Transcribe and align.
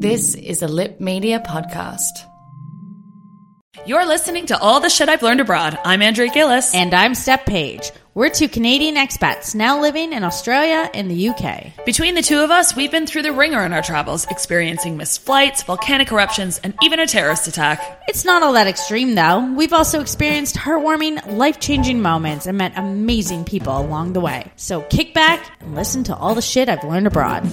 This 0.00 0.36
is 0.36 0.62
a 0.62 0.68
Lip 0.68 1.00
Media 1.00 1.40
podcast. 1.44 2.24
You're 3.84 4.06
listening 4.06 4.46
to 4.46 4.56
All 4.56 4.78
the 4.78 4.88
Shit 4.88 5.08
I've 5.08 5.24
Learned 5.24 5.40
Abroad. 5.40 5.76
I'm 5.84 6.02
Andrea 6.02 6.30
Gillis. 6.30 6.72
And 6.72 6.94
I'm 6.94 7.16
Steph 7.16 7.44
Page. 7.44 7.90
We're 8.14 8.28
two 8.28 8.48
Canadian 8.48 8.94
expats 8.94 9.56
now 9.56 9.80
living 9.80 10.12
in 10.12 10.22
Australia 10.22 10.88
and 10.94 11.10
the 11.10 11.30
UK. 11.30 11.84
Between 11.84 12.14
the 12.14 12.22
two 12.22 12.38
of 12.38 12.52
us, 12.52 12.76
we've 12.76 12.92
been 12.92 13.08
through 13.08 13.22
the 13.22 13.32
ringer 13.32 13.64
in 13.64 13.72
our 13.72 13.82
travels, 13.82 14.24
experiencing 14.30 14.96
missed 14.96 15.22
flights, 15.22 15.64
volcanic 15.64 16.12
eruptions, 16.12 16.60
and 16.62 16.74
even 16.80 17.00
a 17.00 17.06
terrorist 17.08 17.48
attack. 17.48 18.04
It's 18.06 18.24
not 18.24 18.44
all 18.44 18.52
that 18.52 18.68
extreme, 18.68 19.16
though. 19.16 19.52
We've 19.52 19.72
also 19.72 20.00
experienced 20.00 20.54
heartwarming, 20.54 21.36
life 21.36 21.58
changing 21.58 22.00
moments 22.00 22.46
and 22.46 22.56
met 22.56 22.74
amazing 22.76 23.46
people 23.46 23.76
along 23.76 24.12
the 24.12 24.20
way. 24.20 24.52
So 24.54 24.80
kick 24.82 25.12
back 25.12 25.44
and 25.58 25.74
listen 25.74 26.04
to 26.04 26.14
all 26.14 26.36
the 26.36 26.40
shit 26.40 26.68
I've 26.68 26.84
learned 26.84 27.08
abroad. 27.08 27.50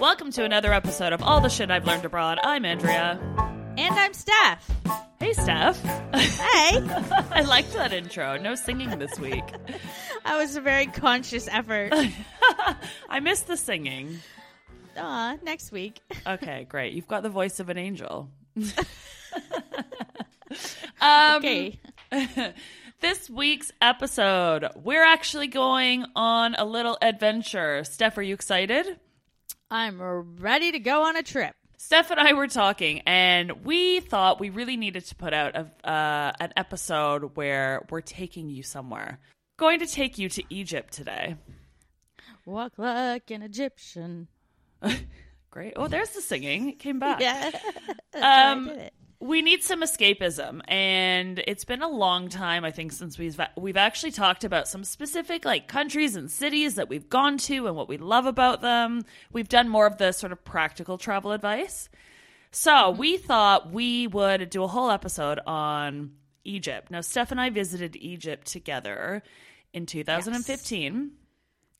Welcome 0.00 0.30
to 0.32 0.44
another 0.44 0.72
episode 0.72 1.12
of 1.12 1.22
All 1.22 1.40
the 1.40 1.48
Shit 1.48 1.70
I've 1.70 1.84
Learned 1.86 2.04
Abroad. 2.04 2.38
I'm 2.42 2.64
Andrea. 2.64 3.18
And 3.76 3.94
I'm 3.94 4.14
Steph. 4.14 4.70
Hey, 5.18 5.32
Steph. 5.32 5.80
Hey. 5.82 6.78
I 7.32 7.44
liked 7.46 7.72
that 7.74 7.92
intro. 7.92 8.36
No 8.38 8.54
singing 8.54 8.96
this 8.98 9.18
week. 9.18 9.44
that 10.24 10.36
was 10.36 10.54
a 10.56 10.60
very 10.60 10.86
conscious 10.86 11.48
effort. 11.48 11.92
I 13.08 13.20
missed 13.20 13.48
the 13.48 13.56
singing. 13.56 14.18
Aw, 14.96 15.36
next 15.42 15.72
week. 15.72 16.00
Okay, 16.26 16.66
great. 16.68 16.92
You've 16.92 17.08
got 17.08 17.22
the 17.22 17.30
voice 17.30 17.58
of 17.58 17.68
an 17.68 17.78
angel. 17.78 18.28
um, 21.00 21.36
Okay. 21.36 21.80
This 23.00 23.30
week's 23.30 23.70
episode, 23.80 24.66
we're 24.76 25.04
actually 25.04 25.46
going 25.48 26.04
on 26.16 26.54
a 26.56 26.64
little 26.64 26.98
adventure. 27.00 27.84
Steph, 27.84 28.18
are 28.18 28.22
you 28.22 28.34
excited? 28.34 28.98
I'm 29.70 30.36
ready 30.40 30.72
to 30.72 30.78
go 30.78 31.04
on 31.04 31.16
a 31.16 31.22
trip. 31.22 31.54
Steph 31.76 32.10
and 32.10 32.18
I 32.18 32.32
were 32.32 32.48
talking, 32.48 33.02
and 33.06 33.64
we 33.64 34.00
thought 34.00 34.40
we 34.40 34.50
really 34.50 34.76
needed 34.76 35.04
to 35.06 35.14
put 35.14 35.32
out 35.32 35.54
a, 35.54 35.88
uh, 35.88 36.32
an 36.40 36.52
episode 36.56 37.36
where 37.36 37.86
we're 37.90 38.00
taking 38.00 38.50
you 38.50 38.62
somewhere. 38.62 39.20
Going 39.58 39.78
to 39.80 39.86
take 39.86 40.18
you 40.18 40.28
to 40.30 40.42
Egypt 40.50 40.92
today. 40.92 41.36
Walk 42.46 42.72
like 42.78 43.30
an 43.30 43.42
Egyptian. 43.42 44.28
Great. 45.50 45.74
Oh, 45.76 45.86
there's 45.86 46.10
the 46.10 46.20
singing. 46.20 46.70
It 46.70 46.78
came 46.78 46.98
back. 46.98 47.20
Yeah. 47.20 47.50
Um, 48.14 48.68
I 48.68 48.70
did 48.70 48.78
it. 48.78 48.94
We 49.20 49.42
need 49.42 49.64
some 49.64 49.82
escapism 49.82 50.60
and 50.68 51.42
it's 51.46 51.64
been 51.64 51.82
a 51.82 51.88
long 51.88 52.28
time 52.28 52.64
i 52.64 52.70
think 52.70 52.92
since 52.92 53.18
we've 53.18 53.40
we've 53.56 53.76
actually 53.76 54.12
talked 54.12 54.44
about 54.44 54.68
some 54.68 54.84
specific 54.84 55.44
like 55.44 55.66
countries 55.66 56.14
and 56.14 56.30
cities 56.30 56.76
that 56.76 56.88
we've 56.88 57.08
gone 57.08 57.36
to 57.38 57.66
and 57.66 57.76
what 57.76 57.88
we 57.88 57.96
love 57.96 58.26
about 58.26 58.60
them. 58.60 59.04
We've 59.32 59.48
done 59.48 59.68
more 59.68 59.86
of 59.86 59.98
the 59.98 60.12
sort 60.12 60.32
of 60.32 60.44
practical 60.44 60.98
travel 60.98 61.32
advice. 61.32 61.88
So 62.50 62.70
mm-hmm. 62.70 62.98
we 62.98 63.16
thought 63.16 63.72
we 63.72 64.06
would 64.06 64.50
do 64.50 64.62
a 64.62 64.68
whole 64.68 64.90
episode 64.90 65.40
on 65.46 66.12
egypt. 66.44 66.90
Now 66.90 67.00
steph 67.00 67.30
and 67.30 67.40
i 67.40 67.50
visited 67.50 67.96
egypt 67.96 68.46
together 68.46 69.22
in 69.72 69.84
2015 69.84 71.10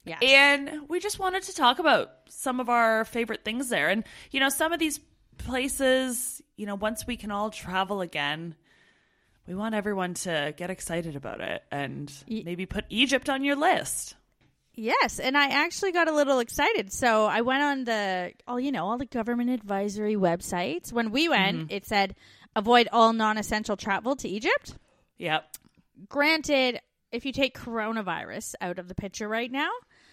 Yeah. 0.04 0.19
and 0.22 0.88
we 0.88 1.00
just 1.00 1.19
wanted 1.19 1.44
to 1.44 1.54
talk 1.54 1.78
about 1.78 2.10
some 2.28 2.60
of 2.60 2.69
our 2.69 3.04
favorite 3.04 3.44
things 3.44 3.69
there. 3.69 3.88
And, 3.88 4.04
you 4.31 4.41
know, 4.41 4.48
some 4.48 4.72
of 4.72 4.78
these 4.78 5.00
places, 5.48 6.42
you 6.56 6.66
know, 6.66 6.75
once 6.75 7.06
we 7.06 7.16
can 7.16 7.31
all 7.31 7.50
travel 7.50 8.00
again, 8.00 8.54
we 9.47 9.54
want 9.54 9.75
everyone 9.75 10.14
to 10.14 10.54
get 10.56 10.70
excited 10.70 11.16
about 11.16 11.41
it 11.41 11.62
and 11.72 12.12
maybe 12.28 12.66
put 12.66 12.84
Egypt 12.91 13.28
on 13.28 13.42
your 13.42 13.56
list. 13.56 14.14
Yes, 14.75 15.19
and 15.19 15.36
I 15.36 15.48
actually 15.48 15.91
got 15.91 16.06
a 16.06 16.12
little 16.12 16.38
excited. 16.38 16.92
So 16.92 17.25
I 17.25 17.41
went 17.41 17.62
on 17.62 17.84
the 17.84 18.32
all 18.47 18.60
you 18.60 18.70
know 18.70 18.86
all 18.86 18.97
the 18.97 19.06
government 19.06 19.50
advisory 19.50 20.14
websites. 20.14 20.92
When 20.92 21.10
we 21.10 21.28
went, 21.28 21.56
mm-hmm. 21.59 21.66
it 21.70 21.84
said 21.84 22.15
avoid 22.54 22.88
all 22.92 23.12
non-essential 23.12 23.76
travel 23.76 24.15
to 24.16 24.28
Egypt. 24.28 24.76
Yep. 25.16 25.44
Granted, 26.09 26.80
if 27.10 27.26
you 27.26 27.32
take 27.32 27.59
coronavirus 27.59 28.54
out 28.60 28.78
of 28.78 28.86
the 28.86 28.94
picture 28.94 29.26
right 29.26 29.50
now, 29.50 29.70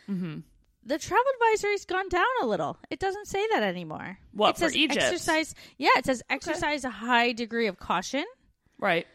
mm-hmm. 0.09 0.39
The 0.85 0.97
travel 0.99 1.23
advisory's 1.35 1.85
gone 1.85 2.09
down 2.09 2.25
a 2.41 2.45
little. 2.45 2.77
It 2.89 2.99
doesn't 2.99 3.27
say 3.27 3.45
that 3.51 3.63
anymore. 3.63 4.17
What, 4.33 4.51
it 4.51 4.53
for 4.55 4.59
says 4.61 4.75
Egypt? 4.75 5.01
Exercise. 5.01 5.55
Yeah, 5.77 5.89
it 5.97 6.05
says 6.05 6.21
exercise 6.29 6.83
a 6.83 6.89
high 6.89 7.31
degree 7.33 7.67
of 7.67 7.79
caution, 7.79 8.25
Right. 8.79 9.07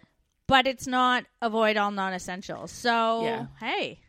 but 0.47 0.66
it's 0.66 0.86
not 0.86 1.25
avoid 1.41 1.76
all 1.76 1.91
non-essentials. 1.91 2.72
So 2.72 3.22
Yeah. 3.25 3.47
hey, 3.60 4.00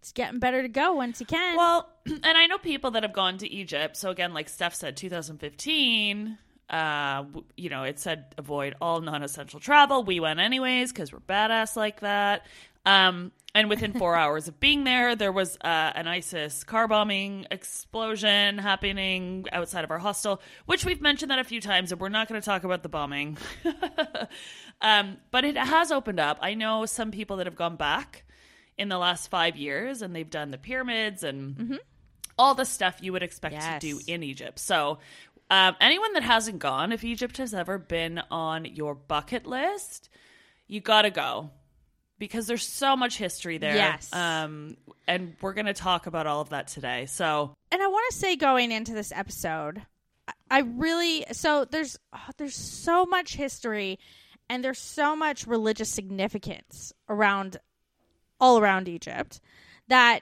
it's 0.00 0.12
getting 0.12 0.40
better 0.40 0.62
to 0.62 0.68
go 0.68 0.94
once 0.94 1.20
you 1.20 1.26
can. 1.26 1.56
Well, 1.56 1.88
and 2.06 2.24
I 2.36 2.46
know 2.46 2.58
people 2.58 2.90
that 2.92 3.04
have 3.04 3.12
gone 3.12 3.38
to 3.38 3.48
Egypt. 3.48 3.96
So 3.96 4.10
again, 4.10 4.34
like 4.34 4.48
Steph 4.48 4.74
said, 4.74 4.96
2015. 4.96 6.38
Uh, 6.70 7.24
you 7.56 7.68
know, 7.68 7.82
it 7.84 7.98
said 7.98 8.34
avoid 8.38 8.74
all 8.80 9.00
non-essential 9.02 9.60
travel. 9.60 10.04
We 10.04 10.20
went 10.20 10.40
anyways 10.40 10.90
because 10.90 11.12
we're 11.12 11.18
badass 11.20 11.76
like 11.76 12.00
that. 12.00 12.46
Um, 12.86 13.30
and 13.54 13.68
within 13.68 13.92
four 13.92 14.14
hours 14.16 14.48
of 14.48 14.58
being 14.60 14.84
there, 14.84 15.14
there 15.14 15.32
was 15.32 15.56
uh, 15.62 15.92
an 15.94 16.08
ISIS 16.08 16.64
car 16.64 16.88
bombing 16.88 17.46
explosion 17.50 18.58
happening 18.58 19.44
outside 19.52 19.84
of 19.84 19.90
our 19.90 19.98
hostel, 19.98 20.40
which 20.66 20.84
we've 20.86 21.02
mentioned 21.02 21.30
that 21.30 21.38
a 21.38 21.44
few 21.44 21.60
times, 21.60 21.92
and 21.92 22.00
we're 22.00 22.08
not 22.08 22.28
going 22.28 22.40
to 22.40 22.44
talk 22.44 22.64
about 22.64 22.82
the 22.82 22.88
bombing. 22.88 23.36
um, 24.80 25.18
but 25.30 25.44
it 25.44 25.56
has 25.56 25.92
opened 25.92 26.18
up. 26.18 26.38
I 26.40 26.54
know 26.54 26.86
some 26.86 27.10
people 27.10 27.36
that 27.36 27.46
have 27.46 27.56
gone 27.56 27.76
back 27.76 28.24
in 28.78 28.88
the 28.88 28.98
last 28.98 29.28
five 29.28 29.56
years, 29.56 30.00
and 30.00 30.16
they've 30.16 30.28
done 30.30 30.50
the 30.50 30.58
pyramids 30.58 31.22
and 31.22 31.78
all 32.38 32.54
the 32.54 32.64
stuff 32.64 32.96
you 33.02 33.12
would 33.12 33.22
expect 33.22 33.54
Yes. 33.54 33.82
to 33.82 33.94
do 33.94 34.00
in 34.06 34.22
Egypt. 34.22 34.58
So, 34.58 34.98
um, 35.50 35.76
anyone 35.78 36.14
that 36.14 36.22
hasn't 36.22 36.58
gone, 36.58 36.90
if 36.92 37.04
Egypt 37.04 37.36
has 37.36 37.52
ever 37.52 37.76
been 37.76 38.22
on 38.30 38.64
your 38.64 38.94
bucket 38.94 39.46
list, 39.46 40.08
you 40.66 40.80
got 40.80 41.02
to 41.02 41.10
go 41.10 41.50
because 42.22 42.46
there's 42.46 42.64
so 42.64 42.94
much 42.96 43.18
history 43.18 43.58
there. 43.58 43.74
Yes. 43.74 44.08
Um, 44.12 44.76
and 45.08 45.34
we're 45.40 45.54
going 45.54 45.66
to 45.66 45.72
talk 45.74 46.06
about 46.06 46.28
all 46.28 46.40
of 46.40 46.50
that 46.50 46.68
today. 46.68 47.06
So, 47.06 47.52
and 47.72 47.82
I 47.82 47.86
want 47.88 48.12
to 48.12 48.16
say 48.16 48.36
going 48.36 48.70
into 48.70 48.94
this 48.94 49.10
episode, 49.10 49.82
I- 50.48 50.60
really 50.60 51.24
so 51.32 51.64
there's 51.64 51.98
oh, 52.12 52.20
there's 52.36 52.54
so 52.54 53.06
much 53.06 53.34
history 53.34 53.98
and 54.48 54.62
there's 54.62 54.78
so 54.78 55.16
much 55.16 55.48
religious 55.48 55.88
significance 55.88 56.92
around 57.08 57.56
all 58.38 58.60
around 58.60 58.86
Egypt 58.86 59.40
that 59.88 60.20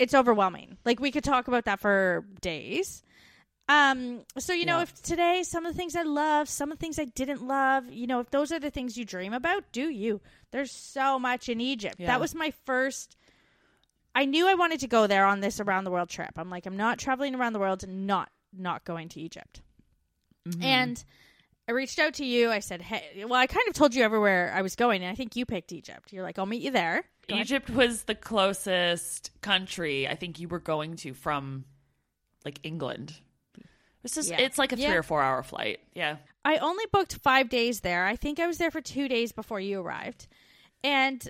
it's 0.00 0.14
overwhelming. 0.14 0.78
Like 0.84 0.98
we 0.98 1.12
could 1.12 1.22
talk 1.22 1.46
about 1.46 1.66
that 1.66 1.78
for 1.78 2.24
days. 2.40 3.04
Um 3.68 4.20
so 4.38 4.52
you 4.52 4.66
know 4.66 4.76
Yeah. 4.78 4.82
if 4.82 5.02
today 5.02 5.42
some 5.42 5.64
of 5.64 5.72
the 5.72 5.76
things 5.76 5.96
I 5.96 6.02
love, 6.02 6.48
some 6.48 6.70
of 6.70 6.78
the 6.78 6.82
things 6.82 6.98
I 6.98 7.06
didn't 7.06 7.46
love, 7.46 7.90
you 7.90 8.06
know, 8.06 8.20
if 8.20 8.30
those 8.30 8.52
are 8.52 8.60
the 8.60 8.70
things 8.70 8.98
you 8.98 9.04
dream 9.04 9.32
about, 9.32 9.64
do 9.72 9.88
you? 9.88 10.20
There's 10.50 10.70
so 10.70 11.18
much 11.18 11.48
in 11.48 11.60
Egypt. 11.60 11.96
Yeah. 11.98 12.08
That 12.08 12.20
was 12.20 12.34
my 12.34 12.52
first 12.66 13.16
I 14.14 14.26
knew 14.26 14.46
I 14.46 14.54
wanted 14.54 14.80
to 14.80 14.86
go 14.86 15.06
there 15.06 15.24
on 15.26 15.40
this 15.40 15.58
around 15.60 15.84
the 15.84 15.90
world 15.90 16.08
trip. 16.08 16.30
I'm 16.36 16.48
like, 16.50 16.66
I'm 16.66 16.76
not 16.76 16.98
traveling 16.98 17.34
around 17.34 17.52
the 17.54 17.58
world 17.58 17.82
and 17.82 18.06
not 18.06 18.30
not 18.56 18.84
going 18.84 19.08
to 19.10 19.20
Egypt. 19.20 19.60
And 20.60 21.02
I 21.66 21.72
reached 21.72 21.98
out 21.98 22.14
to 22.14 22.24
you. 22.26 22.50
I 22.50 22.58
said, 22.58 22.82
"Hey, 22.82 23.24
well, 23.24 23.40
I 23.40 23.46
kind 23.46 23.66
of 23.66 23.74
told 23.74 23.94
you 23.94 24.04
everywhere 24.04 24.52
I 24.54 24.60
was 24.60 24.76
going, 24.76 25.02
and 25.02 25.10
I 25.10 25.14
think 25.14 25.36
you 25.36 25.46
picked 25.46 25.72
Egypt. 25.72 26.12
You're 26.12 26.22
like, 26.22 26.38
I'll 26.38 26.44
meet 26.44 26.60
you 26.60 26.70
there." 26.70 27.02
Go 27.26 27.34
ahead. 27.34 27.46
Egypt 27.46 27.70
was 27.70 28.02
the 28.02 28.14
closest 28.14 29.30
country 29.40 30.06
I 30.06 30.14
think 30.14 30.38
you 30.38 30.48
were 30.48 30.58
going 30.60 30.96
to 30.96 31.14
from 31.14 31.64
like 32.44 32.60
England. 32.62 33.14
It's 34.04 34.14
just 34.14 34.30
Yeah. 34.30 34.40
it's 34.40 34.58
like 34.58 34.72
a 34.72 34.76
three 34.76 34.84
Yeah. 34.84 34.94
or 34.94 35.02
four 35.02 35.22
hour 35.22 35.42
flight. 35.42 35.80
Yeah. 35.94 36.18
I 36.44 36.58
only 36.58 36.84
booked 36.92 37.16
five 37.16 37.48
days 37.48 37.80
there. 37.80 38.04
I 38.04 38.16
think 38.16 38.38
I 38.38 38.46
was 38.46 38.58
there 38.58 38.70
for 38.70 38.80
two 38.80 39.08
days 39.08 39.32
before 39.32 39.60
you 39.60 39.80
arrived. 39.80 40.28
And 40.82 41.26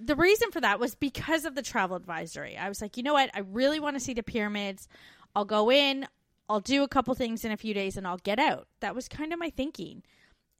the 0.00 0.16
reason 0.16 0.50
for 0.50 0.60
that 0.60 0.80
was 0.80 0.94
because 0.94 1.44
of 1.44 1.54
the 1.54 1.62
travel 1.62 1.96
advisory. 1.96 2.56
I 2.56 2.68
was 2.68 2.82
like, 2.82 2.96
you 2.96 3.02
know 3.02 3.12
what? 3.12 3.30
I 3.34 3.40
really 3.40 3.80
want 3.80 3.96
to 3.96 4.00
see 4.00 4.14
the 4.14 4.22
pyramids. 4.22 4.88
I'll 5.34 5.44
go 5.44 5.70
in, 5.70 6.06
I'll 6.48 6.60
do 6.60 6.82
a 6.82 6.88
couple 6.88 7.14
things 7.14 7.44
in 7.44 7.52
a 7.52 7.56
few 7.56 7.74
days, 7.74 7.96
and 7.96 8.06
I'll 8.06 8.18
get 8.18 8.38
out. 8.38 8.66
That 8.80 8.94
was 8.94 9.08
kind 9.08 9.32
of 9.32 9.38
my 9.38 9.50
thinking. 9.50 10.02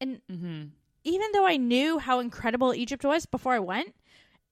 And 0.01 0.21
mm-hmm. 0.31 0.65
even 1.05 1.33
though 1.33 1.47
I 1.47 1.57
knew 1.57 1.99
how 1.99 2.21
incredible 2.21 2.75
Egypt 2.75 3.05
was 3.05 3.27
before 3.27 3.55
I 3.55 3.59
went, 3.59 3.95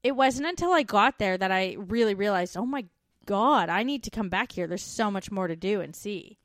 it 0.02 0.12
wasn't 0.16 0.48
until 0.48 0.72
I 0.72 0.82
got 0.82 1.18
there 1.18 1.36
that 1.36 1.52
I 1.52 1.76
really 1.78 2.14
realized, 2.14 2.56
oh 2.56 2.66
my 2.66 2.86
God, 3.26 3.68
I 3.68 3.82
need 3.82 4.04
to 4.04 4.10
come 4.10 4.28
back 4.28 4.52
here. 4.52 4.66
There's 4.66 4.82
so 4.82 5.10
much 5.10 5.30
more 5.30 5.48
to 5.48 5.56
do 5.56 5.80
and 5.80 5.94
see. 5.94 6.38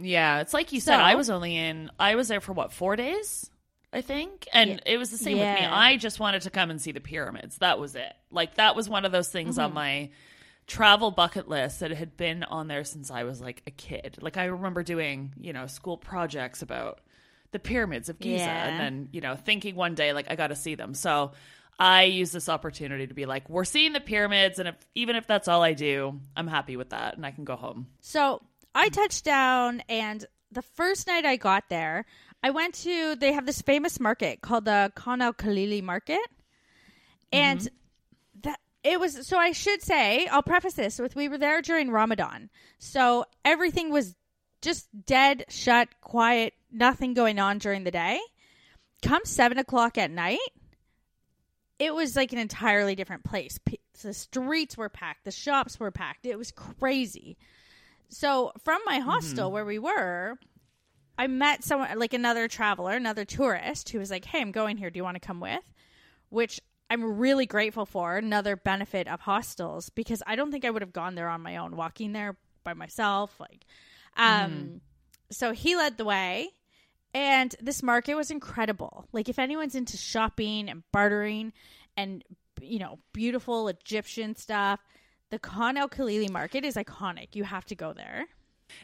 Yeah, 0.00 0.40
it's 0.40 0.54
like 0.54 0.72
you 0.72 0.80
said. 0.80 0.96
So- 0.96 1.02
I 1.02 1.14
was 1.14 1.30
only 1.30 1.56
in. 1.56 1.90
I 1.98 2.14
was 2.14 2.28
there 2.28 2.40
for 2.40 2.52
what 2.52 2.72
four 2.72 2.96
days, 2.96 3.50
I 3.92 4.00
think, 4.00 4.48
and 4.52 4.70
Yeah. 4.70 4.78
it 4.86 4.96
was 4.98 5.10
the 5.10 5.18
same 5.18 5.38
with 5.38 5.46
me. 5.60 5.66
I 5.66 5.96
just 5.96 6.20
wanted 6.20 6.42
to 6.42 6.50
come 6.50 6.70
and 6.70 6.80
see 6.80 6.92
the 6.92 7.00
pyramids. 7.00 7.58
That 7.58 7.78
was 7.78 7.94
it. 7.94 8.12
Like 8.30 8.54
that 8.54 8.74
was 8.76 8.88
one 8.88 9.04
of 9.04 9.12
those 9.12 9.28
things 9.28 9.56
Mm-hmm. 9.56 9.64
on 9.66 9.74
my 9.74 10.10
travel 10.66 11.10
bucket 11.10 11.48
list 11.48 11.80
that 11.80 11.90
had 11.90 12.16
been 12.16 12.44
on 12.44 12.68
there 12.68 12.84
since 12.84 13.10
I 13.10 13.24
was 13.24 13.40
like 13.40 13.62
a 13.66 13.70
kid. 13.70 14.18
Like 14.20 14.36
I 14.36 14.44
remember 14.46 14.82
doing, 14.82 15.32
you 15.40 15.52
know, 15.52 15.66
school 15.66 15.96
projects 15.96 16.62
about 16.62 17.00
the 17.52 17.58
pyramids 17.58 18.08
of 18.08 18.20
Giza, 18.20 18.44
Yeah. 18.44 18.68
and 18.68 18.80
then 18.80 19.08
you 19.12 19.20
know 19.20 19.34
thinking 19.34 19.74
one 19.74 19.94
day 19.96 20.12
like 20.12 20.30
I 20.30 20.36
got 20.36 20.48
to 20.48 20.56
see 20.56 20.74
them. 20.76 20.94
So. 20.94 21.32
I 21.82 22.02
use 22.02 22.30
this 22.30 22.50
opportunity 22.50 23.06
to 23.06 23.14
be 23.14 23.24
like, 23.24 23.48
we're 23.48 23.64
seeing 23.64 23.94
the 23.94 24.00
pyramids, 24.00 24.58
and 24.58 24.68
if 24.68 24.74
even 24.94 25.16
if 25.16 25.26
that's 25.26 25.48
all 25.48 25.62
I 25.62 25.72
do, 25.72 26.20
I'm 26.36 26.46
happy 26.46 26.76
with 26.76 26.90
that, 26.90 27.16
and 27.16 27.24
I 27.24 27.30
can 27.30 27.44
go 27.44 27.56
home. 27.56 27.86
So 28.02 28.42
I 28.74 28.88
touched 28.88 29.24
down, 29.24 29.82
and 29.88 30.24
the 30.52 30.62
first 30.62 31.06
night 31.06 31.24
I 31.24 31.36
got 31.36 31.68
there, 31.68 32.06
I 32.42 32.50
went 32.50 32.74
to. 32.76 33.16
They 33.16 33.32
have 33.32 33.46
this 33.46 33.62
famous 33.62 34.00
market 34.00 34.40
called 34.40 34.64
the 34.64 34.92
Khan 34.94 35.20
al 35.20 35.32
Khalili 35.32 35.82
Market, 35.82 36.20
and 37.32 37.60
mm-hmm. 37.60 38.40
that 38.42 38.60
it 38.84 39.00
was. 39.00 39.26
So 39.26 39.36
I 39.38 39.52
should 39.52 39.82
say, 39.82 40.26
I'll 40.26 40.42
preface 40.42 40.74
this 40.74 40.98
with: 40.98 41.16
we 41.16 41.28
were 41.28 41.38
there 41.38 41.62
during 41.62 41.90
Ramadan, 41.90 42.50
so 42.78 43.24
everything 43.44 43.90
was 43.90 44.14
just 44.62 44.88
dead, 45.06 45.46
shut, 45.48 45.88
quiet, 46.00 46.54
nothing 46.70 47.14
going 47.14 47.38
on 47.38 47.58
during 47.58 47.84
the 47.84 47.90
day. 47.90 48.20
Come 49.02 49.24
seven 49.24 49.58
o'clock 49.58 49.96
at 49.98 50.10
night, 50.10 50.38
it 51.78 51.94
was 51.94 52.14
like 52.14 52.32
an 52.32 52.38
entirely 52.38 52.94
different 52.94 53.24
place. 53.24 53.58
P- 53.64 53.80
The 54.02 54.12
streets 54.14 54.76
were 54.76 54.90
packed, 54.90 55.24
the 55.24 55.30
shops 55.30 55.80
were 55.80 55.90
packed. 55.90 56.26
It 56.26 56.38
was 56.38 56.50
crazy. 56.52 57.36
So 58.10 58.52
from 58.64 58.80
my 58.84 58.98
hostel 58.98 59.50
where 59.50 59.64
we 59.64 59.78
were, 59.78 60.38
I 61.16 61.26
met 61.26 61.64
someone 61.64 61.98
like 61.98 62.12
another 62.12 62.48
traveler, 62.48 62.92
another 62.92 63.24
tourist 63.24 63.88
who 63.90 63.98
was 63.98 64.10
like, 64.10 64.24
"Hey, 64.24 64.40
I'm 64.40 64.52
going 64.52 64.76
here. 64.76 64.90
Do 64.90 64.98
you 64.98 65.04
want 65.04 65.14
to 65.14 65.26
come 65.26 65.40
with?" 65.40 65.72
Which 66.28 66.60
I'm 66.90 67.18
really 67.18 67.46
grateful 67.46 67.86
for. 67.86 68.16
Another 68.16 68.56
benefit 68.56 69.06
of 69.06 69.20
hostels 69.20 69.90
because 69.90 70.22
I 70.26 70.34
don't 70.34 70.50
think 70.50 70.64
I 70.64 70.70
would 70.70 70.82
have 70.82 70.92
gone 70.92 71.14
there 71.14 71.28
on 71.28 71.40
my 71.40 71.56
own, 71.56 71.76
walking 71.76 72.12
there 72.12 72.36
by 72.64 72.74
myself. 72.74 73.38
Like, 73.38 73.64
um, 74.16 74.80
so 75.30 75.52
he 75.52 75.76
led 75.76 75.96
the 75.96 76.04
way, 76.04 76.50
and 77.14 77.54
this 77.60 77.82
market 77.82 78.14
was 78.16 78.30
incredible. 78.30 79.06
Like, 79.12 79.28
if 79.28 79.38
anyone's 79.38 79.74
into 79.76 79.96
shopping 79.96 80.68
and 80.68 80.82
bartering, 80.90 81.52
and 81.96 82.24
you 82.60 82.78
know, 82.78 82.98
beautiful 83.12 83.68
Egyptian 83.68 84.34
stuff. 84.34 84.80
The 85.30 85.38
Khan 85.38 85.76
El 85.76 85.88
Khalili 85.88 86.28
market 86.28 86.64
is 86.64 86.74
iconic. 86.74 87.34
You 87.34 87.44
have 87.44 87.64
to 87.66 87.74
go 87.74 87.92
there. 87.92 88.26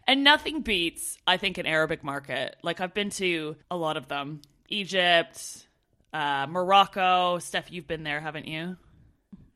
And 0.06 0.24
nothing 0.24 0.62
beats, 0.62 1.18
I 1.26 1.36
think, 1.36 1.58
an 1.58 1.66
Arabic 1.66 2.02
market. 2.04 2.56
Like 2.62 2.80
I've 2.80 2.94
been 2.94 3.10
to 3.10 3.56
a 3.70 3.76
lot 3.76 3.96
of 3.96 4.08
them. 4.08 4.42
Egypt, 4.68 5.66
uh, 6.12 6.46
Morocco. 6.48 7.38
Steph, 7.38 7.70
you've 7.70 7.86
been 7.86 8.04
there, 8.04 8.20
haven't 8.20 8.46
you? 8.46 8.76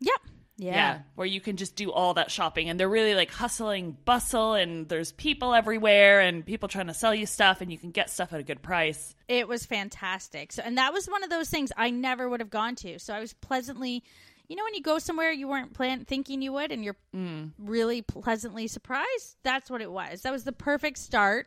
Yep. 0.00 0.20
Yeah. 0.56 0.98
Where 1.14 1.26
you 1.26 1.40
can 1.40 1.56
just 1.56 1.74
do 1.74 1.90
all 1.90 2.14
that 2.14 2.30
shopping 2.30 2.68
and 2.68 2.78
they're 2.78 2.88
really 2.88 3.14
like 3.14 3.30
hustling, 3.30 3.96
bustle, 4.04 4.54
and 4.54 4.88
there's 4.88 5.10
people 5.12 5.54
everywhere 5.54 6.20
and 6.20 6.44
people 6.44 6.68
trying 6.68 6.88
to 6.88 6.94
sell 6.94 7.14
you 7.14 7.24
stuff 7.24 7.62
and 7.62 7.72
you 7.72 7.78
can 7.78 7.92
get 7.92 8.10
stuff 8.10 8.32
at 8.32 8.40
a 8.40 8.42
good 8.42 8.60
price. 8.60 9.14
It 9.26 9.48
was 9.48 9.64
fantastic. 9.64 10.52
So 10.52 10.62
and 10.62 10.76
that 10.76 10.92
was 10.92 11.06
one 11.06 11.24
of 11.24 11.30
those 11.30 11.48
things 11.48 11.72
I 11.76 11.90
never 11.90 12.28
would 12.28 12.40
have 12.40 12.50
gone 12.50 12.74
to. 12.76 12.98
So 12.98 13.14
I 13.14 13.20
was 13.20 13.32
pleasantly 13.32 14.04
you 14.50 14.56
know 14.56 14.64
when 14.64 14.74
you 14.74 14.82
go 14.82 14.98
somewhere 14.98 15.30
you 15.30 15.46
weren't 15.46 15.72
plan- 15.72 16.04
thinking 16.04 16.42
you 16.42 16.52
would 16.52 16.72
and 16.72 16.84
you're 16.84 16.96
mm. 17.14 17.52
really 17.56 18.02
pleasantly 18.02 18.66
surprised? 18.66 19.36
That's 19.44 19.70
what 19.70 19.80
it 19.80 19.90
was. 19.90 20.22
That 20.22 20.32
was 20.32 20.42
the 20.42 20.52
perfect 20.52 20.98
start 20.98 21.46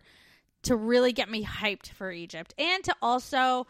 to 0.64 0.78
really 0.78 1.12
get 1.12 1.30
me 1.30 1.44
hyped 1.44 1.90
for 1.90 2.10
Egypt 2.10 2.54
and 2.58 2.82
to 2.86 2.96
also 3.02 3.68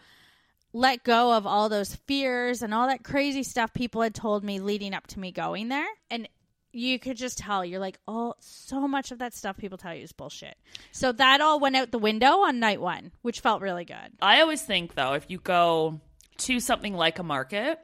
let 0.72 1.04
go 1.04 1.34
of 1.34 1.48
all 1.48 1.68
those 1.68 1.96
fears 1.96 2.62
and 2.62 2.76
all 2.76 2.88
that 2.88 3.04
crazy 3.04 3.42
stuff 3.42 3.74
people 3.74 4.04
had 4.04 4.14
told 4.14 4.44
me 4.44 4.60
leading 4.60 4.94
up 4.94 5.08
to 5.08 5.20
me 5.20 5.32
going 5.32 5.68
there. 5.68 5.88
And 6.12 6.30
you 6.72 7.00
could 7.00 7.18
just 7.18 7.40
tell 7.40 7.66
you're 7.66 7.80
like, 7.80 7.98
oh, 8.08 8.36
so 8.40 8.88
much 8.88 9.12
of 9.12 9.18
that 9.18 9.34
stuff 9.34 9.58
people 9.58 9.80
tell 9.80 9.96
you 9.96 10.04
is 10.04 10.12
bullshit. 10.12 10.56
So 10.92 11.12
that 11.12 11.42
all 11.42 11.60
went 11.60 11.76
out 11.76 11.90
the 11.90 11.98
window 11.98 12.42
on 12.42 12.60
night 12.60 12.80
one, 12.80 13.12
which 13.24 13.40
felt 13.40 13.64
really 13.64 13.86
good. 13.86 14.12
I 14.22 14.42
always 14.42 14.62
think 14.62 14.94
though, 14.94 15.14
if 15.14 15.26
you 15.28 15.40
go 15.40 16.02
to 16.38 16.60
something 16.60 16.94
like 16.94 17.18
a 17.18 17.24
market 17.24 17.80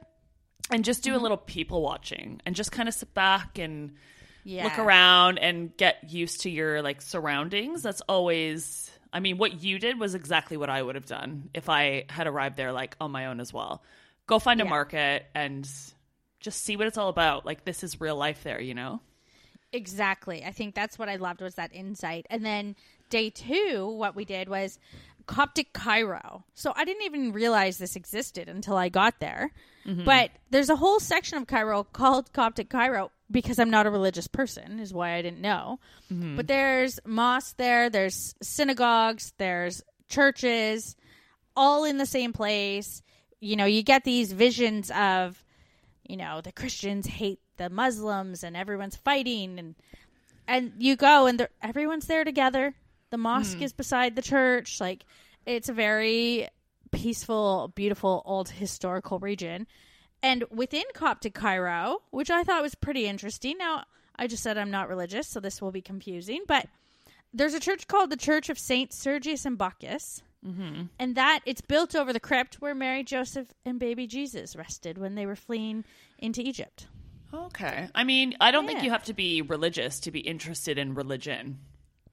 and 0.70 0.84
just 0.84 1.02
do 1.02 1.10
a 1.10 1.14
mm-hmm. 1.14 1.22
little 1.22 1.36
people 1.36 1.82
watching 1.82 2.40
and 2.46 2.54
just 2.54 2.72
kind 2.72 2.88
of 2.88 2.94
sit 2.94 3.12
back 3.14 3.58
and 3.58 3.94
Yeah. 4.44 4.64
look 4.64 4.78
around 4.78 5.38
and 5.38 5.76
get 5.76 6.10
used 6.10 6.42
to 6.42 6.50
your 6.50 6.82
like 6.82 7.02
surroundings, 7.02 7.82
that's 7.82 8.00
always 8.02 8.90
I 9.12 9.20
mean, 9.20 9.38
what 9.38 9.62
you 9.62 9.78
did 9.78 9.98
was 9.98 10.14
exactly 10.14 10.56
what 10.56 10.70
I 10.70 10.80
would 10.80 10.94
have 10.94 11.06
done 11.06 11.50
if 11.52 11.68
I 11.68 12.04
had 12.08 12.26
arrived 12.26 12.56
there 12.56 12.72
like 12.72 12.96
on 13.00 13.10
my 13.10 13.26
own 13.26 13.40
as 13.40 13.52
well. 13.52 13.82
Go 14.26 14.38
find 14.38 14.60
a 14.60 14.64
market 14.64 15.26
and 15.34 15.68
just 16.38 16.62
see 16.62 16.76
what 16.76 16.86
it's 16.86 16.96
all 16.96 17.08
about. 17.08 17.44
Like 17.44 17.64
this 17.64 17.82
is 17.82 18.00
real 18.00 18.16
life 18.16 18.44
there, 18.44 18.60
you 18.60 18.74
know? 18.74 19.00
Exactly. 19.72 20.44
I 20.44 20.52
think 20.52 20.74
that's 20.74 20.98
what 20.98 21.08
I 21.08 21.16
loved 21.16 21.40
was 21.40 21.56
that 21.56 21.74
insight. 21.74 22.26
And 22.30 22.44
then 22.44 22.76
day 23.08 23.30
two, 23.30 23.88
what 23.88 24.14
we 24.14 24.24
did 24.24 24.48
was 24.48 24.78
Coptic 25.26 25.72
Cairo. 25.72 26.44
So 26.54 26.72
I 26.76 26.84
didn't 26.84 27.04
even 27.04 27.32
realize 27.32 27.78
this 27.78 27.96
existed 27.96 28.48
until 28.48 28.76
I 28.76 28.88
got 28.88 29.20
there. 29.20 29.52
Mm-hmm. 29.86 30.04
But 30.04 30.30
there's 30.50 30.70
a 30.70 30.76
whole 30.76 31.00
section 31.00 31.38
of 31.38 31.46
Cairo 31.46 31.84
called 31.84 32.32
Coptic 32.32 32.68
Cairo 32.68 33.10
because 33.30 33.58
I'm 33.58 33.70
not 33.70 33.86
a 33.86 33.90
religious 33.90 34.26
person, 34.26 34.80
is 34.80 34.92
why 34.92 35.14
I 35.14 35.22
didn't 35.22 35.40
know. 35.40 35.78
Mm-hmm. 36.12 36.36
But 36.36 36.48
there's 36.48 36.98
mosques 37.04 37.54
there, 37.54 37.88
there's 37.88 38.34
synagogues, 38.42 39.32
there's 39.38 39.82
churches, 40.08 40.96
all 41.56 41.84
in 41.84 41.98
the 41.98 42.06
same 42.06 42.32
place. 42.32 43.02
You 43.40 43.56
know, 43.56 43.64
you 43.64 43.82
get 43.82 44.04
these 44.04 44.32
visions 44.32 44.90
of 44.90 45.42
you 46.10 46.16
know 46.16 46.40
the 46.40 46.50
christians 46.50 47.06
hate 47.06 47.38
the 47.56 47.70
muslims 47.70 48.42
and 48.42 48.56
everyone's 48.56 48.96
fighting 48.96 49.60
and 49.60 49.76
and 50.48 50.72
you 50.78 50.96
go 50.96 51.26
and 51.26 51.46
everyone's 51.62 52.06
there 52.06 52.24
together 52.24 52.74
the 53.10 53.18
mosque 53.18 53.58
mm. 53.58 53.62
is 53.62 53.72
beside 53.72 54.16
the 54.16 54.22
church. 54.22 54.80
Like 54.80 55.04
it's 55.46 55.68
a 55.68 55.72
very 55.72 56.48
peaceful 56.90 57.72
beautiful 57.74 58.22
old 58.24 58.48
historical 58.48 59.18
region. 59.18 59.66
And 60.22 60.44
within 60.50 60.84
coptic 60.92 61.34
cairo 61.34 62.02
which 62.10 62.30
i 62.30 62.42
thought 62.42 62.62
was 62.62 62.74
pretty 62.74 63.06
interesting. 63.06 63.58
Now 63.58 63.84
i 64.16 64.26
just 64.26 64.42
said 64.42 64.58
i'm 64.58 64.70
not 64.70 64.88
religious 64.88 65.28
so 65.28 65.40
this 65.40 65.60
will 65.60 65.72
be 65.72 65.82
confusing. 65.82 66.42
But 66.46 66.66
there's 67.32 67.54
a 67.54 67.60
church 67.60 67.86
called 67.86 68.10
the 68.10 68.16
church 68.16 68.48
of 68.48 68.58
saint 68.58 68.92
sergius 68.92 69.44
and 69.44 69.56
bacchus. 69.56 70.22
Mm-hmm. 70.46 70.84
And 70.98 71.14
that 71.16 71.40
it's 71.44 71.60
built 71.60 71.94
over 71.94 72.12
the 72.14 72.20
crypt 72.20 72.56
where 72.56 72.74
Mary, 72.74 73.04
Joseph, 73.04 73.48
and 73.64 73.78
baby 73.78 74.06
Jesus 74.06 74.56
rested 74.56 74.96
when 74.96 75.14
they 75.14 75.26
were 75.26 75.36
fleeing 75.36 75.84
into 76.18 76.40
Egypt. 76.40 76.86
Okay. 77.32 77.88
I 77.94 78.04
mean, 78.04 78.34
I 78.40 78.50
don't 78.50 78.66
think 78.66 78.82
you 78.82 78.90
have 78.90 79.04
to 79.04 79.14
be 79.14 79.42
religious 79.42 80.00
to 80.00 80.10
be 80.10 80.20
interested 80.20 80.78
in 80.78 80.94
religion. 80.94 81.58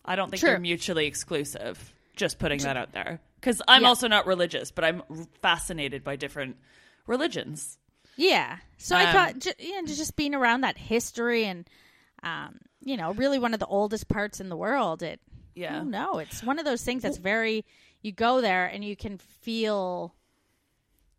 I 0.07 0.15
don't 0.15 0.29
think 0.29 0.39
True. 0.39 0.51
they're 0.51 0.59
mutually 0.59 1.05
exclusive. 1.05 1.93
Just 2.15 2.39
putting 2.39 2.59
that 2.59 2.77
out 2.77 2.93
there. 2.93 3.19
Because 3.35 3.61
I'm 3.67 3.83
Yeah. 3.83 3.89
also 3.89 4.07
not 4.07 4.25
religious, 4.25 4.71
but 4.71 4.83
I'm 4.83 5.03
fascinated 5.41 6.03
by 6.03 6.15
different 6.15 6.57
religions. 7.05 7.77
Yeah. 8.15 8.57
So 8.77 8.95
I 8.95 9.03
Um, 9.05 9.11
thought, 9.13 9.39
ju- 9.39 9.53
yeah, 9.59 9.81
just 9.85 10.15
being 10.15 10.33
around 10.33 10.61
that 10.61 10.77
history 10.77 11.45
and, 11.45 11.69
um, 12.23 12.59
you 12.83 12.97
know, 12.97 13.13
really 13.13 13.37
one 13.37 13.53
of 13.53 13.59
the 13.59 13.67
oldest 13.67 14.07
parts 14.07 14.39
in 14.39 14.49
the 14.49 14.57
world. 14.57 15.03
It, 15.03 15.19
Yeah. 15.53 15.83
no, 15.83 16.17
it's 16.17 16.41
one 16.41 16.57
of 16.57 16.65
those 16.65 16.83
things 16.83 17.03
that's 17.03 17.17
very. 17.17 17.63
You 18.01 18.11
go 18.11 18.41
there 18.41 18.65
and 18.65 18.83
you 18.83 18.95
can 18.95 19.17
feel, 19.17 20.15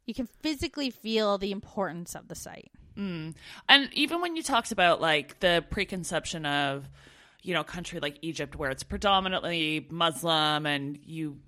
you 0.07 0.15
can 0.15 0.27
physically 0.27 0.91
feel 0.91 1.39
the 1.39 1.53
importance 1.53 2.15
of 2.17 2.29
the 2.29 2.35
site. 2.35 2.73
And 2.97 3.35
even 3.93 4.21
when 4.21 4.35
you 4.35 4.43
talked 4.43 4.73
about 4.73 5.01
like 5.01 5.39
the 5.39 5.65
preconception 5.71 6.45
of, 6.45 6.89
you 7.43 7.55
know, 7.55 7.63
country 7.63 8.01
like 8.01 8.19
Egypt 8.23 8.57
where 8.57 8.71
it's 8.71 8.83
predominantly 8.83 9.87
Muslim 9.91 10.67
and 10.67 10.99
you, 11.05 11.39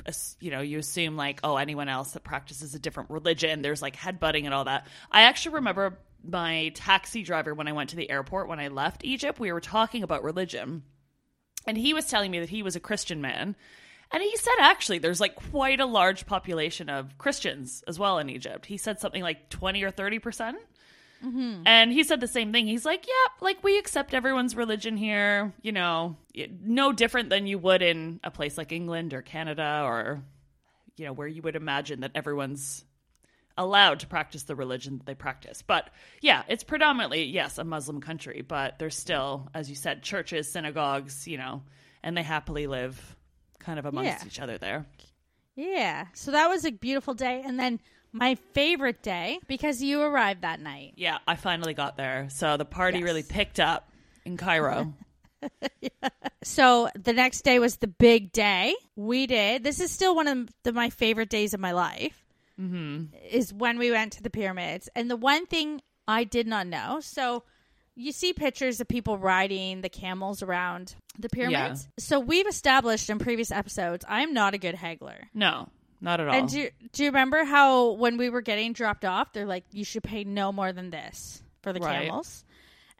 you 0.40 0.50
know, 0.50 0.60
you 0.60 0.78
assume 0.78 1.16
like, 1.16 1.40
oh, 1.42 1.56
anyone 1.56 1.88
else 1.88 2.12
that 2.12 2.22
practices 2.22 2.74
a 2.74 2.78
different 2.78 3.10
religion, 3.10 3.62
there's 3.62 3.82
like 3.82 3.96
headbutting 3.96 4.44
and 4.44 4.54
all 4.54 4.64
that. 4.64 4.86
I 5.10 5.22
actually 5.22 5.56
remember 5.56 5.98
my 6.22 6.70
taxi 6.74 7.22
driver 7.22 7.54
when 7.54 7.66
I 7.66 7.72
went 7.72 7.90
to 7.90 7.96
the 7.96 8.10
airport 8.10 8.48
when 8.48 8.60
I 8.60 8.68
left 8.68 9.04
Egypt, 9.04 9.40
we 9.40 9.52
were 9.52 9.60
talking 9.60 10.02
about 10.02 10.22
religion 10.22 10.82
and 11.66 11.76
he 11.76 11.92
was 11.92 12.06
telling 12.06 12.30
me 12.30 12.40
that 12.40 12.50
he 12.50 12.62
was 12.62 12.76
a 12.76 12.80
Christian 12.80 13.20
man. 13.20 13.56
And 14.12 14.22
he 14.22 14.36
said 14.36 14.54
actually 14.60 14.98
there's 14.98 15.20
like 15.20 15.34
quite 15.34 15.80
a 15.80 15.86
large 15.86 16.26
population 16.26 16.88
of 16.88 17.18
Christians 17.18 17.82
as 17.88 17.98
well 17.98 18.18
in 18.18 18.30
Egypt. 18.30 18.66
He 18.66 18.76
said 18.76 19.00
something 19.00 19.22
like 19.22 19.48
20 19.50 19.82
or 19.82 19.90
30%. 19.90 20.54
Percent 21.20 21.62
And 21.66 21.92
he 21.92 22.02
said 22.04 22.20
the 22.20 22.26
same 22.26 22.52
thing. 22.52 22.66
He's 22.66 22.84
like, 22.84 23.06
yeah, 23.06 23.32
like 23.40 23.62
we 23.62 23.78
accept 23.78 24.14
everyone's 24.14 24.56
religion 24.56 24.96
here, 24.96 25.52
you 25.62 25.72
know, 25.72 26.16
no 26.62 26.92
different 26.92 27.30
than 27.30 27.46
you 27.46 27.58
would 27.58 27.82
in 27.82 28.20
a 28.24 28.30
place 28.30 28.56
like 28.58 28.72
England 28.72 29.14
or 29.14 29.22
Canada 29.22 29.82
or, 29.84 30.22
you 30.96 31.04
know, 31.06 31.12
where 31.12 31.28
you 31.28 31.42
would 31.42 31.56
imagine 31.56 32.00
that 32.00 32.12
everyone's 32.14 32.84
allowed 33.56 34.00
to 34.00 34.06
practice 34.06 34.44
the 34.44 34.54
religion 34.54 34.98
that 34.98 35.06
they 35.06 35.14
practice. 35.14 35.62
But 35.62 35.90
yeah, 36.22 36.44
it's 36.48 36.64
predominantly, 36.64 37.24
yes, 37.24 37.58
a 37.58 37.64
Muslim 37.64 38.00
country, 38.00 38.42
but 38.46 38.78
there's 38.78 38.96
still, 38.96 39.48
as 39.54 39.68
you 39.68 39.76
said, 39.76 40.02
churches, 40.02 40.50
synagogues, 40.50 41.28
you 41.28 41.36
know, 41.36 41.62
and 42.02 42.16
they 42.16 42.22
happily 42.22 42.66
live 42.66 43.16
kind 43.58 43.78
of 43.78 43.84
amongst 43.84 44.22
Yeah. 44.22 44.26
each 44.26 44.40
other 44.40 44.56
there. 44.56 44.86
Yeah. 45.56 46.06
So 46.14 46.30
that 46.30 46.48
was 46.48 46.64
a 46.64 46.70
beautiful 46.70 47.12
day. 47.12 47.42
And 47.44 47.58
then 47.58 47.80
my 48.12 48.34
favorite 48.54 49.02
day, 49.02 49.38
because 49.46 49.82
you 49.82 50.00
arrived 50.02 50.42
that 50.42 50.60
night. 50.60 50.94
Yeah, 50.96 51.18
I 51.26 51.36
finally 51.36 51.74
got 51.74 51.96
there. 51.96 52.28
So 52.30 52.56
the 52.56 52.64
party 52.64 52.98
Yes. 52.98 53.04
really 53.04 53.22
picked 53.22 53.60
up 53.60 53.88
in 54.24 54.36
Cairo. 54.36 54.94
yeah. 55.80 55.88
So 56.42 56.88
the 56.94 57.12
next 57.12 57.42
day 57.42 57.58
was 57.58 57.76
the 57.76 57.86
big 57.86 58.32
day. 58.32 58.74
We 58.96 59.26
did. 59.26 59.62
This 59.62 59.78
is 59.78 59.90
still 59.92 60.16
one 60.16 60.26
of 60.26 60.48
the, 60.62 60.72
my 60.72 60.88
favorite 60.88 61.28
days 61.28 61.52
of 61.52 61.60
my 61.60 61.72
life. 61.72 62.24
Mm-hmm. 62.58 63.14
Is 63.30 63.52
when 63.52 63.78
we 63.78 63.90
went 63.90 64.14
to 64.14 64.22
the 64.22 64.30
pyramids. 64.30 64.88
And 64.96 65.10
the 65.10 65.16
one 65.16 65.44
thing 65.46 65.82
I 66.08 66.24
did 66.24 66.46
not 66.46 66.66
know. 66.66 67.00
So 67.02 67.42
you 67.94 68.12
see 68.12 68.32
pictures 68.32 68.80
of 68.80 68.88
people 68.88 69.18
riding 69.18 69.82
the 69.82 69.90
camels 69.90 70.42
around 70.42 70.94
the 71.18 71.28
pyramids. 71.28 71.88
So 71.98 72.18
we've 72.20 72.46
established 72.46 73.10
in 73.10 73.18
previous 73.18 73.50
episodes, 73.52 74.04
I'm 74.08 74.32
not 74.32 74.54
a 74.54 74.58
good 74.58 74.74
haggler. 74.76 75.28
no, 75.34 75.68
not 76.00 76.20
at 76.20 76.28
all. 76.28 76.34
And 76.34 76.48
do 76.48 76.60
you, 76.60 76.70
do 76.92 77.04
you 77.04 77.10
remember 77.10 77.44
how 77.44 77.92
when 77.92 78.16
we 78.16 78.30
were 78.30 78.40
getting 78.42 78.72
dropped 78.72 79.04
off, 79.04 79.32
they're 79.32 79.46
like, 79.46 79.64
you 79.72 79.84
should 79.84 80.02
pay 80.02 80.24
no 80.24 80.52
more 80.52 80.72
than 80.72 80.90
this 80.90 81.42
for 81.62 81.72
the 81.72 81.80
Right. 81.80 82.04
camels? 82.06 82.44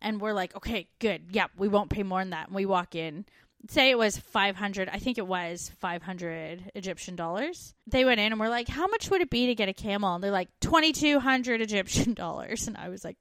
And 0.00 0.21
we're 0.21 0.33
like, 0.33 0.57
okay, 0.57 0.88
good. 0.99 1.23
Yep, 1.30 1.50
we 1.59 1.69
won't 1.69 1.90
pay 1.90 2.02
more 2.02 2.21
than 2.21 2.30
that. 2.30 2.47
And 2.47 2.54
we 2.57 2.64
walk 2.66 2.95
in. 2.95 3.25
Say 3.69 3.90
it 3.90 3.99
was 3.99 4.16
500, 4.16 4.88
I 4.88 4.97
think 4.99 5.19
it 5.19 5.26
was 5.26 5.71
500 5.80 6.71
Egyptian 6.75 7.14
dollars. 7.16 7.75
They 7.87 8.07
went 8.07 8.19
in 8.19 8.33
and 8.33 8.40
we're 8.40 8.49
like, 8.49 8.69
how 8.69 8.87
much 8.87 9.11
would 9.11 9.21
it 9.21 9.28
be 9.28 9.49
to 9.49 9.54
get 9.54 9.69
a 9.69 9.75
camel? 9.75 10.14
And 10.14 10.25
they're 10.25 10.30
like, 10.30 10.49
2,200 10.61 11.61
Egyptian 11.61 12.14
dollars. 12.14 12.66
And 12.69 12.78
I 12.78 12.88
was 12.88 13.04
like, 13.04 13.19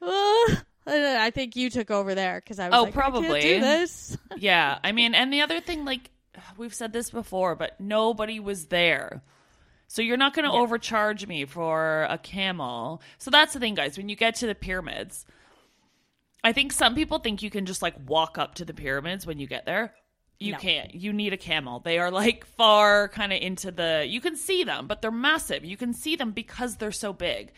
then 0.00 1.20
I 1.20 1.30
think 1.30 1.56
you 1.56 1.68
took 1.70 1.90
over 1.90 2.14
there 2.14 2.40
because 2.42 2.58
I 2.58 2.68
was 2.70 2.78
Oh, 2.78 2.82
like, 2.84 2.96
I 2.96 3.00
can't 3.02 3.12
probably. 3.14 3.40
do 3.42 3.60
this. 3.60 4.16
yeah, 4.38 4.78
I 4.82 4.92
mean, 4.92 5.14
and 5.14 5.30
the 5.32 5.42
other 5.42 5.60
thing, 5.60 5.84
like 5.84 6.10
we've 6.56 6.74
said 6.74 6.92
this 6.92 7.10
before, 7.10 7.54
but 7.54 7.80
nobody 7.80 8.40
was 8.40 8.66
there. 8.66 9.22
So 9.86 10.02
you're 10.02 10.16
not 10.18 10.34
going 10.34 10.44
to 10.44 10.54
overcharge 10.54 11.26
me 11.26 11.44
for 11.46 12.06
a 12.10 12.18
camel. 12.18 13.00
So 13.16 13.30
that's 13.30 13.54
the 13.54 13.60
thing, 13.60 13.74
guys. 13.74 13.96
When 13.96 14.08
you 14.08 14.16
get 14.16 14.34
to 14.36 14.46
the 14.46 14.54
pyramids, 14.54 15.24
I 16.44 16.52
think 16.52 16.72
some 16.72 16.94
people 16.94 17.18
think 17.18 17.42
you 17.42 17.50
can 17.50 17.64
just 17.66 17.80
like 17.82 17.94
walk 18.06 18.36
up 18.38 18.54
to 18.56 18.64
the 18.64 18.74
pyramids 18.74 19.26
when 19.26 19.38
you 19.38 19.46
get 19.46 19.64
there. 19.64 19.94
You 20.38 20.52
No. 20.52 20.58
can't. 20.58 20.94
You 20.94 21.12
need 21.12 21.32
a 21.32 21.36
camel. 21.38 21.80
They 21.80 21.98
are 21.98 22.10
like 22.10 22.44
far 22.46 23.08
kind 23.08 23.32
of 23.32 23.40
into 23.40 23.70
the. 23.70 24.04
You 24.06 24.20
can 24.20 24.36
see 24.36 24.62
them, 24.62 24.86
but 24.86 25.00
they're 25.02 25.10
massive. 25.10 25.64
You 25.64 25.76
can 25.76 25.92
see 25.94 26.16
them 26.16 26.32
because 26.32 26.76
they're 26.76 26.92
so 26.92 27.12
big. 27.12 27.50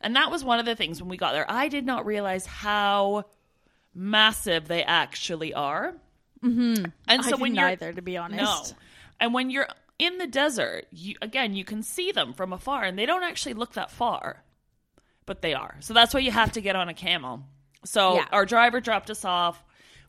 And 0.00 0.14
that 0.14 0.30
was 0.30 0.44
one 0.44 0.60
of 0.60 0.66
the 0.66 0.76
things 0.76 1.00
when 1.00 1.08
we 1.08 1.16
got 1.16 1.32
there. 1.32 1.50
I 1.50 1.68
did 1.68 1.84
not 1.84 2.06
realize 2.06 2.46
how 2.46 3.24
massive 3.94 4.68
they 4.68 4.84
actually 4.84 5.52
are. 5.54 5.94
Mm-hmm. 6.44 6.84
And 7.08 7.24
so 7.24 7.36
when 7.36 7.54
you're 7.54 7.76
to 7.76 8.02
be 8.02 8.16
honest. 8.16 8.42
no, 8.42 8.78
and 9.20 9.34
when 9.34 9.50
you're 9.50 9.68
in 9.98 10.18
the 10.18 10.26
desert, 10.26 10.86
you 10.92 11.16
again 11.20 11.54
you 11.54 11.64
can 11.64 11.82
see 11.82 12.12
them 12.12 12.32
from 12.32 12.52
afar, 12.52 12.84
and 12.84 12.98
they 12.98 13.06
don't 13.06 13.24
actually 13.24 13.54
look 13.54 13.74
that 13.74 13.90
far, 13.90 14.42
but 15.26 15.42
they 15.42 15.54
are. 15.54 15.76
So 15.80 15.94
that's 15.94 16.14
why 16.14 16.20
you 16.20 16.30
have 16.30 16.52
to 16.52 16.60
get 16.60 16.76
on 16.76 16.88
a 16.88 16.94
camel. 16.94 17.42
So 17.84 18.14
Yeah. 18.16 18.26
our 18.32 18.46
driver 18.46 18.80
dropped 18.80 19.10
us 19.10 19.24
off. 19.24 19.62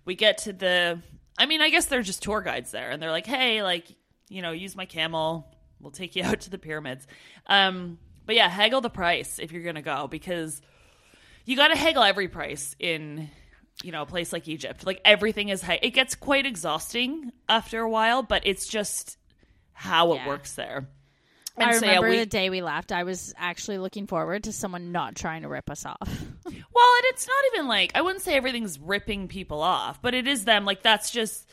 We 0.05 0.15
get 0.15 0.39
to 0.39 0.53
the. 0.53 1.01
I 1.37 1.45
mean, 1.45 1.61
I 1.61 1.69
guess 1.69 1.85
they're 1.85 2.01
just 2.01 2.21
tour 2.21 2.41
guides 2.41 2.71
there, 2.71 2.89
and 2.91 3.01
they're 3.01 3.11
like, 3.11 3.25
"Hey, 3.25 3.63
like, 3.63 3.85
you 4.29 4.41
know, 4.41 4.51
use 4.51 4.75
my 4.75 4.85
camel. 4.85 5.47
We'll 5.79 5.91
take 5.91 6.15
you 6.15 6.23
out 6.25 6.41
to 6.41 6.49
the 6.49 6.57
pyramids." 6.57 7.07
Um, 7.47 7.97
but 8.25 8.35
yeah, 8.35 8.47
haggle 8.49 8.81
the 8.81 8.89
price 8.89 9.39
if 9.39 9.51
you're 9.51 9.63
gonna 9.63 9.81
go 9.81 10.07
because 10.07 10.61
you 11.45 11.55
got 11.55 11.69
to 11.69 11.75
haggle 11.75 12.03
every 12.03 12.27
price 12.27 12.75
in 12.79 13.29
you 13.83 13.91
know 13.91 14.01
a 14.01 14.05
place 14.05 14.33
like 14.33 14.47
Egypt. 14.47 14.85
Like 14.85 15.01
everything 15.05 15.49
is 15.49 15.61
high. 15.61 15.79
It 15.81 15.91
gets 15.91 16.15
quite 16.15 16.45
exhausting 16.45 17.31
after 17.47 17.81
a 17.81 17.89
while, 17.89 18.23
but 18.23 18.43
it's 18.45 18.67
just 18.67 19.17
how 19.73 20.13
it 20.13 20.17
Yeah. 20.17 20.27
works 20.27 20.53
there. 20.53 20.87
I 21.57 21.63
And 21.63 21.75
so, 21.75 21.85
yeah, 21.85 21.91
remember 21.95 22.09
we- 22.11 22.17
the 22.19 22.25
day 22.25 22.49
we 22.49 22.61
left. 22.61 22.91
I 22.93 23.03
was 23.03 23.33
actually 23.37 23.77
looking 23.79 24.07
forward 24.07 24.45
to 24.45 24.53
someone 24.53 24.91
not 24.93 25.15
trying 25.15 25.41
to 25.41 25.49
rip 25.49 25.69
us 25.69 25.85
off. 25.85 25.97
Well, 26.71 26.95
and 26.97 27.05
it's 27.07 27.27
not 27.27 27.43
even 27.53 27.67
like 27.67 27.91
I 27.95 28.01
wouldn't 28.01 28.23
say 28.23 28.35
everything's 28.35 28.79
ripping 28.79 29.27
people 29.27 29.61
off, 29.61 30.01
but 30.01 30.13
it 30.13 30.27
is 30.27 30.45
them. 30.45 30.63
Like 30.65 30.81
that's 30.81 31.11
just 31.11 31.49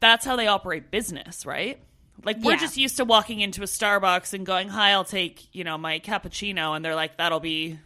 that's 0.00 0.24
how 0.26 0.34
they 0.36 0.46
operate 0.48 0.90
business, 0.90 1.46
right? 1.46 1.80
Like 2.24 2.38
we're 2.38 2.52
Yeah. 2.52 2.58
just 2.58 2.76
used 2.76 2.96
to 2.96 3.04
walking 3.04 3.40
into 3.40 3.62
a 3.62 3.66
Starbucks 3.66 4.32
and 4.34 4.44
going, 4.44 4.68
"Hi, 4.70 4.90
I'll 4.90 5.04
take 5.04 5.54
you 5.54 5.62
know 5.62 5.78
my 5.78 6.00
cappuccino," 6.00 6.74
and 6.74 6.84
they're 6.84 6.96
like, 6.96 7.16
"That'll 7.16 7.38
be 7.40 7.78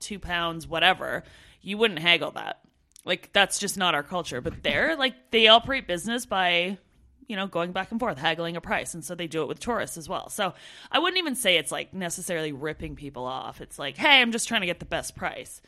two 0.00 0.18
pounds, 0.20 0.66
whatever." 0.66 1.24
You 1.60 1.76
wouldn't 1.76 1.98
haggle 2.00 2.30
that. 2.32 2.60
Like 3.04 3.32
that's 3.32 3.58
just 3.58 3.76
not 3.76 3.94
our 3.94 4.02
culture. 4.02 4.40
But 4.40 4.62
they're 4.62 4.96
like 4.96 5.30
they 5.30 5.48
operate 5.48 5.86
business 5.86 6.26
by 6.26 6.78
you 7.26 7.36
know 7.36 7.46
going 7.46 7.72
back 7.72 7.90
and 7.90 8.00
forth, 8.00 8.18
haggling 8.18 8.56
a 8.56 8.60
price, 8.60 8.94
and 8.94 9.04
so 9.04 9.14
they 9.14 9.26
do 9.26 9.42
it 9.42 9.48
with 9.48 9.60
tourists 9.60 9.96
as 9.96 10.08
well. 10.08 10.28
So 10.28 10.54
I 10.90 10.98
wouldn't 10.98 11.18
even 11.18 11.34
say 11.34 11.56
it's 11.56 11.72
like 11.72 11.92
necessarily 11.92 12.52
ripping 12.52 12.96
people 12.96 13.24
off. 13.24 13.60
It's 13.60 13.78
like, 13.78 13.96
hey, 13.96 14.20
I'm 14.20 14.32
just 14.32 14.48
trying 14.48 14.62
to 14.62 14.66
get 14.66 14.78
the 14.78 14.86
best 14.86 15.16
price, 15.16 15.60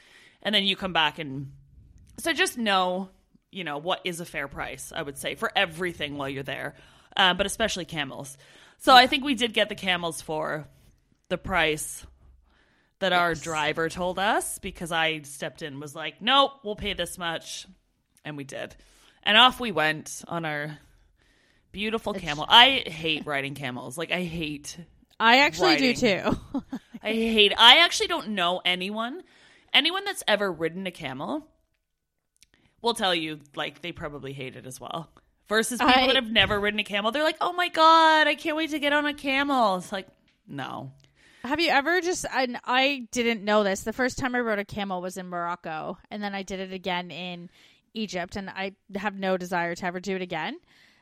and 0.42 0.54
then 0.54 0.64
you 0.64 0.76
come 0.76 0.92
back 0.92 1.18
and 1.18 1.52
so 2.18 2.32
just 2.32 2.58
know, 2.58 3.10
you 3.50 3.64
know, 3.64 3.78
what 3.78 4.00
is 4.04 4.20
a 4.20 4.24
fair 4.24 4.48
price, 4.48 4.92
I 4.94 5.02
would 5.02 5.18
say, 5.18 5.34
for 5.34 5.50
everything 5.56 6.16
while 6.16 6.28
you're 6.28 6.42
there, 6.42 6.74
uh, 7.16 7.34
but 7.34 7.46
especially 7.46 7.84
camels. 7.84 8.36
So 8.78 8.94
I 8.94 9.06
think 9.06 9.24
we 9.24 9.34
did 9.34 9.52
get 9.52 9.68
the 9.68 9.74
camels 9.74 10.20
for 10.20 10.68
the 11.28 11.38
price 11.38 12.06
that 13.04 13.12
our 13.12 13.34
driver 13.34 13.90
told 13.90 14.18
us 14.18 14.58
because 14.58 14.90
I 14.90 15.20
stepped 15.23 15.61
in 15.61 15.75
and 15.75 15.80
was 15.80 15.94
like, 15.94 16.23
nope, 16.23 16.52
we'll 16.64 16.75
pay 16.75 16.94
this 16.94 17.18
much. 17.18 17.66
And 18.25 18.34
we 18.34 18.44
did. 18.44 18.75
And 19.23 19.37
off 19.37 19.61
we 19.61 19.73
went 19.73 20.23
on 20.26 20.46
our 20.46 20.78
beautiful 21.70 22.14
camel. 22.14 22.46
I 22.49 22.82
hate 22.87 23.26
riding 23.26 23.54
camels. 23.54 23.99
Like, 23.99 24.11
I 24.11 24.23
hate 24.23 24.78
I 25.20 25.40
actually 25.40 25.76
do 25.76 25.92
too. 25.94 26.38
I 27.02 27.12
hate. 27.12 27.52
I 27.58 27.84
actually 27.84 28.06
don't 28.06 28.30
know 28.30 28.62
anyone, 28.64 29.23
anyone 29.75 30.06
that's 30.06 30.23
ever 30.26 30.50
ridden 30.50 30.87
a 30.87 30.90
camel, 30.90 31.46
will 32.80 32.94
tell 32.94 33.14
you 33.14 33.40
like 33.54 33.82
they 33.82 33.92
probably 33.92 34.32
hate 34.32 34.56
it 34.56 34.64
as 34.66 34.80
well. 34.80 35.11
Versus 35.46 35.78
people 35.78 35.94
I- 35.94 36.06
that 36.06 36.16
have 36.16 36.30
never 36.30 36.58
ridden 36.58 36.80
a 36.80 36.84
camel, 36.84 37.12
they're 37.12 37.23
like, 37.23 37.37
"Oh 37.42 37.52
my 37.52 37.68
god, 37.68 38.26
I 38.26 38.34
can't 38.34 38.56
wait 38.56 38.70
to 38.70 38.78
get 38.78 38.94
on 38.94 39.04
a 39.04 39.12
camel." 39.12 39.76
It's 39.76 39.92
like, 39.92 40.08
no, 40.49 40.92
Have 41.44 41.60
you 41.60 41.68
ever 41.68 42.00
just? 42.00 42.24
And 42.34 42.58
I 42.64 43.06
didn't 43.12 43.44
know 43.44 43.64
this. 43.64 43.82
The 43.82 43.92
first 43.92 44.18
time 44.18 44.34
I 44.34 44.40
rode 44.40 44.58
a 44.58 44.64
camel 44.64 45.02
was 45.02 45.18
in 45.18 45.28
Morocco, 45.28 45.98
and 46.10 46.22
then 46.22 46.34
I 46.34 46.42
did 46.42 46.58
it 46.58 46.72
again 46.72 47.10
in 47.10 47.50
Egypt, 47.92 48.36
and 48.36 48.48
I 48.48 48.72
have 48.96 49.14
no 49.14 49.36
desire 49.36 49.74
to 49.74 49.84
ever 49.84 50.00
do 50.00 50.16
it 50.16 50.22
again. 50.22 50.58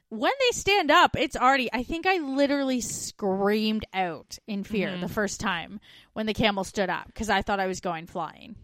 When 0.09 0.33
they 0.41 0.51
stand 0.51 0.91
up, 0.91 1.17
it's 1.17 1.37
already. 1.37 1.73
I 1.73 1.85
think 1.85 2.07
I 2.07 2.19
literally 2.19 2.81
screamed 2.81 3.87
out 3.95 4.37
in 4.49 4.65
fear 4.65 4.89
mm-hmm. 4.89 5.01
the 5.01 5.09
first 5.09 5.41
time 5.41 5.79
when 6.13 6.27
the 6.27 6.35
camel 6.35 6.65
stood 6.65 6.91
up 6.91 7.07
because 7.07 7.31
I 7.31 7.43
thought 7.43 7.61
I 7.61 7.69
was 7.69 7.81
going 7.81 8.07
flying. 8.07 8.57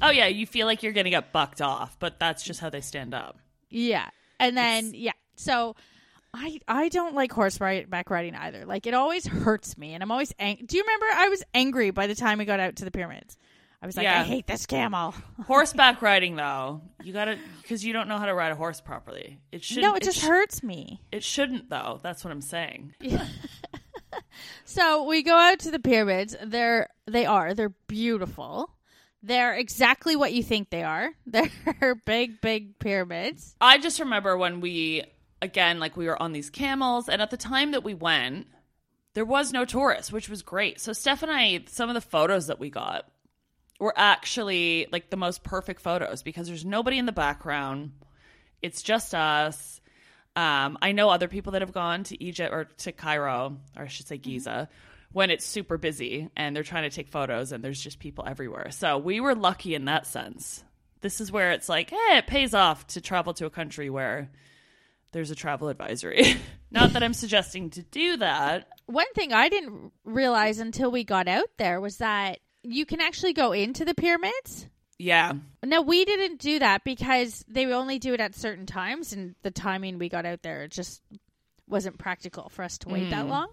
oh 0.00 0.10
yeah, 0.10 0.26
you 0.26 0.46
feel 0.46 0.66
like 0.66 0.82
you're 0.82 0.94
gonna 0.94 1.10
get 1.10 1.32
bucked 1.32 1.60
off, 1.60 1.98
but 1.98 2.18
that's 2.18 2.42
just 2.42 2.60
how 2.60 2.70
they 2.70 2.80
stand 2.80 3.12
up. 3.12 3.38
Yeah. 3.68 4.08
And 4.40 4.56
then 4.56 4.92
yeah. 4.94 5.12
So 5.36 5.76
I 6.36 6.58
I 6.68 6.88
don't 6.90 7.14
like 7.14 7.32
horseback 7.32 8.10
riding 8.10 8.34
either. 8.34 8.66
Like 8.66 8.86
it 8.86 8.94
always 8.94 9.26
hurts 9.26 9.78
me 9.78 9.94
and 9.94 10.02
I'm 10.02 10.10
always 10.10 10.34
ang- 10.38 10.64
Do 10.66 10.76
you 10.76 10.82
remember 10.82 11.06
I 11.14 11.28
was 11.28 11.42
angry 11.54 11.90
by 11.90 12.06
the 12.06 12.14
time 12.14 12.38
we 12.38 12.44
got 12.44 12.60
out 12.60 12.76
to 12.76 12.84
the 12.84 12.90
pyramids? 12.90 13.38
I 13.82 13.86
was 13.86 13.96
like 13.96 14.04
Yeah. 14.04 14.20
I 14.20 14.24
hate 14.24 14.46
this 14.46 14.66
camel. 14.66 15.14
Horseback 15.46 16.02
riding 16.02 16.36
though, 16.36 16.82
you 17.02 17.12
gotta 17.12 17.38
because 17.62 17.84
you 17.84 17.92
don't 17.92 18.08
know 18.08 18.18
how 18.18 18.26
to 18.26 18.34
ride 18.34 18.52
a 18.52 18.56
horse 18.56 18.80
properly. 18.80 19.38
It 19.52 19.64
should 19.64 19.82
no, 19.82 19.94
it 19.94 20.02
just 20.02 20.18
sh- 20.20 20.24
hurts 20.24 20.62
me. 20.62 21.00
It 21.12 21.24
shouldn't 21.24 21.70
though. 21.70 22.00
That's 22.02 22.24
what 22.24 22.30
I'm 22.32 22.42
saying. 22.42 22.94
So 24.64 25.04
we 25.04 25.22
go 25.22 25.34
out 25.36 25.60
to 25.60 25.70
the 25.70 25.78
pyramids. 25.78 26.34
They're 26.42 26.88
they 27.06 27.24
are 27.26 27.54
they're 27.54 27.74
beautiful. 27.86 28.70
They're 29.22 29.54
exactly 29.54 30.16
what 30.16 30.32
you 30.32 30.42
think 30.42 30.70
they 30.70 30.82
are. 30.84 31.10
They're 31.26 31.94
big, 31.96 32.40
big 32.40 32.78
pyramids. 32.78 33.56
I 33.60 33.78
just 33.78 33.98
remember 33.98 34.36
when 34.36 34.60
we 34.60 35.02
again 35.42 35.78
like 35.78 35.96
we 35.96 36.06
were 36.06 36.20
on 36.20 36.32
these 36.32 36.50
camels 36.50 37.08
and 37.08 37.20
at 37.20 37.30
the 37.30 37.36
time 37.36 37.72
that 37.72 37.84
we 37.84 37.94
went 37.94 38.46
there 39.16 39.24
was 39.24 39.50
no 39.50 39.64
tourists, 39.64 40.12
which 40.12 40.28
was 40.28 40.42
great. 40.42 40.78
So 40.78 40.92
Steph 40.92 41.22
and 41.22 41.32
I 41.32 41.64
some 41.68 41.88
of 41.88 41.94
the 41.94 42.02
photos 42.02 42.48
that 42.48 42.60
we 42.60 42.68
got 42.68 43.08
were 43.80 43.94
actually 43.96 44.88
like 44.92 45.08
the 45.08 45.16
most 45.16 45.42
perfect 45.42 45.80
photos 45.80 46.22
because 46.22 46.48
there's 46.48 46.66
nobody 46.66 46.98
in 46.98 47.06
the 47.06 47.12
background. 47.12 47.92
It's 48.60 48.82
just 48.82 49.14
us. 49.14 49.80
Um, 50.36 50.76
I 50.82 50.92
know 50.92 51.08
other 51.08 51.28
people 51.28 51.52
that 51.52 51.62
have 51.62 51.72
gone 51.72 52.04
to 52.04 52.22
Egypt 52.22 52.52
or 52.52 52.64
to 52.64 52.92
Cairo, 52.92 53.56
or 53.74 53.84
I 53.84 53.88
should 53.88 54.06
say 54.06 54.18
Giza, 54.18 54.68
when 55.12 55.30
it's 55.30 55.46
super 55.46 55.78
busy 55.78 56.28
and 56.36 56.54
they're 56.54 56.62
trying 56.62 56.88
to 56.88 56.94
take 56.94 57.08
photos 57.08 57.52
and 57.52 57.64
there's 57.64 57.80
just 57.80 57.98
people 57.98 58.24
everywhere. 58.26 58.70
So 58.70 58.98
we 58.98 59.20
were 59.20 59.34
lucky 59.34 59.74
in 59.74 59.86
that 59.86 60.06
sense. 60.06 60.62
This 61.00 61.22
is 61.22 61.32
where 61.32 61.52
it's 61.52 61.70
like, 61.70 61.88
hey, 61.88 62.18
it 62.18 62.26
pays 62.26 62.52
off 62.52 62.86
to 62.88 63.00
travel 63.00 63.32
to 63.34 63.46
a 63.46 63.50
country 63.50 63.88
where 63.88 64.30
there's 65.16 65.30
a 65.30 65.34
travel 65.34 65.68
advisory. 65.68 66.36
Not 66.70 66.92
that 66.92 67.02
I'm 67.02 67.14
suggesting 67.14 67.70
to 67.70 67.82
do 67.82 68.18
that. 68.18 68.68
One 68.84 69.10
thing 69.14 69.32
I 69.32 69.48
didn't 69.48 69.92
realize 70.04 70.58
until 70.58 70.90
we 70.90 71.04
got 71.04 71.26
out 71.26 71.48
there 71.56 71.80
was 71.80 71.96
that 71.96 72.40
you 72.62 72.84
can 72.84 73.00
actually 73.00 73.32
go 73.32 73.52
into 73.52 73.86
the 73.86 73.94
pyramids. 73.94 74.68
Yeah. 74.98 75.32
No, 75.64 75.80
we 75.80 76.04
didn't 76.04 76.38
do 76.38 76.58
that 76.58 76.84
because 76.84 77.46
they 77.48 77.64
only 77.66 77.98
do 77.98 78.12
it 78.12 78.20
at 78.20 78.34
certain 78.34 78.66
times, 78.66 79.14
and 79.14 79.34
the 79.42 79.50
timing 79.50 79.96
we 79.96 80.10
got 80.10 80.26
out 80.26 80.42
there 80.42 80.64
it 80.64 80.70
just 80.70 81.00
wasn't 81.66 81.96
practical 81.96 82.50
for 82.50 82.62
us 82.62 82.76
to 82.78 82.90
wait 82.90 83.08
that 83.08 83.24
mm. 83.24 83.30
long. 83.30 83.48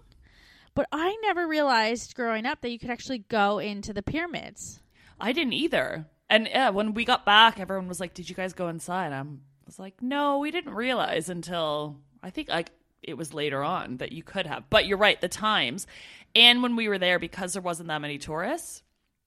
But 0.74 0.86
I 0.92 1.16
never 1.22 1.48
realized 1.48 2.14
growing 2.14 2.44
up 2.44 2.60
that 2.60 2.70
you 2.70 2.78
could 2.78 2.90
actually 2.90 3.20
go 3.20 3.58
into 3.58 3.94
the 3.94 4.02
pyramids. 4.02 4.80
I 5.18 5.32
didn't 5.32 5.54
either. 5.54 6.04
And 6.28 6.46
yeah, 6.46 6.70
when 6.70 6.92
we 6.92 7.06
got 7.06 7.24
back, 7.24 7.58
everyone 7.58 7.88
was 7.88 8.00
like, 8.00 8.12
"Did 8.12 8.28
you 8.28 8.34
guys 8.34 8.52
go 8.52 8.68
inside?" 8.68 9.12
I'm, 9.12 9.40
was 9.66 9.78
like, 9.78 10.02
"No, 10.02 10.38
we 10.38 10.50
didn't 10.50 10.74
realize 10.74 11.28
until 11.28 11.96
I 12.22 12.30
think 12.30 12.48
like 12.48 12.70
it 13.02 13.14
was 13.14 13.34
later 13.34 13.62
on 13.62 13.98
that 13.98 14.12
you 14.12 14.22
could 14.22 14.46
have." 14.46 14.68
But 14.70 14.86
you're 14.86 14.98
right, 14.98 15.20
the 15.20 15.28
times, 15.28 15.86
and 16.34 16.62
when 16.62 16.76
we 16.76 16.88
were 16.88 16.98
there, 16.98 17.18
because 17.18 17.52
there 17.52 17.62
wasn't 17.62 17.88
that 17.88 18.00
many 18.00 18.18
tourists, 18.18 18.82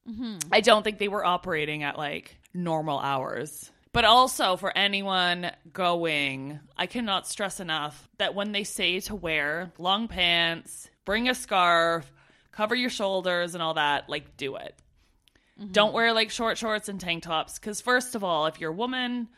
mm-hmm. 0.10 0.38
I 0.52 0.62
don't 0.62 0.84
think 0.84 0.98
they 0.98 1.08
were 1.08 1.26
operating 1.26 1.84
at 1.84 1.98
like 1.98 2.38
normal 2.54 3.00
hours. 3.00 3.72
But 3.94 4.06
also 4.06 4.58
for 4.58 4.78
anyone 4.78 5.52
going, 5.74 6.60
I 6.78 6.86
cannot 6.86 7.28
stress 7.28 7.60
enough 7.60 8.08
that 8.20 8.36
when 8.36 8.52
they 8.52 8.64
say 8.64 9.00
to 9.00 9.16
wear 9.16 9.72
long 9.80 10.08
pants, 10.08 10.90
bring 11.04 11.30
a 11.30 11.34
scarf, 11.34 12.12
cover 12.52 12.76
your 12.76 12.90
shoulders 12.90 13.56
and 13.56 13.64
all 13.64 13.74
that, 13.76 14.10
like 14.10 14.38
do 14.38 14.56
it. 14.58 14.76
Mm-hmm. 15.60 15.72
Don't 15.72 15.94
wear 15.94 16.14
like 16.14 16.30
short 16.30 16.58
shorts 16.58 16.90
and 16.90 17.00
tank 17.00 17.24
tops 17.24 17.58
because 17.58 17.82
first 17.82 18.14
of 18.14 18.24
all, 18.24 18.46
if 18.46 18.60
you're 18.60 18.72
a 18.72 18.76
woman, 18.76 19.30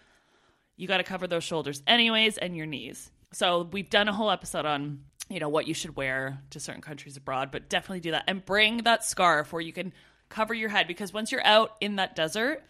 you 0.80 0.88
got 0.88 0.98
to 0.98 1.04
cover 1.04 1.28
those 1.28 1.44
shoulders 1.44 1.84
anyways 1.86 2.38
and 2.38 2.56
your 2.56 2.66
knees. 2.66 3.12
So 3.34 3.68
we've 3.72 3.90
done 3.90 4.08
a 4.08 4.14
whole 4.14 4.32
episode 4.32 4.66
on 4.66 5.02
you 5.30 5.40
know 5.40 5.50
what 5.50 5.68
you 5.68 5.74
should 5.76 5.96
wear 5.96 6.40
to 6.52 6.60
certain 6.60 6.82
countries 6.82 7.18
abroad, 7.18 7.52
but 7.52 7.70
definitely 7.70 8.00
do 8.00 8.12
that 8.12 8.24
and 8.28 8.44
bring 8.44 8.78
that 8.84 9.04
scarf 9.04 9.52
where 9.54 9.62
you 9.62 9.74
can 9.74 9.94
cover 10.30 10.54
your 10.54 10.70
head 10.70 10.88
because 10.88 11.14
once 11.14 11.32
you're 11.32 11.46
out 11.46 11.76
in 11.82 11.98
that 11.98 12.16
desert, 12.16 12.64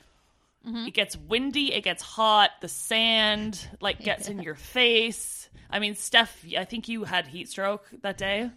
it 0.66 0.94
gets 0.94 1.16
windy, 1.16 1.74
it 1.74 1.84
gets 1.84 2.04
hot, 2.04 2.50
the 2.62 2.68
sand 2.68 3.66
like 3.80 4.00
gets 4.01 4.28
in 4.28 4.39
your 4.44 4.56
face. 4.56 5.50
I 5.70 5.80
mean, 5.80 5.96
Steph, 5.96 6.44
I 6.58 6.66
think 6.66 6.89
you 6.89 7.04
had 7.04 7.28
heat 7.28 7.48
stroke 7.48 7.86
that 8.01 8.18
day. 8.18 8.50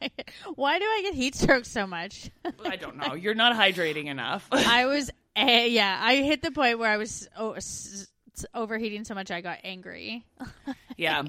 Why 0.56 0.78
do 0.78 0.84
I 0.84 1.00
get 1.04 1.14
heat 1.14 1.34
stroke 1.36 1.64
so 1.64 1.86
much? 1.86 2.30
I 2.64 2.76
don't 2.76 2.96
know. 2.96 3.14
You're 3.14 3.34
not 3.34 3.56
hydrating 3.62 4.06
enough. 4.06 4.48
I 4.50 4.86
was, 4.86 5.10
eh, 5.36 5.66
yeah, 5.66 5.98
I 6.02 6.16
hit 6.16 6.42
the 6.42 6.50
point 6.50 6.78
where 6.78 6.90
I 6.90 6.96
was 6.96 7.28
oh, 7.38 7.52
s- 7.52 8.06
overheating 8.54 9.04
so 9.04 9.14
much 9.14 9.30
I 9.30 9.40
got 9.40 9.58
angry. 9.64 10.24
Yeah. 10.98 11.24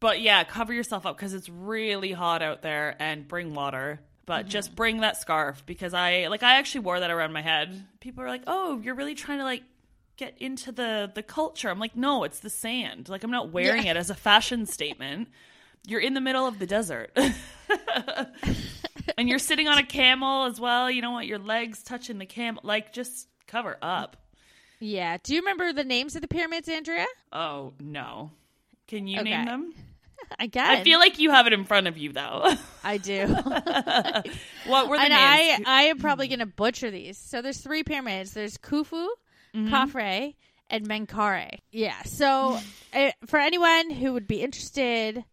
But 0.00 0.20
yeah, 0.20 0.44
cover 0.44 0.72
yourself 0.72 1.04
up 1.04 1.16
because 1.16 1.34
it's 1.34 1.48
really 1.48 2.12
hot 2.12 2.40
out 2.40 2.62
there 2.62 2.94
and 3.00 3.26
bring 3.26 3.52
water. 3.52 3.98
But 4.26 4.42
mm-hmm. 4.42 4.50
just 4.50 4.76
bring 4.76 5.00
that 5.00 5.16
scarf 5.16 5.66
because 5.66 5.92
I 5.92 6.28
like 6.28 6.44
I 6.44 6.58
actually 6.58 6.82
wore 6.82 7.00
that 7.00 7.10
around 7.10 7.32
my 7.32 7.42
head. 7.42 7.84
People 7.98 8.22
are 8.22 8.28
like, 8.28 8.42
"Oh, 8.46 8.80
you're 8.80 8.94
really 8.94 9.16
trying 9.16 9.38
to 9.38 9.44
like 9.44 9.64
get 10.16 10.38
into 10.38 10.70
the 10.70 11.10
the 11.12 11.24
culture." 11.24 11.68
I'm 11.68 11.80
like, 11.80 11.96
"No, 11.96 12.22
it's 12.22 12.38
the 12.38 12.50
sand. 12.50 13.08
Like 13.08 13.24
I'm 13.24 13.32
not 13.32 13.50
wearing 13.50 13.86
it 13.86 13.96
as 13.96 14.10
a 14.10 14.14
fashion 14.14 14.66
statement. 14.66 15.30
You're 15.86 16.00
in 16.00 16.14
the 16.14 16.20
middle 16.20 16.46
of 16.46 16.60
the 16.60 16.66
desert." 16.66 17.10
and 19.18 19.28
you're 19.28 19.38
sitting 19.38 19.66
on 19.66 19.78
a 19.78 19.86
camel 19.86 20.44
as 20.44 20.60
well. 20.60 20.90
You 20.90 21.02
don't 21.02 21.12
want 21.12 21.26
your 21.26 21.38
legs 21.38 21.82
touching 21.82 22.18
the 22.18 22.26
camel. 22.26 22.62
Like 22.64 22.92
just 22.92 23.28
cover 23.46 23.76
up. 23.82 24.16
Yeah. 24.80 25.16
Do 25.22 25.34
you 25.34 25.40
remember 25.40 25.72
the 25.72 25.84
names 25.84 26.14
of 26.16 26.22
the 26.22 26.28
pyramids, 26.28 26.68
Andrea? 26.68 27.06
Oh, 27.32 27.72
no. 27.80 28.30
Can 28.86 29.06
you 29.06 29.20
Okay. 29.20 29.30
name 29.30 29.44
them? 29.46 29.74
I 30.38 30.46
guess. 30.46 30.68
I 30.80 30.82
feel 30.84 30.98
like 30.98 31.18
you 31.18 31.30
have 31.30 31.46
it 31.46 31.52
in 31.52 31.64
front 31.64 31.86
of 31.86 31.96
you 31.96 32.12
though. 32.12 32.52
I 32.84 32.98
do. 32.98 33.26
what 34.66 34.88
were 34.88 34.96
the 34.96 35.02
and 35.02 35.14
I, 35.14 35.36
names? 35.36 35.64
I 35.66 35.82
am 35.84 35.98
probably 35.98 36.28
going 36.28 36.40
to 36.40 36.46
butcher 36.46 36.90
these. 36.90 37.16
So 37.18 37.40
there's 37.42 37.60
three 37.60 37.82
pyramids. 37.82 38.32
There's 38.32 38.56
Khufu, 38.58 39.06
Mm-hmm. 39.54 39.74
Khafre, 39.74 40.34
and 40.68 40.86
Menkaure. 40.86 41.48
Yeah. 41.72 42.02
So 42.02 42.58
uh, 42.92 43.10
for 43.26 43.38
anyone 43.38 43.88
who 43.90 44.12
would 44.12 44.26
be 44.26 44.42
interested, 44.42 45.24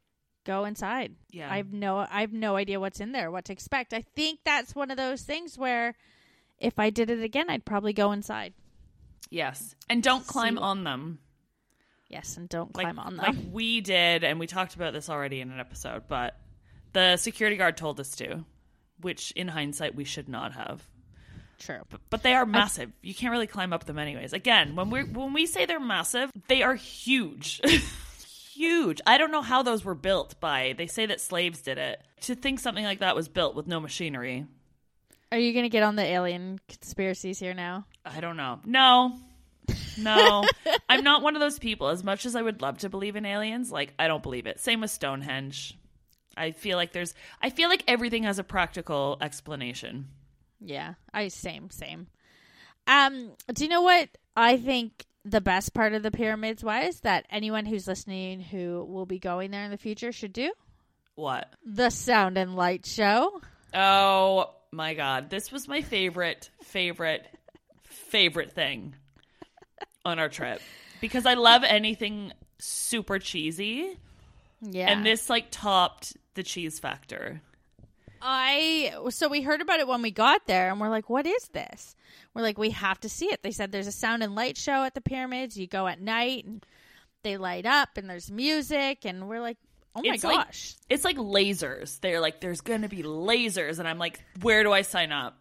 go 0.45 0.63
inside. 0.63 1.15
Yeah. 1.31 1.51
I 1.51 1.57
have 1.57 1.73
no, 1.73 1.97
I 1.97 2.21
have 2.21 2.31
no 2.31 2.55
idea 2.55 2.79
what's 2.79 3.01
in 3.01 3.11
there, 3.11 3.29
what 3.29 3.45
to 3.45 3.53
expect. 3.53 3.93
I 3.93 4.01
think 4.15 4.39
that's 4.45 4.73
one 4.73 4.91
of 4.91 4.97
those 4.97 5.23
things 5.23 5.57
where 5.57 5.95
if 6.59 6.79
I 6.79 6.89
did 6.91 7.09
it 7.09 7.21
again, 7.21 7.49
I'd 7.49 7.65
probably 7.65 7.91
go 7.91 8.13
inside. 8.13 8.53
Yes, 9.29 9.75
and 9.89 10.01
don't 10.03 10.25
climb 10.25 10.55
See- 10.55 10.61
on 10.61 10.83
them. 10.83 11.19
Yes, 12.09 12.37
and 12.37 12.47
don't 12.47 12.75
Like, 12.75 12.85
climb 12.85 12.99
on 12.99 13.17
them. 13.17 13.25
like 13.25 13.35
we 13.51 13.81
did, 13.81 14.23
and 14.23 14.39
we 14.39 14.45
talked 14.47 14.75
about 14.75 14.93
this 14.93 15.09
already 15.09 15.41
in 15.41 15.51
an 15.51 15.59
episode. 15.59 16.03
But 16.07 16.39
the 16.93 17.17
security 17.17 17.57
guard 17.57 17.77
told 17.77 17.99
us 17.99 18.15
to, 18.17 18.45
which 19.01 19.31
in 19.31 19.47
hindsight 19.47 19.95
we 19.95 20.03
should 20.03 20.29
not 20.29 20.53
have. 20.53 20.87
True. 21.57 21.81
But, 21.89 22.01
but 22.09 22.21
they 22.23 22.33
are 22.35 22.45
massive. 22.45 22.91
You 23.01 23.15
can't 23.15 23.31
really 23.31 23.47
climb 23.47 23.73
up 23.73 23.85
them 23.85 23.97
anyways. 23.97 24.33
Again, 24.33 24.75
when 24.75 24.89
we 24.91 25.03
when 25.03 25.33
we 25.33 25.45
say 25.47 25.65
they're 25.65 25.79
massive, 25.79 26.29
they 26.47 26.61
are 26.63 26.75
huge. 26.75 27.59
huge. 28.53 29.01
I 29.07 29.17
don't 29.17 29.31
know 29.31 29.41
how 29.41 29.63
those 29.63 29.83
were 29.83 29.95
built 29.95 30.39
by. 30.39 30.75
They 30.77 30.87
say 30.87 31.05
that 31.07 31.21
slaves 31.21 31.61
did 31.61 31.77
it. 31.77 32.01
To 32.21 32.35
think 32.35 32.59
something 32.59 32.83
like 32.85 32.99
that 32.99 33.15
was 33.15 33.27
built 33.27 33.55
with 33.55 33.67
no 33.67 33.79
machinery, 33.79 34.45
Are 35.35 35.39
you 35.39 35.51
going 35.51 35.65
to 35.65 35.69
get 35.69 35.83
on 35.83 35.97
the 35.97 36.03
alien 36.03 36.59
conspiracies 36.69 37.39
here 37.39 37.53
now? 37.53 37.85
I 38.05 38.21
don't 38.21 38.37
know. 38.37 38.61
No. 38.63 39.17
No. 39.99 40.45
I'm 40.89 41.03
not 41.03 41.23
one 41.23 41.35
of 41.35 41.41
those 41.41 41.59
people. 41.59 41.89
As 41.89 42.05
much 42.05 42.25
as 42.25 42.37
I 42.37 42.41
would 42.41 42.61
love 42.61 42.77
to 42.79 42.89
believe 42.89 43.17
in 43.17 43.25
aliens, 43.25 43.69
like 43.69 43.93
I 43.99 44.07
don't 44.07 44.23
believe 44.23 44.47
it. 44.47 44.61
Same 44.61 44.79
with 44.79 44.91
Stonehenge. 44.91 45.77
I 46.37 46.51
feel 46.51 46.77
like 46.77 46.93
there's 46.93 47.13
I 47.41 47.49
feel 47.49 47.67
like 47.67 47.83
everything 47.85 48.23
has 48.23 48.39
a 48.39 48.45
practical 48.45 49.17
explanation. 49.19 50.07
Yeah, 50.61 50.93
I 51.13 51.27
same 51.27 51.69
same. 51.69 52.07
Um, 52.87 53.31
do 53.53 53.65
you 53.65 53.69
know 53.69 53.81
what 53.81 54.07
I 54.37 54.55
think 54.55 55.05
the 55.25 55.41
best 55.41 55.73
part 55.73 55.93
of 55.93 56.01
the 56.01 56.11
pyramids 56.11 56.63
was 56.63 57.01
that 57.01 57.25
anyone 57.29 57.65
who's 57.65 57.89
listening 57.89 58.39
who 58.39 58.85
will 58.87 59.05
be 59.05 59.19
going 59.19 59.51
there 59.51 59.65
in 59.65 59.71
the 59.71 59.77
future 59.77 60.13
should 60.13 60.31
do 60.31 60.53
What? 61.15 61.51
the 61.65 61.89
sound 61.89 62.37
and 62.37 62.55
light 62.55 62.85
show. 62.85 63.41
Oh 63.73 64.51
my 64.75 64.93
god. 64.93 65.29
This 65.29 65.51
was 65.51 65.67
my 65.67 65.81
favorite 65.81 66.49
favorite 66.63 67.25
favorite 67.83 68.51
thing 68.51 68.95
on 70.03 70.19
our 70.19 70.29
trip 70.29 70.61
because 71.01 71.25
I 71.25 71.33
love 71.35 71.63
anything 71.63 72.33
super 72.59 73.19
cheesy 73.19 73.97
Yeah, 74.61 74.89
and 74.89 75.05
this 75.05 75.29
like 75.29 75.47
topped 75.51 76.15
the 76.35 76.43
cheese 76.43 76.79
factor. 76.79 77.41
I 78.21 78.93
so 79.09 79.27
we 79.27 79.41
heard 79.41 79.61
about 79.61 79.79
it 79.79 79.87
when 79.87 80.01
we 80.01 80.11
got 80.11 80.47
there, 80.47 80.69
and 80.69 80.79
we're 80.79 80.89
like, 80.89 81.09
"What 81.09 81.25
is 81.27 81.47
this?" 81.49 81.95
We're 82.33 82.41
like, 82.41 82.57
"We 82.57 82.71
have 82.71 82.99
to 83.01 83.09
see 83.09 83.27
it." 83.27 83.43
They 83.43 83.51
said 83.51 83.71
there's 83.71 83.87
a 83.87 83.91
sound 83.91 84.23
and 84.23 84.35
light 84.35 84.57
show 84.57 84.83
at 84.83 84.93
the 84.95 85.01
pyramids. 85.01 85.57
You 85.57 85.67
go 85.67 85.87
at 85.87 86.01
night, 86.01 86.45
and 86.45 86.65
they 87.23 87.37
light 87.37 87.65
up, 87.65 87.97
and 87.97 88.09
there's 88.09 88.31
music, 88.31 89.05
and 89.05 89.27
we're 89.29 89.41
like, 89.41 89.57
"Oh 89.95 90.01
my 90.03 90.13
It's 90.15 90.23
like- 90.23 90.47
gosh!" 90.47 90.75
It's 90.89 91.03
like 91.03 91.17
lasers. 91.17 91.99
They're 92.01 92.19
like, 92.19 92.41
there's 92.41 92.61
going 92.61 92.81
to 92.83 92.89
be 92.89 93.01
lasers. 93.03 93.79
And 93.79 93.87
I'm 93.87 93.97
like, 93.97 94.21
where 94.41 94.61
do 94.63 94.71
I 94.71 94.81
sign 94.83 95.11
up? 95.11 95.37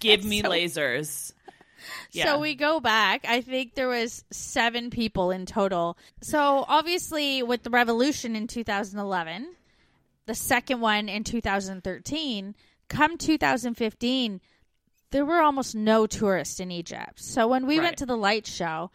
Give 0.00 0.24
me 0.24 0.42
so- 0.42 0.50
lasers. 0.50 1.32
Yeah. 2.10 2.24
So 2.24 2.38
we 2.40 2.54
go 2.56 2.80
back. 2.80 3.24
I 3.28 3.40
think 3.42 3.74
there 3.74 3.88
was 3.88 4.24
seven 4.32 4.90
people 4.90 5.30
in 5.30 5.46
total. 5.46 5.96
So 6.20 6.64
obviously, 6.68 7.42
with 7.42 7.62
the 7.62 7.70
revolution 7.70 8.34
in 8.34 8.46
2011, 8.48 9.54
the 10.26 10.34
second 10.34 10.80
one 10.80 11.08
in 11.08 11.22
2013, 11.22 12.54
come 12.88 13.16
2015, 13.18 14.40
there 15.12 15.24
were 15.24 15.40
almost 15.40 15.74
no 15.76 16.06
tourists 16.06 16.58
in 16.58 16.70
Egypt. 16.72 17.20
So 17.20 17.46
when 17.46 17.66
we 17.66 17.78
Right. 17.78 17.84
went 17.84 17.98
to 17.98 18.06
the 18.06 18.16
light 18.16 18.46
show, 18.46 18.90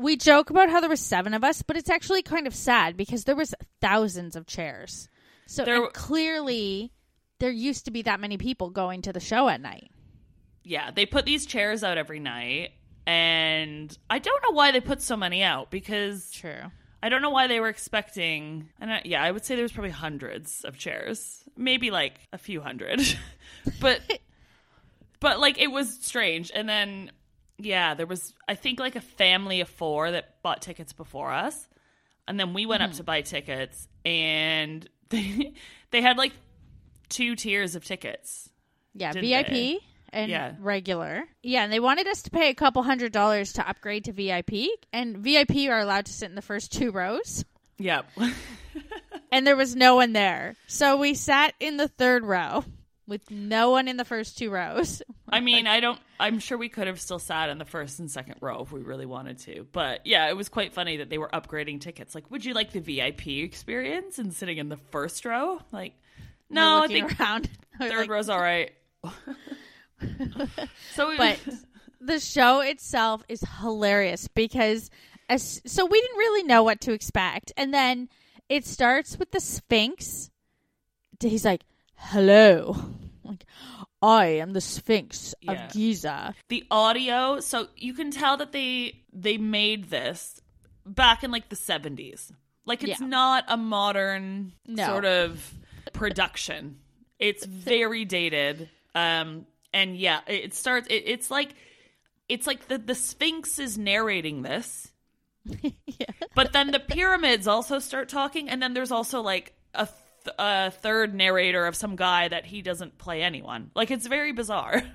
we 0.00 0.16
joke 0.16 0.50
about 0.50 0.70
how 0.70 0.80
there 0.80 0.88
were 0.88 0.96
seven 0.96 1.34
of 1.34 1.44
us, 1.44 1.62
but 1.62 1.76
it's 1.76 1.90
actually 1.90 2.22
kind 2.22 2.46
of 2.46 2.54
sad 2.54 2.96
because 2.96 3.24
there 3.24 3.36
was 3.36 3.54
thousands 3.80 4.34
of 4.36 4.46
chairs. 4.46 5.08
So 5.46 5.64
There- 5.64 5.88
clearly, 5.88 6.92
there 7.38 7.50
used 7.50 7.84
to 7.86 7.90
be 7.90 8.02
that 8.02 8.20
many 8.20 8.36
people 8.38 8.70
going 8.70 9.02
to 9.02 9.12
the 9.12 9.20
show 9.20 9.48
at 9.48 9.60
night. 9.60 9.90
yeah, 10.62 10.90
they 10.90 11.06
put 11.06 11.24
these 11.24 11.46
chairs 11.46 11.82
out 11.82 11.98
every 11.98 12.20
night, 12.20 12.70
and 13.06 13.96
I 14.08 14.18
don't 14.18 14.42
know 14.44 14.54
why 14.54 14.70
they 14.72 14.80
put 14.80 15.02
so 15.02 15.16
many 15.16 15.42
out 15.42 15.70
because 15.70 16.30
True. 16.30 16.70
I 17.02 17.08
don't 17.08 17.22
know 17.22 17.30
why 17.30 17.46
they 17.46 17.60
were 17.60 17.68
expecting. 17.70 18.68
And 18.78 18.92
I, 18.92 19.02
yeah, 19.04 19.22
I 19.22 19.30
would 19.30 19.44
say 19.44 19.54
there 19.54 19.62
was 19.64 19.72
probably 19.72 19.90
hundreds 19.90 20.64
of 20.64 20.76
chairs, 20.76 21.42
maybe 21.56 21.90
like 21.90 22.14
a 22.32 22.38
few 22.38 22.60
hundred, 22.60 23.00
but 23.80 24.00
but 25.20 25.40
like 25.40 25.58
it 25.58 25.68
was 25.72 25.98
strange. 26.02 26.52
And 26.54 26.68
then 26.68 27.10
yeah, 27.64 27.94
there 27.94 28.06
was 28.06 28.34
I 28.48 28.54
think 28.54 28.80
like 28.80 28.96
a 28.96 29.00
family 29.00 29.60
of 29.60 29.68
four 29.68 30.10
that 30.10 30.42
bought 30.42 30.62
tickets 30.62 30.92
before 30.92 31.30
us, 31.32 31.68
and 32.28 32.38
then 32.38 32.54
we 32.54 32.66
went 32.66 32.82
up 32.82 32.90
mm-hmm. 32.90 32.98
to 32.98 33.04
buy 33.04 33.22
tickets, 33.22 33.88
and 34.04 34.88
they 35.08 35.54
they 35.90 36.02
had 36.02 36.16
like 36.16 36.32
two 37.08 37.36
tiers 37.36 37.74
of 37.74 37.84
tickets. 37.84 38.48
Yeah, 38.94 39.12
VIP 39.12 39.48
they? 39.48 39.78
and 40.12 40.30
Yeah. 40.30 40.54
regular. 40.58 41.24
Yeah, 41.42 41.62
and 41.62 41.72
they 41.72 41.80
wanted 41.80 42.08
us 42.08 42.22
to 42.22 42.30
pay 42.30 42.50
a 42.50 42.54
couple 42.54 42.82
hundred 42.82 43.12
dollars 43.12 43.52
to 43.54 43.68
upgrade 43.68 44.04
to 44.04 44.12
VIP, 44.12 44.68
and 44.92 45.18
VIP 45.18 45.68
are 45.68 45.78
allowed 45.78 46.06
to 46.06 46.12
sit 46.12 46.28
in 46.28 46.34
the 46.34 46.42
first 46.42 46.72
two 46.72 46.90
rows. 46.90 47.44
Yep. 47.78 48.06
And 49.32 49.46
there 49.46 49.56
was 49.56 49.76
no 49.76 49.94
one 49.94 50.12
there. 50.12 50.56
So 50.66 50.96
we 50.96 51.14
sat 51.14 51.54
in 51.60 51.76
the 51.76 51.88
third 51.88 52.24
row 52.24 52.64
with 53.10 53.30
no 53.30 53.70
one 53.70 53.88
in 53.88 53.98
the 53.98 54.04
first 54.06 54.38
two 54.38 54.50
rows. 54.50 55.02
I 55.28 55.40
mean, 55.40 55.66
I 55.66 55.80
don't. 55.80 56.00
I'm 56.18 56.38
sure 56.38 56.56
we 56.56 56.70
could 56.70 56.86
have 56.86 56.98
still 56.98 57.18
sat 57.18 57.50
in 57.50 57.58
the 57.58 57.66
first 57.66 57.98
and 57.98 58.10
second 58.10 58.36
row 58.40 58.62
if 58.62 58.72
we 58.72 58.80
really 58.80 59.04
wanted 59.04 59.38
to. 59.40 59.66
But 59.70 60.06
yeah, 60.06 60.28
it 60.30 60.36
was 60.36 60.48
quite 60.48 60.72
funny 60.72 60.98
that 60.98 61.10
they 61.10 61.18
were 61.18 61.28
upgrading 61.28 61.82
tickets. 61.82 62.14
Like, 62.14 62.30
would 62.30 62.44
you 62.44 62.54
like 62.54 62.72
the 62.72 62.80
VIP 62.80 63.26
experience 63.26 64.18
and 64.18 64.32
sitting 64.32 64.56
in 64.56 64.70
the 64.70 64.78
first 64.78 65.26
row? 65.26 65.60
Like, 65.72 65.92
no, 66.48 66.84
I 66.84 66.86
think 66.86 67.20
around. 67.20 67.50
Third 67.78 67.92
like, 67.92 68.10
row's 68.10 68.28
all 68.30 68.40
right. 68.40 68.72
so, 70.94 71.08
we, 71.08 71.16
but 71.16 71.38
the 72.00 72.18
show 72.18 72.60
itself 72.60 73.22
is 73.28 73.44
hilarious 73.60 74.28
because 74.28 74.90
as 75.28 75.62
so 75.66 75.86
we 75.86 76.00
didn't 76.00 76.16
really 76.16 76.42
know 76.42 76.62
what 76.62 76.80
to 76.80 76.92
expect 76.92 77.52
and 77.56 77.72
then 77.72 78.08
it 78.48 78.66
starts 78.66 79.18
with 79.18 79.30
the 79.30 79.40
sphinx 79.40 80.30
he's 81.20 81.44
like 81.44 81.62
hello 82.02 82.76
like 83.24 83.44
i 84.02 84.24
am 84.26 84.52
the 84.52 84.60
sphinx 84.60 85.34
Yeah. 85.40 85.66
of 85.66 85.72
giza 85.72 86.34
the 86.48 86.64
audio. 86.70 87.40
So 87.40 87.68
you 87.76 87.94
can 87.94 88.10
tell 88.10 88.36
that 88.38 88.52
they 88.52 89.02
they 89.12 89.36
made 89.38 89.90
this 89.90 90.40
back 90.86 91.22
in 91.22 91.30
like 91.30 91.48
the 91.50 91.56
70s. 91.56 92.32
Like 92.64 92.82
it's 92.82 93.00
Yeah. 93.00 93.06
not 93.06 93.44
a 93.48 93.56
modern 93.56 94.52
No. 94.66 94.86
sort 94.86 95.04
of 95.04 95.52
production. 95.92 96.78
It's 97.18 97.44
very 97.44 98.04
dated. 98.06 98.70
Um 98.94 99.46
and 99.72 99.96
yeah, 99.96 100.20
it 100.26 100.54
starts 100.54 100.88
it, 100.88 101.02
it's 101.06 101.30
like 101.30 101.50
it's 102.28 102.46
like 102.46 102.66
the 102.68 102.78
the 102.78 102.94
Sphinx 102.94 103.58
is 103.58 103.76
narrating 103.76 104.42
this. 104.42 104.90
yeah. 105.62 106.06
But 106.34 106.52
then 106.52 106.70
the 106.70 106.80
pyramids 106.80 107.46
also 107.46 107.78
start 107.78 108.08
talking 108.08 108.48
and 108.48 108.62
then 108.62 108.72
there's 108.74 108.90
also 108.92 109.20
like 109.20 109.52
a 109.74 109.86
th- 110.30 110.34
a 110.38 110.70
third 110.70 111.14
narrator 111.14 111.66
of 111.66 111.76
some 111.76 111.96
guy 111.96 112.28
that 112.28 112.46
he 112.46 112.62
doesn't 112.62 112.98
play 112.98 113.22
anyone. 113.22 113.70
Like 113.74 113.90
it's 113.90 114.06
very 114.06 114.32
bizarre. 114.32 114.82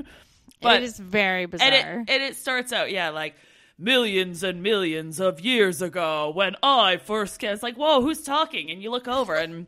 But 0.62 0.82
it 0.82 0.84
is 0.84 0.98
very 0.98 1.45
bizarre 1.45 1.67
and 1.67 1.76
it 1.76 2.13
and 2.13 2.24
it 2.24 2.38
starts 2.38 2.71
out 2.71 2.89
yeah 2.89 3.10
like 3.10 3.36
millions 3.78 4.41
and 4.41 4.63
millions 4.63 5.19
of 5.19 5.39
years 5.39 5.82
ago 5.82 6.32
when 6.34 6.56
I 6.63 6.98
first 6.98 7.39
came. 7.39 7.52
It's 7.52 7.62
like 7.62 7.76
whoa, 7.76 8.02
who's 8.02 8.24
talking? 8.24 8.71
And 8.71 8.82
you 8.82 8.89
look 8.89 9.08
over 9.08 9.36
and 9.36 9.67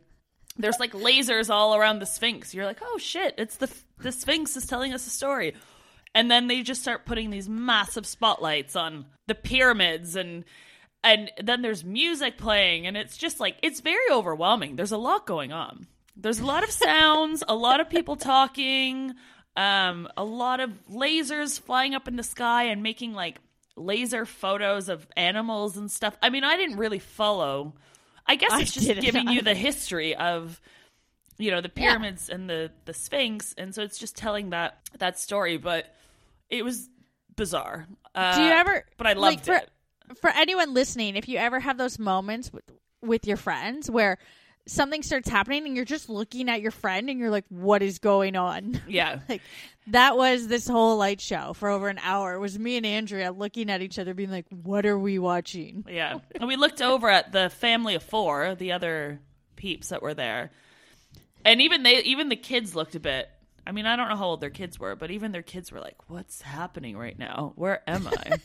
there's 0.56 0.80
like 0.80 0.92
lasers 0.92 1.50
all 1.50 1.76
around 1.76 2.00
the 2.00 2.06
Sphinx. 2.06 2.52
You're 2.52 2.64
like, 2.64 2.80
oh 2.82 2.98
shit, 2.98 3.34
it's 3.38 3.56
the 3.56 3.72
the 3.98 4.10
Sphinx 4.10 4.56
is 4.56 4.66
telling 4.66 4.92
us 4.92 5.06
a 5.06 5.10
story. 5.10 5.54
And 6.14 6.30
then 6.30 6.48
they 6.48 6.62
just 6.62 6.82
start 6.82 7.06
putting 7.06 7.30
these 7.30 7.48
massive 7.48 8.06
spotlights 8.06 8.74
on 8.74 9.06
the 9.26 9.34
pyramids 9.34 10.16
and 10.16 10.44
and 11.02 11.30
then 11.42 11.62
there's 11.62 11.84
music 11.84 12.38
playing 12.38 12.86
and 12.86 12.96
it's 12.96 13.16
just 13.16 13.40
like 13.40 13.56
it's 13.62 13.80
very 13.80 14.10
overwhelming. 14.10 14.76
There's 14.76 14.92
a 14.92 14.98
lot 14.98 15.26
going 15.26 15.52
on. 15.52 15.86
There's 16.16 16.40
a 16.40 16.46
lot 16.46 16.64
of 16.64 16.70
sounds, 16.70 17.44
a 17.46 17.54
lot 17.54 17.80
of 17.80 17.88
people 17.88 18.16
talking, 18.16 19.14
um, 19.56 20.08
a 20.16 20.24
lot 20.24 20.60
of 20.60 20.72
lasers 20.90 21.60
flying 21.60 21.94
up 21.94 22.08
in 22.08 22.16
the 22.16 22.24
sky 22.24 22.64
and 22.64 22.82
making 22.82 23.12
like 23.12 23.38
laser 23.76 24.26
photos 24.26 24.88
of 24.88 25.06
animals 25.16 25.76
and 25.76 25.90
stuff. 25.90 26.16
I 26.20 26.30
mean, 26.30 26.44
I 26.44 26.56
didn't 26.56 26.76
really 26.76 26.98
follow. 26.98 27.74
I 28.26 28.34
guess 28.34 28.52
I 28.52 28.60
it's 28.60 28.72
just 28.72 28.86
didn't 28.86 29.04
giving 29.04 29.28
you 29.28 29.42
the 29.42 29.54
history 29.54 30.14
of 30.14 30.60
you 31.38 31.50
know 31.50 31.60
the 31.60 31.68
pyramids 31.68 32.28
and 32.28 32.50
the 32.50 32.70
the 32.84 32.92
Sphinx, 32.92 33.54
and 33.56 33.74
so 33.74 33.82
it's 33.82 33.98
just 33.98 34.16
telling 34.16 34.50
that 34.50 34.78
that 34.98 35.18
story. 35.18 35.56
But 35.56 35.86
it 36.50 36.64
was 36.64 36.88
bizarre. 37.36 37.86
Uh, 38.14 38.36
do 38.36 38.42
you 38.42 38.50
ever 38.50 38.84
But 38.96 39.06
I 39.06 39.12
like, 39.12 39.36
loved 39.36 39.46
for, 39.46 39.54
it. 39.54 39.70
For 40.20 40.30
anyone 40.30 40.74
listening 40.74 41.16
if 41.16 41.28
you 41.28 41.38
ever 41.38 41.60
have 41.60 41.78
those 41.78 41.98
moments 41.98 42.52
with, 42.52 42.64
with 43.02 43.26
your 43.26 43.36
friends 43.36 43.90
where 43.90 44.18
something 44.66 45.02
starts 45.02 45.28
happening 45.28 45.66
and 45.66 45.74
you're 45.76 45.84
just 45.84 46.08
looking 46.10 46.48
at 46.50 46.60
your 46.60 46.70
friend 46.70 47.08
and 47.08 47.18
you're 47.18 47.30
like 47.30 47.44
what 47.48 47.82
is 47.82 47.98
going 47.98 48.36
on 48.36 48.80
Yeah. 48.88 49.20
like 49.28 49.42
that 49.88 50.16
was 50.16 50.46
this 50.46 50.68
whole 50.68 50.98
light 50.98 51.20
show 51.20 51.54
for 51.54 51.68
over 51.70 51.88
an 51.88 51.98
hour 52.02 52.34
it 52.34 52.38
was 52.38 52.58
me 52.58 52.76
and 52.76 52.84
andrea 52.84 53.32
looking 53.32 53.70
at 53.70 53.80
each 53.80 53.98
other 53.98 54.12
being 54.12 54.30
like 54.30 54.46
what 54.50 54.84
are 54.84 54.98
we 54.98 55.18
watching 55.18 55.84
Yeah. 55.88 56.18
And 56.34 56.48
we 56.48 56.56
looked 56.56 56.82
over 56.82 57.08
at 57.08 57.32
the 57.32 57.48
family 57.50 57.94
of 57.94 58.02
four, 58.02 58.54
the 58.54 58.72
other 58.72 59.20
peeps 59.56 59.88
that 59.88 60.02
were 60.02 60.14
there. 60.14 60.50
And 61.44 61.62
even 61.62 61.82
they 61.82 62.02
even 62.02 62.28
the 62.28 62.36
kids 62.36 62.74
looked 62.74 62.94
a 62.94 63.00
bit 63.00 63.28
I 63.66 63.72
mean, 63.72 63.84
I 63.84 63.96
don't 63.96 64.08
know 64.08 64.16
how 64.16 64.24
old 64.26 64.40
their 64.40 64.48
kids 64.48 64.78
were, 64.78 64.96
but 64.96 65.10
even 65.10 65.30
their 65.30 65.42
kids 65.42 65.70
were 65.70 65.80
like, 65.80 65.96
What's 66.08 66.40
happening 66.40 66.96
right 66.96 67.18
now? 67.18 67.52
Where 67.56 67.82
am 67.86 68.06
I? 68.08 68.38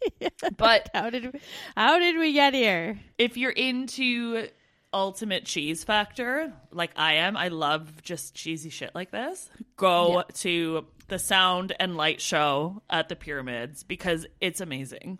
But 0.56 0.88
how 0.94 1.10
did 1.10 1.32
we, 1.32 1.40
how 1.76 1.98
did 1.98 2.16
we 2.18 2.32
get 2.32 2.54
here 2.54 2.98
if 3.18 3.36
you're 3.36 3.50
into 3.50 4.48
ultimate 4.92 5.44
cheese 5.44 5.84
factor, 5.84 6.52
like 6.72 6.90
I 6.96 7.14
am, 7.14 7.36
I 7.36 7.48
love 7.48 8.02
just 8.02 8.34
cheesy 8.34 8.70
shit 8.70 8.94
like 8.94 9.10
this. 9.10 9.50
Go 9.76 10.16
Yeah. 10.18 10.22
to 10.36 10.86
the 11.08 11.18
sound 11.18 11.74
and 11.78 11.96
light 11.96 12.20
show 12.20 12.82
at 12.88 13.08
the 13.08 13.16
pyramids 13.16 13.82
because 13.82 14.26
it's 14.40 14.60
amazing. 14.60 15.18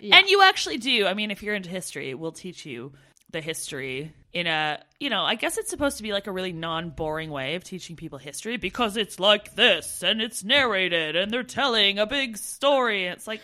And 0.00 0.28
you 0.28 0.42
actually 0.42 0.78
do. 0.78 1.06
I 1.06 1.14
mean, 1.14 1.30
if 1.30 1.42
you're 1.42 1.54
into 1.56 1.70
history, 1.70 2.08
it 2.10 2.18
will 2.18 2.32
teach 2.32 2.64
you 2.64 2.92
the 3.30 3.40
history 3.40 4.12
in 4.32 4.46
a, 4.46 4.82
you 5.00 5.10
know, 5.10 5.22
I 5.22 5.34
guess 5.34 5.58
it's 5.58 5.70
supposed 5.70 5.96
to 5.96 6.02
be 6.02 6.12
like 6.12 6.26
a 6.26 6.32
really 6.32 6.52
non 6.52 6.90
boring 6.90 7.30
way 7.30 7.56
of 7.56 7.64
teaching 7.64 7.96
people 7.96 8.18
history 8.18 8.56
because 8.58 8.96
it's 8.96 9.18
like 9.18 9.54
this 9.54 10.02
and 10.02 10.22
it's 10.22 10.44
narrated 10.44 11.16
and 11.16 11.30
they're 11.32 11.42
telling 11.42 11.98
a 11.98 12.06
big 12.06 12.36
story. 12.38 13.06
And 13.06 13.16
it's 13.16 13.26
like, 13.26 13.40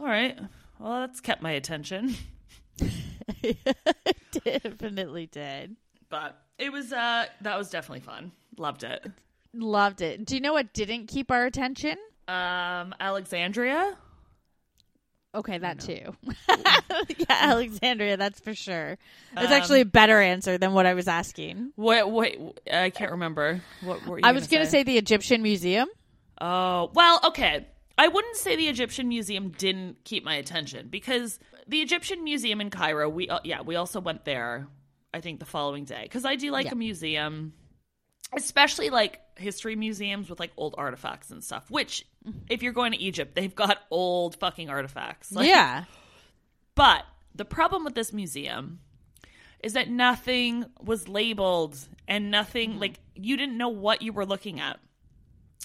all 0.00 0.06
right, 0.06 0.38
well, 0.78 1.00
that's 1.00 1.20
kept 1.20 1.42
my 1.42 1.52
attention. 1.52 2.14
definitely 4.44 5.26
did 5.26 5.76
But 6.08 6.40
it 6.58 6.72
was, 6.72 6.92
uh, 6.92 7.26
that 7.42 7.58
was 7.58 7.70
definitely 7.70 8.00
fun. 8.00 8.32
Loved 8.58 8.82
it. 8.84 9.06
loved 9.54 10.00
it 10.02 10.24
do 10.26 10.34
you 10.34 10.40
know 10.40 10.52
what 10.52 10.72
didn't 10.74 11.06
keep 11.06 11.30
our 11.30 11.44
attention 11.46 11.96
Um, 12.28 12.94
Alexandria. 13.00 13.96
okay 15.34 15.58
that 15.58 15.80
too 15.80 16.14
yeah 17.18 17.24
alexandria 17.28 18.16
that's 18.16 18.38
for 18.40 18.54
sure 18.54 18.98
that's 19.34 19.46
Um, 19.48 19.52
actually 19.52 19.80
a 19.80 19.84
better 19.86 20.20
answer 20.20 20.58
than 20.58 20.72
what 20.72 20.86
i 20.86 20.94
was 20.94 21.08
asking 21.08 21.72
Wait, 21.76 22.02
wait, 22.08 22.38
I 22.72 22.90
can't 22.90 23.12
remember. 23.12 23.60
What 23.82 24.04
were 24.06 24.18
you 24.18 24.22
i 24.24 24.32
was 24.32 24.46
gonna 24.48 24.66
say 24.66 24.82
the 24.82 24.98
egyptian 24.98 25.42
museum 25.42 25.88
Oh, 26.42 26.90
well, 26.94 27.20
okay. 27.24 27.66
I 28.02 28.08
wouldn't 28.08 28.36
say 28.36 28.56
the 28.56 28.68
Egyptian 28.68 29.08
Museum 29.08 29.50
didn't 29.50 30.04
keep 30.04 30.24
my 30.24 30.34
attention 30.34 30.88
because 30.88 31.38
the 31.68 31.80
Egyptian 31.82 32.24
Museum 32.24 32.60
in 32.60 32.70
Cairo, 32.70 33.08
we 33.08 33.28
uh, 33.28 33.40
yeah, 33.44 33.60
we 33.60 33.76
also 33.76 34.00
went 34.00 34.24
there 34.24 34.66
I 35.12 35.20
think 35.20 35.38
the 35.38 35.46
following 35.46 35.84
day 35.84 36.08
cuz 36.08 36.24
I 36.24 36.36
do 36.36 36.50
like 36.50 36.66
Yeah. 36.66 36.72
a 36.72 36.76
museum 36.76 37.52
especially 38.36 38.90
like 38.90 39.20
history 39.36 39.76
museums 39.76 40.30
with 40.30 40.38
like 40.40 40.52
old 40.56 40.74
artifacts 40.78 41.30
and 41.30 41.42
stuff, 41.42 41.70
which 41.70 42.06
if 42.48 42.62
you're 42.62 42.72
going 42.72 42.92
to 42.92 42.98
Egypt, 43.00 43.34
they've 43.34 43.54
got 43.54 43.78
old 43.90 44.36
fucking 44.36 44.70
artifacts. 44.70 45.32
Like, 45.36 45.48
yeah 45.48 45.84
But 46.74 47.04
the 47.34 47.44
problem 47.44 47.84
with 47.84 47.94
this 47.94 48.12
museum 48.12 48.80
is 49.62 49.72
that 49.74 49.90
nothing 49.90 50.64
was 50.80 51.08
labeled 51.08 51.76
and 52.08 52.30
nothing 52.30 52.70
Mm-hmm. 52.70 52.80
like 52.80 53.00
you 53.14 53.36
didn't 53.36 53.58
know 53.58 53.68
what 53.68 54.00
you 54.00 54.12
were 54.14 54.24
looking 54.24 54.60
at. 54.60 54.80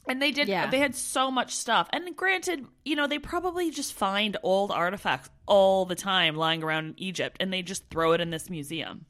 And 0.07 0.21
they 0.21 0.31
did 0.31 0.47
Yeah. 0.47 0.69
they 0.69 0.79
had 0.79 0.95
so 0.95 1.31
much 1.31 1.55
stuff. 1.55 1.87
And 1.91 2.15
granted, 2.15 2.65
you 2.83 2.95
know, 2.95 3.07
they 3.07 3.19
probably 3.19 3.71
just 3.71 3.93
find 3.93 4.37
old 4.43 4.71
artifacts 4.71 5.29
all 5.47 5.85
the 5.85 5.95
time 5.95 6.35
lying 6.35 6.63
around 6.63 6.85
in 6.85 6.93
Egypt 6.97 7.37
and 7.39 7.51
they 7.51 7.61
just 7.61 7.89
throw 7.89 8.11
it 8.13 8.21
in 8.21 8.29
this 8.29 8.49
museum. 8.49 9.05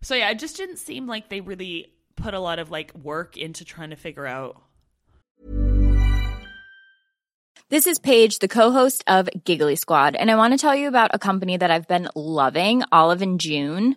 So 0.00 0.14
yeah, 0.14 0.30
it 0.30 0.38
just 0.38 0.56
didn't 0.56 0.78
seem 0.78 1.06
like 1.06 1.28
they 1.28 1.40
really 1.40 1.92
put 2.16 2.34
a 2.34 2.40
lot 2.40 2.58
of 2.58 2.70
like 2.70 2.94
work 2.94 3.36
into 3.36 3.64
trying 3.64 3.90
to 3.90 3.96
figure 3.96 4.26
out 4.26 4.62
This 7.70 7.86
is 7.86 7.98
Paige, 7.98 8.38
the 8.38 8.48
co-host 8.48 9.04
of 9.06 9.28
Giggly 9.44 9.76
Squad, 9.76 10.16
and 10.16 10.30
I 10.30 10.36
want 10.36 10.54
to 10.54 10.58
tell 10.58 10.74
you 10.74 10.88
about 10.88 11.10
a 11.12 11.18
company 11.18 11.58
that 11.58 11.70
I've 11.70 11.86
been 11.86 12.08
loving, 12.14 12.82
Olive 12.90 13.20
and 13.20 13.38
June. 13.38 13.96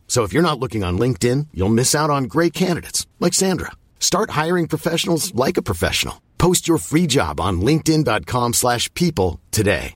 So 0.11 0.23
if 0.23 0.33
you're 0.33 0.43
not 0.43 0.59
looking 0.59 0.83
on 0.83 0.99
LinkedIn, 0.99 1.47
you'll 1.53 1.77
miss 1.79 1.95
out 1.95 2.09
on 2.09 2.25
great 2.25 2.51
candidates 2.51 3.07
like 3.21 3.33
Sandra. 3.33 3.71
Start 3.97 4.31
hiring 4.31 4.67
professionals 4.67 5.33
like 5.33 5.55
a 5.55 5.61
professional. 5.61 6.21
Post 6.37 6.67
your 6.67 6.79
free 6.79 7.07
job 7.07 7.39
on 7.39 7.61
linkedin.com/people 7.61 8.51
slash 8.51 8.93
people 8.93 9.39
today. 9.51 9.93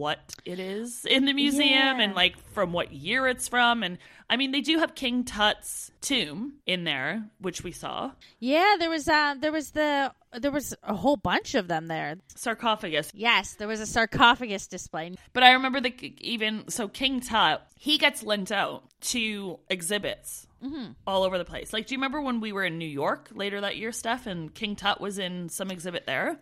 what 0.00 0.34
it 0.46 0.58
is 0.58 1.04
in 1.04 1.26
the 1.26 1.32
museum 1.34 2.00
and 2.00 2.14
like 2.14 2.34
from 2.54 2.72
what 2.72 2.90
year 2.90 3.28
it's 3.28 3.48
from 3.48 3.82
and 3.82 3.98
I 4.30 4.36
mean 4.38 4.50
they 4.50 4.62
do 4.62 4.78
have 4.78 4.94
King 4.94 5.24
Tut's 5.24 5.90
tomb 6.00 6.54
in 6.64 6.84
there 6.84 7.24
which 7.38 7.62
we 7.62 7.72
saw 7.72 8.12
Yeah, 8.38 8.76
there 8.78 8.88
was 8.88 9.08
uh 9.08 9.34
there 9.38 9.52
was 9.52 9.72
the 9.72 10.12
there 10.38 10.50
was 10.50 10.74
a 10.82 10.94
whole 10.94 11.16
bunch 11.16 11.54
of 11.54 11.68
them 11.68 11.88
there. 11.88 12.16
sarcophagus 12.34 13.10
Yes, 13.14 13.54
there 13.54 13.68
was 13.68 13.80
a 13.80 13.86
sarcophagus 13.86 14.66
display. 14.66 15.12
but 15.32 15.42
I 15.42 15.52
remember 15.52 15.80
the 15.80 16.14
even 16.20 16.68
so 16.68 16.88
King 16.88 17.20
Tut 17.20 17.62
he 17.76 17.98
gets 17.98 18.22
lent 18.22 18.52
out 18.52 18.84
to 19.00 19.58
exhibits 19.68 20.46
mm-hmm. 20.62 20.92
all 21.06 21.24
over 21.24 21.38
the 21.38 21.44
place 21.44 21.72
like 21.72 21.86
do 21.86 21.94
you 21.94 21.98
remember 21.98 22.20
when 22.20 22.40
we 22.40 22.52
were 22.52 22.64
in 22.64 22.78
New 22.78 22.88
York 22.88 23.30
later 23.34 23.60
that 23.60 23.76
year 23.76 23.92
Steph 23.92 24.26
and 24.26 24.54
King 24.54 24.76
Tut 24.76 25.00
was 25.00 25.18
in 25.18 25.48
some 25.48 25.70
exhibit 25.70 26.06
there 26.06 26.38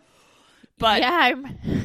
but 0.78 1.00
yeah, 1.00 1.34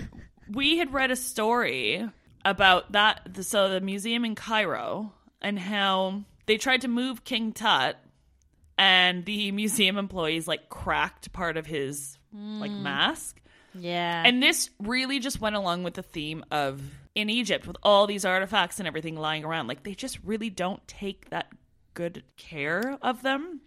we 0.50 0.78
had 0.78 0.94
read 0.94 1.12
a 1.12 1.16
story 1.16 2.08
about 2.46 2.92
that 2.92 3.30
so 3.42 3.70
the 3.70 3.82
museum 3.82 4.26
in 4.26 4.36
Cairo 4.36 5.14
and 5.42 5.58
how 5.58 6.24
they 6.46 6.58
tried 6.58 6.82
to 6.82 6.88
move 6.88 7.24
King 7.24 7.54
Tut 7.54 7.98
and 8.78 9.26
the 9.26 9.52
museum 9.52 9.98
employees 9.98 10.48
like 10.48 10.70
cracked 10.70 11.32
part 11.34 11.58
of 11.58 11.66
his 11.66 12.18
like 12.34 12.72
hmm. 12.72 12.84
mask 12.84 13.40
yeah. 13.76 14.24
and 14.26 14.42
this 14.42 14.70
really 14.80 15.20
just 15.20 15.40
went 15.40 15.56
along 15.56 15.84
with 15.84 15.94
the 15.96 16.04
theme 16.04 16.44
of 16.52 16.82
in 17.16 17.30
Egypt 17.30 17.68
with 17.68 17.78
all 17.84 18.08
these 18.08 18.26
artifacts 18.26 18.80
and 18.80 18.88
everything 18.88 19.16
lying 19.16 19.44
around 19.44 19.68
like 19.68 19.84
they 19.84 19.94
just 19.94 20.20
really 20.24 20.50
don't 20.50 20.86
take 20.88 21.30
that 21.30 21.48
good 21.94 22.24
care 22.38 22.98
of 23.02 23.22
them 23.22 23.62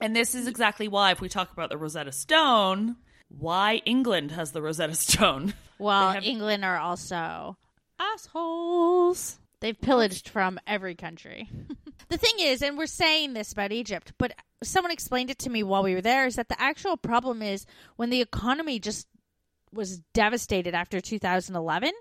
and 0.00 0.16
this 0.16 0.34
is 0.34 0.46
exactly 0.46 0.88
why 0.88 1.10
if 1.10 1.20
we 1.20 1.28
talk 1.28 1.52
about 1.52 1.68
the 1.68 1.76
Rosetta 1.76 2.12
Stone 2.12 2.96
why 3.28 3.82
England 3.84 4.30
has 4.32 4.52
the 4.52 4.62
Rosetta 4.62 4.94
Stone 4.94 5.52
well, 5.78 6.12
have- 6.12 6.24
England 6.24 6.64
are 6.64 6.78
also 6.78 7.56
assholes. 7.98 9.38
They've 9.60 9.80
pillaged 9.80 10.28
from 10.28 10.58
every 10.66 10.94
country. 10.94 11.48
the 12.08 12.18
thing 12.18 12.34
is, 12.38 12.62
and 12.62 12.78
we're 12.78 12.86
saying 12.86 13.34
this 13.34 13.52
about 13.52 13.72
Egypt, 13.72 14.12
but 14.18 14.32
someone 14.62 14.92
explained 14.92 15.30
it 15.30 15.38
to 15.40 15.50
me 15.50 15.62
while 15.62 15.82
we 15.82 15.94
were 15.94 16.00
there, 16.00 16.26
is 16.26 16.36
that 16.36 16.48
the 16.48 16.60
actual 16.60 16.96
problem 16.96 17.42
is 17.42 17.66
when 17.96 18.10
the 18.10 18.20
economy 18.20 18.78
just 18.78 19.06
was 19.72 19.98
devastated 20.14 20.74
after 20.74 21.00
2011, 21.00 21.92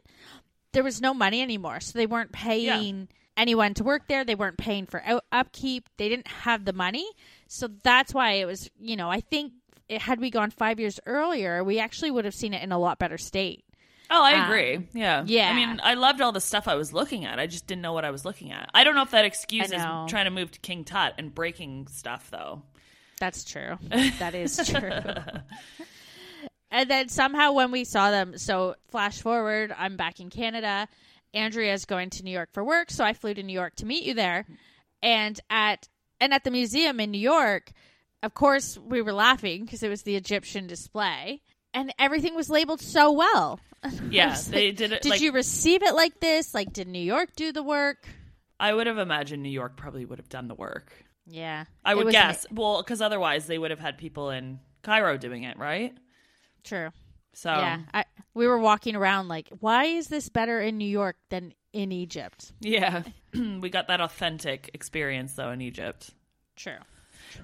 there 0.74 0.84
was 0.84 1.02
no 1.02 1.14
money 1.14 1.42
anymore. 1.42 1.80
So 1.80 1.98
they 1.98 2.06
weren't 2.06 2.32
paying 2.32 3.08
anyone 3.36 3.74
to 3.76 3.84
work 3.84 4.08
there. 4.08 4.24
They 4.24 4.36
weren't 4.36 4.58
paying 4.58 4.86
for 4.86 5.02
out- 5.06 5.26
upkeep. 5.32 5.90
They 5.98 6.10
didn't 6.10 6.28
have 6.28 6.66
the 6.66 6.74
money. 6.74 7.06
So 7.48 7.68
that's 7.84 8.14
why 8.14 8.34
it 8.34 8.46
was, 8.46 8.70
you 8.80 8.96
know, 8.96 9.10
I 9.10 9.20
think 9.20 9.54
it, 9.90 10.02
had 10.02 10.20
we 10.20 10.30
gone 10.30 10.52
five 10.52 10.80
years 10.80 11.00
earlier, 11.06 11.64
we 11.64 11.80
actually 11.80 12.12
would 12.12 12.26
have 12.26 12.36
seen 12.36 12.54
it 12.54 12.64
in 12.64 12.72
a 12.72 12.80
lot 12.80 13.00
better 13.00 13.18
state. 13.18 13.64
Oh, 14.10 14.24
I 14.24 14.34
Um, 14.36 14.46
agree. 14.46 14.88
yeah. 14.94 15.24
yeah. 15.26 15.50
I 15.50 15.54
mean, 15.54 15.82
I 15.84 15.96
loved 15.96 16.22
all 16.22 16.32
the 16.32 16.40
stuff 16.42 16.68
I 16.68 16.76
was 16.76 16.94
looking 16.94 17.26
at. 17.26 17.40
I 17.40 17.48
just 17.48 17.68
didn't 17.68 17.82
know 17.82 17.94
what 17.94 18.06
I 18.06 18.12
was 18.12 18.24
looking 18.26 18.52
at. 18.52 18.70
I 18.74 18.84
don't 18.84 18.96
know 18.96 19.02
if 19.02 19.12
that 19.12 19.26
excuses 19.26 19.72
know. 19.74 20.06
trying 20.10 20.26
to 20.26 20.32
move 20.32 20.52
to 20.52 20.60
King 20.60 20.84
Tut 20.86 21.16
and 21.18 21.34
breaking 21.36 21.88
stuff, 21.88 22.30
though. 22.32 22.62
That's 23.20 23.44
true. 23.44 23.78
That 24.20 24.34
is 24.36 24.58
true. 24.70 24.92
and 26.72 26.90
then 26.90 27.10
somehow 27.10 27.54
when 27.54 27.72
we 27.72 27.84
saw 27.84 28.12
them, 28.12 28.38
so 28.38 28.76
flash 28.90 29.22
forward, 29.22 29.74
I'm 29.78 29.98
back 29.98 30.20
in 30.20 30.30
Canada. 30.30 30.88
Andrea's 31.34 31.86
going 31.86 32.10
to 32.12 32.24
New 32.24 32.32
York 32.32 32.50
for 32.54 32.64
work, 32.64 32.90
so 32.92 33.04
I 33.04 33.14
flew 33.14 33.34
to 33.34 33.44
New 33.44 33.54
York 33.54 33.76
to 33.78 33.86
meet 33.86 34.04
you 34.04 34.14
there. 34.14 34.46
And 35.02 35.40
at 35.50 35.88
and 36.20 36.34
at 36.34 36.44
the 36.44 36.52
museum 36.52 37.00
in 37.00 37.12
New 37.12 37.20
York, 37.20 37.72
of 38.24 38.34
course, 38.34 38.78
we 38.78 39.02
were 39.02 39.14
laughing 39.14 39.66
because 39.66 39.84
it 39.84 39.90
was 39.90 40.02
the 40.04 40.16
Egyptian 40.16 40.66
display, 40.68 41.42
and 41.74 41.94
everything 42.00 42.34
was 42.36 42.50
labeled 42.50 42.82
so 42.82 43.12
well. 43.12 43.60
I 43.84 43.92
Yeah, 44.10 44.30
was 44.32 44.48
they 44.48 44.72
did 44.72 44.92
it, 44.92 45.02
Did 45.02 45.10
like- 45.10 45.22
you 45.22 45.32
receive 45.32 45.84
it 45.84 45.94
like 45.96 46.20
this? 46.20 46.54
Like, 46.54 46.74
did 46.74 46.88
New 46.88 47.00
York 47.00 47.30
do 47.36 47.52
the 47.52 47.64
work? 47.64 48.08
I 48.60 48.74
would 48.74 48.88
have 48.88 48.98
imagined 48.98 49.44
New 49.44 49.50
York 49.50 49.78
probably 49.78 50.04
would 50.06 50.18
have 50.18 50.30
done 50.30 50.48
the 50.48 50.56
work. 50.56 50.92
Yeah, 51.28 51.66
I 51.86 51.94
would 51.94 52.06
was 52.06 52.12
guess. 52.14 52.46
Well, 52.52 52.82
because 52.82 53.02
otherwise 53.02 53.46
they 53.48 53.58
would 53.58 53.70
have 53.72 53.80
had 53.80 53.98
people 53.98 54.30
in 54.32 54.60
Cairo 54.82 55.18
doing 55.18 55.44
it, 55.44 55.58
right? 55.60 55.94
True. 56.64 56.90
So, 57.34 57.52
Yeah, 57.52 57.82
I, 57.94 58.06
we 58.34 58.48
were 58.48 58.58
walking 58.58 58.96
around 58.96 59.28
like, 59.28 59.50
why 59.60 59.84
is 59.86 60.08
this 60.08 60.30
better 60.30 60.60
in 60.60 60.78
New 60.78 60.88
York 60.90 61.18
than 61.30 61.54
in 61.74 61.92
Egypt? 61.92 62.52
yeah. 62.62 63.04
we 63.34 63.70
got 63.70 63.90
that 63.90 64.02
authentic 64.02 64.72
experience, 64.74 65.34
though, 65.34 65.52
in 65.52 65.62
Egypt. 65.62 66.10
True. 66.56 66.78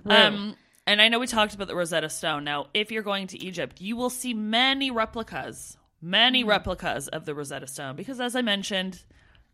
Um, 0.05 0.55
and 0.87 0.99
I 1.01 1.09
know 1.09 1.19
we 1.19 1.27
talked 1.27 1.53
about 1.53 1.67
the 1.67 1.75
Rosetta 1.75 2.09
Stone. 2.09 2.43
Now, 2.45 2.67
if 2.73 2.91
you're 2.91 3.03
going 3.03 3.27
to 3.27 3.43
Egypt, 3.45 3.81
you 3.81 3.95
will 3.95 4.09
see 4.09 4.33
many 4.33 4.89
replicas, 4.89 5.77
many 6.03 6.41
Mm-hmm. 6.41 6.49
replicas 6.49 7.07
of 7.07 7.25
the 7.25 7.33
Rosetta 7.33 7.67
Stone 7.67 7.95
because, 7.95 8.19
as 8.19 8.35
I 8.35 8.41
mentioned, 8.41 9.01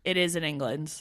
it 0.04 0.16
is 0.16 0.34
in 0.36 0.42
England. 0.44 0.92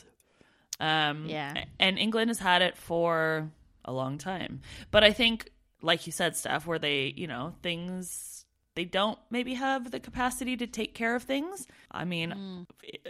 Um, 0.79 1.25
Yeah. 1.25 1.65
and 1.79 1.97
England 1.99 2.29
has 2.29 2.39
had 2.39 2.61
it 2.61 2.77
for 2.77 3.49
a 3.83 3.91
long 3.91 4.17
time. 4.17 4.61
But 4.91 5.03
I 5.03 5.11
think, 5.11 5.49
like 5.81 6.05
you 6.05 6.11
said, 6.13 6.35
Steph, 6.35 6.67
where 6.67 6.79
they, 6.79 7.13
you 7.17 7.27
know, 7.27 7.53
things 7.63 8.45
they 8.75 8.85
don't 8.85 9.19
maybe 9.29 9.55
have 9.55 9.91
the 9.91 9.99
capacity 9.99 10.55
to 10.55 10.65
take 10.67 10.93
care 10.93 11.13
of 11.15 11.23
things. 11.23 11.67
I 11.91 12.05
mean, 12.05 12.31
Mm. 12.31 12.65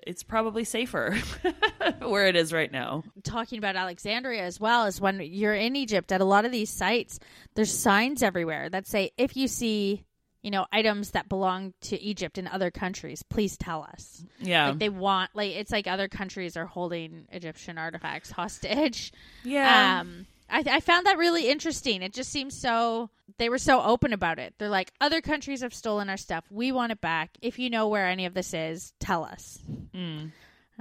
it's 0.08 0.24
probably 0.24 0.64
safer 0.64 1.16
where 2.00 2.26
it 2.28 2.36
is 2.36 2.52
right 2.52 2.72
now. 2.72 3.04
Talking 3.24 3.60
about 3.60 3.76
Alexandria 3.76 4.44
as 4.44 4.60
well 4.60 4.86
is 4.86 5.00
when 5.00 5.20
you're 5.20 5.54
in 5.54 5.76
Egypt 5.76 6.12
at 6.12 6.22
a 6.22 6.26
lot 6.26 6.46
of 6.46 6.52
these 6.52 6.72
sites, 6.72 7.20
there's 7.54 7.72
signs 7.78 8.24
everywhere 8.24 8.70
that 8.70 8.88
say 8.88 9.12
if 9.18 9.38
you 9.38 9.48
see, 9.48 10.06
you 10.42 10.52
know, 10.52 10.66
items 10.72 11.12
that 11.12 11.28
belong 11.28 11.74
to 11.82 12.02
Egypt 12.02 12.38
and 12.38 12.48
other 12.48 12.72
countries, 12.72 13.24
please 13.24 13.58
tell 13.58 13.84
us. 13.84 14.24
Yeah. 14.40 14.70
Like 14.70 14.80
they 14.80 14.90
want 14.90 15.32
like 15.34 15.52
it's 15.52 15.72
like 15.72 15.88
other 15.88 16.08
countries 16.08 16.56
are 16.56 16.66
holding 16.66 17.26
Egyptian 17.32 17.78
artifacts 17.78 18.32
hostage. 18.32 19.12
Yeah. 19.44 20.00
Um 20.02 20.28
I, 20.50 20.64
I 20.66 20.80
found 20.80 21.06
that 21.06 21.18
really 21.18 21.50
interesting. 21.50 22.02
It 22.02 22.14
just 22.14 22.32
seems 22.32 22.60
so 22.60 23.10
they 23.38 23.50
were 23.50 23.58
so 23.58 23.82
open 23.82 24.14
about 24.14 24.40
it. 24.40 24.54
They're 24.58 24.70
like, 24.70 24.92
other 25.00 25.22
countries 25.22 25.62
have 25.62 25.74
stolen 25.74 26.10
our 26.10 26.18
stuff. 26.18 26.46
We 26.50 26.72
want 26.72 26.92
it 26.92 27.02
back. 27.02 27.30
If 27.42 27.60
you 27.60 27.70
know 27.70 27.88
where 27.88 28.08
any 28.08 28.26
of 28.26 28.34
this 28.34 28.54
is, 28.54 28.94
tell 29.00 29.24
us. 29.24 29.60
Mm. 29.94 30.32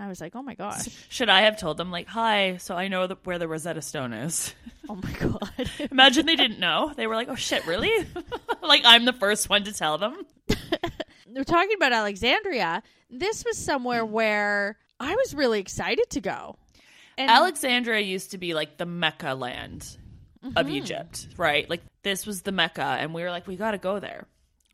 I 0.00 0.08
was 0.08 0.20
like, 0.20 0.34
oh 0.36 0.42
my 0.42 0.54
gosh. 0.54 0.88
Should 1.08 1.28
I 1.28 1.42
have 1.42 1.58
told 1.58 1.76
them 1.76 1.90
like, 1.90 2.06
"Hi, 2.08 2.56
so 2.58 2.76
I 2.76 2.88
know 2.88 3.06
the, 3.06 3.16
where 3.24 3.38
the 3.38 3.48
Rosetta 3.48 3.82
Stone 3.82 4.12
is." 4.12 4.54
Oh 4.88 4.94
my 4.96 5.12
god. 5.12 5.70
Imagine 5.90 6.26
they 6.26 6.36
didn't 6.36 6.60
know. 6.60 6.92
They 6.96 7.06
were 7.06 7.14
like, 7.14 7.28
"Oh 7.28 7.34
shit, 7.34 7.66
really?" 7.66 7.90
like 8.62 8.82
I'm 8.84 9.04
the 9.04 9.12
first 9.12 9.48
one 9.48 9.64
to 9.64 9.72
tell 9.72 9.98
them. 9.98 10.22
We're 11.26 11.44
talking 11.44 11.74
about 11.76 11.92
Alexandria. 11.92 12.82
This 13.10 13.44
was 13.44 13.58
somewhere 13.58 14.04
where 14.04 14.76
I 14.98 15.14
was 15.14 15.34
really 15.34 15.60
excited 15.60 16.08
to 16.10 16.20
go. 16.20 16.56
And 17.16 17.30
Alexandria 17.30 18.00
used 18.00 18.30
to 18.30 18.38
be 18.38 18.54
like 18.54 18.76
the 18.78 18.86
Mecca 18.86 19.34
land 19.34 19.96
Mm-hmm. 20.44 20.56
of 20.56 20.70
Egypt, 20.70 21.26
right? 21.36 21.68
Like 21.68 21.82
this 22.04 22.24
was 22.24 22.42
the 22.42 22.52
Mecca, 22.52 22.80
and 23.00 23.12
we 23.12 23.22
were 23.24 23.30
like, 23.30 23.48
we 23.48 23.56
got 23.56 23.72
to 23.72 23.78
go 23.78 23.98
there. 23.98 24.24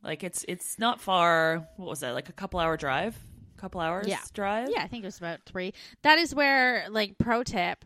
Like 0.03 0.23
it's 0.23 0.45
it's 0.47 0.79
not 0.79 1.01
far. 1.01 1.67
What 1.77 1.89
was 1.89 2.01
that? 2.01 2.13
Like 2.13 2.29
a 2.29 2.33
couple 2.35 2.61
hour 2.61 2.77
drive, 2.77 3.17
couple 3.57 3.81
hours 3.81 4.07
Yeah. 4.09 4.21
drive. 4.33 4.69
Yeah, 4.71 4.83
I 4.83 4.89
think 4.89 5.05
it 5.05 5.07
was 5.07 5.19
about 5.19 5.41
three. 5.47 5.73
That 6.03 6.19
is 6.19 6.35
where, 6.35 6.87
like, 6.91 7.17
pro 7.19 7.43
tip: 7.43 7.85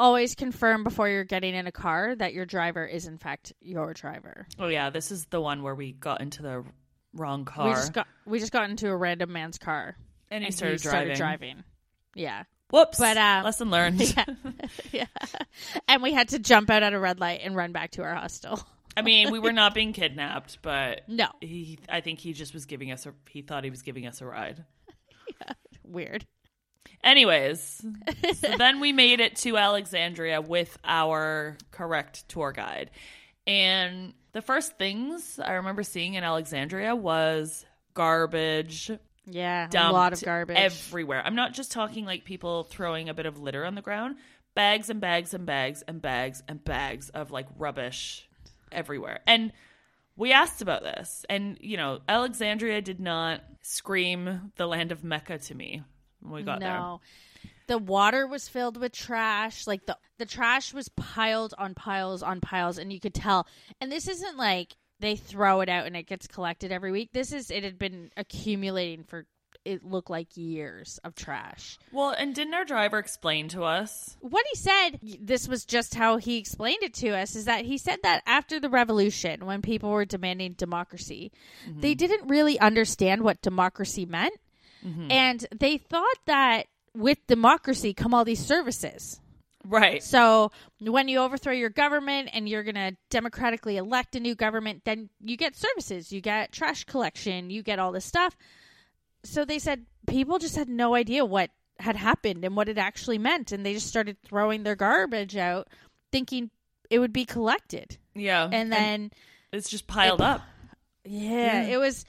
always 0.00 0.34
confirm 0.34 0.84
before 0.84 1.08
you're 1.08 1.24
getting 1.24 1.54
in 1.54 1.66
a 1.66 1.72
car 1.72 2.14
that 2.16 2.32
your 2.34 2.46
driver 2.46 2.84
is 2.86 3.06
in 3.06 3.18
fact 3.18 3.52
your 3.60 3.92
driver. 3.94 4.46
Oh 4.58 4.68
yeah, 4.68 4.90
this 4.90 5.10
is 5.10 5.26
the 5.26 5.40
one 5.40 5.62
where 5.62 5.74
we 5.74 5.92
got 5.92 6.20
into 6.20 6.42
the 6.42 6.64
wrong 7.14 7.44
car 7.44 7.68
We 7.68 7.74
just 7.74 7.92
got 7.92 8.06
we 8.26 8.38
just 8.38 8.52
got 8.52 8.68
into 8.70 8.88
a 8.88 8.96
random 8.96 9.32
man's 9.32 9.58
car 9.58 9.96
and 10.30 10.42
he 10.42 10.46
and 10.48 10.54
started, 10.54 10.74
he 10.74 10.78
started 10.88 11.16
driving. 11.16 11.16
driving. 11.56 11.64
Yeah, 12.14 12.44
Whoops! 12.70 12.98
But, 12.98 13.16
uh, 13.16 13.42
lesson 13.44 13.70
learned. 13.72 14.00
yeah, 14.00 14.24
yeah. 14.92 15.06
And 15.88 16.02
we 16.02 16.12
had 16.12 16.28
to 16.30 16.38
jump 16.38 16.68
out 16.70 16.82
at 16.82 16.92
a 16.92 16.98
red 16.98 17.18
light 17.18 17.40
and 17.42 17.56
run 17.56 17.72
back 17.72 17.92
to 17.92 18.02
our 18.02 18.14
hostel. 18.14 18.60
I 18.96 19.02
mean, 19.02 19.30
we 19.30 19.38
were 19.38 19.52
not 19.52 19.74
being 19.74 19.92
kidnapped, 19.92 20.58
but 20.60 21.02
No. 21.08 21.28
he. 21.40 21.78
I 21.88 22.00
think 22.00 22.18
he 22.18 22.32
just 22.32 22.52
was 22.52 22.66
giving 22.66 22.90
us 22.92 23.06
a. 23.06 23.14
He 23.30 23.42
thought 23.42 23.64
he 23.64 23.70
was 23.70 23.82
giving 23.82 24.06
us 24.06 24.20
a 24.20 24.26
ride. 24.26 24.64
Weird. 25.88 26.26
Anyways, 27.04 27.84
so 28.34 28.56
then 28.56 28.80
we 28.80 28.92
made 28.92 29.20
it 29.20 29.36
to 29.36 29.56
Alexandria 29.56 30.40
with 30.40 30.76
our 30.84 31.56
correct 31.70 32.28
tour 32.28 32.52
guide. 32.52 32.90
And 33.46 34.14
the 34.32 34.42
first 34.42 34.76
things 34.78 35.38
I 35.42 35.52
remember 35.54 35.82
seeing 35.82 36.14
in 36.14 36.24
Alexandria 36.24 36.94
was 36.94 37.64
garbage, 37.94 38.90
Yeah, 39.26 39.68
a 39.74 39.92
lot 39.92 40.12
of 40.12 40.22
garbage. 40.22 40.56
everywhere. 40.56 41.22
I'm 41.24 41.34
not 41.34 41.54
just 41.54 41.72
talking 41.72 42.04
like 42.04 42.24
people 42.24 42.64
throwing 42.64 43.08
a 43.08 43.14
bit 43.14 43.26
of 43.26 43.38
litter 43.38 43.64
on 43.64 43.74
the 43.74 43.82
ground, 43.82 44.16
bags 44.54 44.90
and 44.90 45.00
bags 45.00 45.34
and 45.34 45.46
bags 45.46 45.82
and 45.86 46.02
bags 46.02 46.42
and 46.48 46.62
bags 46.64 47.10
of 47.10 47.30
like 47.30 47.46
rubbish 47.56 48.28
everywhere. 48.72 49.20
And 49.26 49.52
we 50.18 50.32
asked 50.32 50.60
about 50.60 50.82
this, 50.82 51.24
and 51.30 51.56
you 51.60 51.76
know, 51.76 52.00
Alexandria 52.08 52.82
did 52.82 53.00
not 53.00 53.40
scream 53.62 54.52
the 54.56 54.66
land 54.66 54.92
of 54.92 55.04
Mecca 55.04 55.38
to 55.38 55.54
me 55.54 55.82
when 56.20 56.32
we 56.32 56.42
got 56.42 56.60
there. 56.60 56.74
no. 56.74 57.00
The 57.68 57.78
water 57.78 58.26
was 58.26 58.48
filled 58.48 58.78
with 58.78 58.92
trash. 58.92 59.66
Like 59.66 59.86
the 59.86 59.96
the 60.18 60.26
trash 60.26 60.74
was 60.74 60.88
piled 60.88 61.54
on 61.56 61.74
piles 61.74 62.22
on 62.22 62.40
piles, 62.40 62.78
and 62.78 62.92
you 62.92 62.98
could 62.98 63.14
tell. 63.14 63.46
And 63.80 63.92
this 63.92 64.08
isn't 64.08 64.36
like 64.36 64.76
they 65.00 65.14
throw 65.14 65.60
it 65.60 65.68
out 65.68 65.86
and 65.86 65.96
it 65.96 66.06
gets 66.06 66.26
collected 66.26 66.72
every 66.72 66.90
week. 66.90 67.10
This 67.12 67.32
is 67.32 67.50
it 67.50 67.62
had 67.62 67.78
been 67.78 68.10
accumulating 68.16 69.04
for 69.04 69.26
it 69.68 69.84
looked 69.84 70.08
like 70.08 70.36
years 70.36 70.98
of 71.04 71.14
trash. 71.14 71.78
Well, 71.92 72.10
and 72.10 72.34
didn't 72.34 72.54
our 72.54 72.64
driver 72.64 72.98
explain 72.98 73.48
to 73.48 73.64
us? 73.64 74.16
What 74.20 74.46
he 74.50 74.58
said, 74.58 74.98
this 75.20 75.46
was 75.46 75.64
just 75.66 75.94
how 75.94 76.16
he 76.16 76.38
explained 76.38 76.82
it 76.82 76.94
to 76.94 77.10
us, 77.10 77.36
is 77.36 77.44
that 77.44 77.66
he 77.66 77.76
said 77.76 77.98
that 78.02 78.22
after 78.26 78.58
the 78.58 78.70
revolution, 78.70 79.44
when 79.44 79.60
people 79.60 79.90
were 79.90 80.06
demanding 80.06 80.54
democracy, 80.54 81.30
mm-hmm. 81.68 81.80
they 81.80 81.94
didn't 81.94 82.28
really 82.28 82.58
understand 82.58 83.22
what 83.22 83.42
democracy 83.42 84.06
meant. 84.06 84.34
Mm-hmm. 84.84 85.12
And 85.12 85.46
they 85.54 85.76
thought 85.76 86.18
that 86.26 86.66
with 86.94 87.18
democracy 87.26 87.92
come 87.92 88.14
all 88.14 88.24
these 88.24 88.44
services. 88.44 89.20
Right. 89.66 90.02
So 90.02 90.50
when 90.80 91.08
you 91.08 91.18
overthrow 91.18 91.52
your 91.52 91.68
government 91.68 92.30
and 92.32 92.48
you're 92.48 92.62
going 92.62 92.76
to 92.76 92.96
democratically 93.10 93.76
elect 93.76 94.16
a 94.16 94.20
new 94.20 94.34
government, 94.34 94.82
then 94.84 95.10
you 95.20 95.36
get 95.36 95.56
services, 95.56 96.10
you 96.10 96.22
get 96.22 96.52
trash 96.52 96.84
collection, 96.84 97.50
you 97.50 97.62
get 97.62 97.78
all 97.78 97.92
this 97.92 98.06
stuff. 98.06 98.34
So 99.24 99.44
they 99.44 99.58
said 99.58 99.86
people 100.06 100.38
just 100.38 100.56
had 100.56 100.68
no 100.68 100.94
idea 100.94 101.24
what 101.24 101.50
had 101.78 101.96
happened 101.96 102.44
and 102.44 102.56
what 102.56 102.68
it 102.68 102.78
actually 102.78 103.18
meant, 103.18 103.52
and 103.52 103.64
they 103.64 103.74
just 103.74 103.86
started 103.86 104.16
throwing 104.24 104.62
their 104.62 104.76
garbage 104.76 105.36
out, 105.36 105.68
thinking 106.12 106.50
it 106.90 106.98
would 106.98 107.12
be 107.12 107.24
collected, 107.24 107.98
Yeah. 108.14 108.48
and 108.50 108.72
then 108.72 109.10
it's 109.52 109.68
just 109.68 109.86
piled 109.86 110.20
up. 110.20 110.42
yeah, 111.04 111.62
it 111.62 111.78
was 111.78 112.04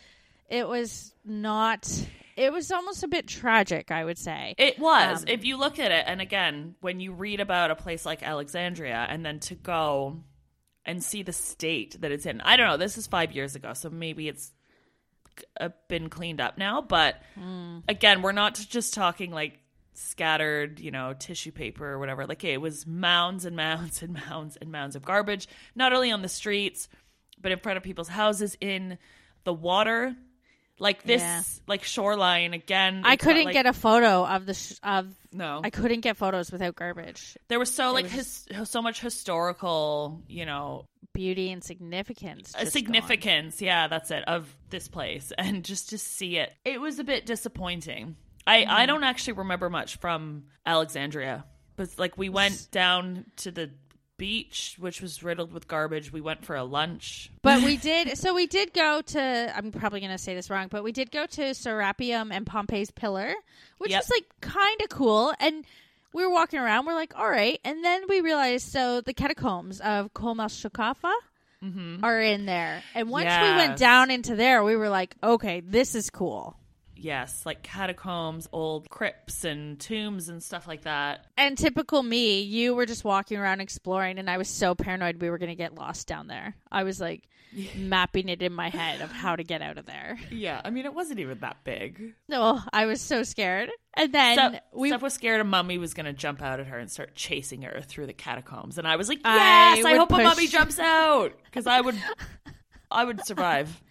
it 0.50 0.67
was 0.67 1.13
not. 1.26 1.88
It 2.36 2.54
was 2.54 2.72
almost 2.72 3.04
a 3.04 3.08
bit 3.10 3.28
tragic, 3.28 3.91
I 3.91 4.06
would 4.06 4.17
say. 4.17 4.56
It 4.58 4.80
was. 4.80 5.24
Um, 5.24 5.28
if 5.28 5.43
you 5.43 5.58
look 5.58 5.78
at 5.78 5.91
it, 5.91 6.06
and 6.08 6.22
again, 6.22 6.76
when 6.80 7.02
you 7.02 7.12
read 7.12 7.41
about 7.41 7.69
a 7.69 7.76
place 7.76 8.06
like 8.06 8.24
Alexandria 8.24 9.06
and 9.10 9.26
then 9.26 9.39
to 9.41 9.56
go 9.56 10.24
and 10.86 11.04
see 11.04 11.22
the 11.22 11.34
state 11.34 12.00
that 12.00 12.12
it's 12.13 12.26
in, 12.26 12.39
I 12.41 12.56
don't 12.56 12.67
know, 12.67 12.78
this 12.78 12.98
is 12.98 13.08
five 13.08 13.34
years 13.34 13.56
ago, 13.56 13.74
so 13.74 13.89
maybe 13.89 14.30
it's 14.30 14.54
uh, 15.60 15.69
been 15.88 16.10
cleaned 16.10 16.39
up 16.41 16.58
now. 16.58 16.82
But 16.82 17.21
Hmm. 17.36 17.80
again, 17.88 18.21
we're 18.21 18.32
not 18.32 18.56
just 18.56 18.93
talking 18.93 19.32
like 19.32 19.60
scattered, 19.93 20.80
you 20.80 20.91
know, 20.91 21.13
tissue 21.17 21.52
paper 21.52 21.86
or 21.86 21.99
whatever. 21.99 22.25
Like 22.25 22.43
it 22.43 22.60
was 22.62 22.88
mounds 22.88 23.45
and 23.45 23.56
mounds 23.56 24.02
and 24.02 24.13
mounds 24.13 24.58
and 24.60 24.71
mounds 24.71 24.95
of 24.95 25.04
garbage, 25.04 25.47
not 25.75 25.93
only 25.93 26.12
on 26.12 26.21
the 26.21 26.30
streets, 26.30 26.88
but 27.41 27.52
in 27.52 27.60
front 27.60 27.78
of 27.78 27.84
people's 27.84 28.08
houses, 28.10 28.58
in 28.62 28.97
the 29.43 29.54
water. 29.54 30.15
Like 30.81 31.03
this, 31.03 31.21
Yeah. 31.21 31.43
like 31.67 31.83
shoreline 31.83 32.53
again. 32.53 33.01
I 33.03 33.17
couldn't 33.17 33.45
like- 33.45 33.53
get 33.53 33.65
a 33.65 33.73
photo 33.73 34.25
of 34.25 34.45
the 34.45 34.53
sh- 34.53 34.79
of. 34.81 35.13
No. 35.33 35.59
I 35.63 35.69
couldn't 35.69 35.99
get 36.01 36.15
photos 36.17 36.51
without 36.51 36.75
garbage. 36.75 37.37
There 37.49 37.59
was 37.59 37.71
so 37.73 37.91
like 37.91 38.05
was 38.05 38.13
his, 38.13 38.47
so 38.69 38.81
much 38.81 39.01
historical, 39.01 40.23
you 40.27 40.45
know, 40.45 40.85
Beauty 41.13 41.51
and 41.51 41.63
significance. 41.63 42.55
uh, 42.55 42.65
significance. 42.65 43.61
Yeah, 43.61 43.87
that's 43.87 44.09
it 44.11 44.23
of 44.27 44.47
this 44.69 44.87
place, 44.87 45.31
and 45.37 45.65
just 45.65 45.89
to 45.89 45.97
see 45.97 46.37
it, 46.37 46.53
it 46.65 46.79
was 46.79 46.97
a 46.99 47.03
bit 47.03 47.25
disappointing. 47.25 48.15
I 48.47 48.65
I 48.65 48.85
don't 48.85 49.03
actually 49.03 49.33
remember 49.33 49.69
much 49.69 49.97
from 49.97 50.45
Alexandria, 50.65 51.45
but 51.75 51.89
like 51.97 52.17
we 52.17 52.29
went 52.29 52.69
down 52.71 53.25
to 53.37 53.51
the 53.51 53.69
beach, 54.19 54.75
which 54.77 55.01
was 55.01 55.23
riddled 55.23 55.51
with 55.51 55.67
garbage. 55.67 56.13
We 56.13 56.21
went 56.21 56.45
for 56.45 56.55
a 56.55 56.63
lunch. 56.63 57.32
But 57.41 57.63
we 57.63 57.77
did. 57.89 58.15
So 58.19 58.36
we 58.36 58.45
did 58.45 58.71
go 58.73 59.01
to. 59.01 59.53
I'm 59.58 59.71
probably 59.71 59.99
going 60.01 60.12
to 60.12 60.19
say 60.19 60.36
this 60.36 60.51
wrong, 60.51 60.67
but 60.69 60.84
we 60.84 60.91
did 60.91 61.10
go 61.12 61.25
to 61.25 61.41
Serapeum 61.55 62.32
and 62.32 62.45
Pompey's 62.45 62.91
Pillar, 62.91 63.34
which 63.79 63.89
Yep. 63.89 64.03
was 64.03 64.10
like 64.12 64.25
kind 64.41 64.82
of 64.84 64.89
cool. 64.89 65.34
And 65.39 65.65
we 66.13 66.23
were 66.23 66.32
walking 66.32 66.60
around. 66.60 66.86
We're 66.86 66.93
like, 66.93 67.17
all 67.17 67.29
right. 67.29 67.60
And 67.63 67.84
then 67.84 68.03
we 68.08 68.21
realized 68.21 68.67
so 68.71 69.01
the 69.01 69.13
catacombs 69.13 69.79
of 69.79 70.13
Kolmas 70.13 70.53
Shokafa 70.69 71.13
are 72.03 72.21
in 72.21 72.45
there. 72.45 72.84
And 72.95 73.10
once 73.10 73.25
we 73.25 73.29
went 73.55 73.71
Mm-hmm. 73.71 73.75
Down 73.75 74.12
into 74.12 74.36
there, 74.36 74.63
we 74.63 74.75
were 74.75 74.89
like, 74.89 75.15
okay, 75.23 75.60
this 75.62 75.95
is 75.95 76.10
cool. 76.10 76.55
Yes, 76.99 77.45
like 77.45 77.63
catacombs, 77.63 78.47
old 78.51 78.89
crypts 78.89 79.43
and 79.43 79.79
tombs 79.79 80.29
and 80.29 80.43
stuff 80.43 80.67
like 80.67 80.81
that. 80.83 81.25
And 81.38 81.57
typical 81.57 82.03
me, 82.03 82.41
you 82.41 82.75
were 82.75 82.85
just 82.85 83.03
walking 83.03 83.38
around 83.38 83.62
exploring, 83.62 84.19
and 84.19 84.29
I 84.29 84.38
was 84.38 84.47
so 84.47 84.75
paranoid 84.75 85.21
we 85.21 85.29
were 85.29 85.38
going 85.38 85.49
to 85.49 85.55
get 85.55 85.75
lost 85.75 86.07
down 86.07 86.27
there. 86.27 86.55
I 86.71 86.83
was 86.83 86.99
like 86.99 87.23
mapping 87.75 88.29
it 88.29 88.41
in 88.41 88.53
my 88.53 88.69
head 88.69 89.01
of 89.01 89.12
how 89.12 89.35
to 89.35 89.43
get 89.43 89.62
out 89.62 89.77
of 89.77 89.85
there. 89.85 90.19
Yeah, 90.31 90.62
I 90.63 90.69
mean 90.69 90.85
it 90.85 90.93
wasn't 90.93 91.19
even 91.19 91.39
that 91.39 91.57
big. 91.63 92.13
No, 92.27 92.59
I 92.73 92.85
was 92.85 93.01
so 93.01 93.23
scared. 93.23 93.69
And 93.95 94.13
then 94.13 94.33
Steph, 94.35 94.62
we 94.73 94.89
Steph 94.89 95.01
was 95.01 95.13
scared 95.13 95.41
a 95.41 95.43
mummy 95.43 95.77
was 95.77 95.93
going 95.93 96.05
to 96.05 96.13
jump 96.13 96.41
out 96.41 96.59
at 96.59 96.67
her 96.67 96.77
and 96.77 96.91
start 96.91 97.15
chasing 97.15 97.63
her 97.63 97.81
through 97.81 98.05
the 98.05 98.13
catacombs, 98.13 98.77
and 98.77 98.88
I 98.88 98.97
was 98.97 99.09
like, 99.09 99.19
"Yes, 99.23 99.85
I, 99.85 99.91
would 99.91 99.97
hope 99.97 100.09
push- 100.09 100.19
a 100.19 100.23
mummy 100.23 100.47
jumps 100.47 100.79
out 100.79 101.33
because 101.45 101.65
I 101.65 101.81
would, 101.81 101.95
I 102.91 103.03
would 103.03 103.25
survive." 103.25 103.81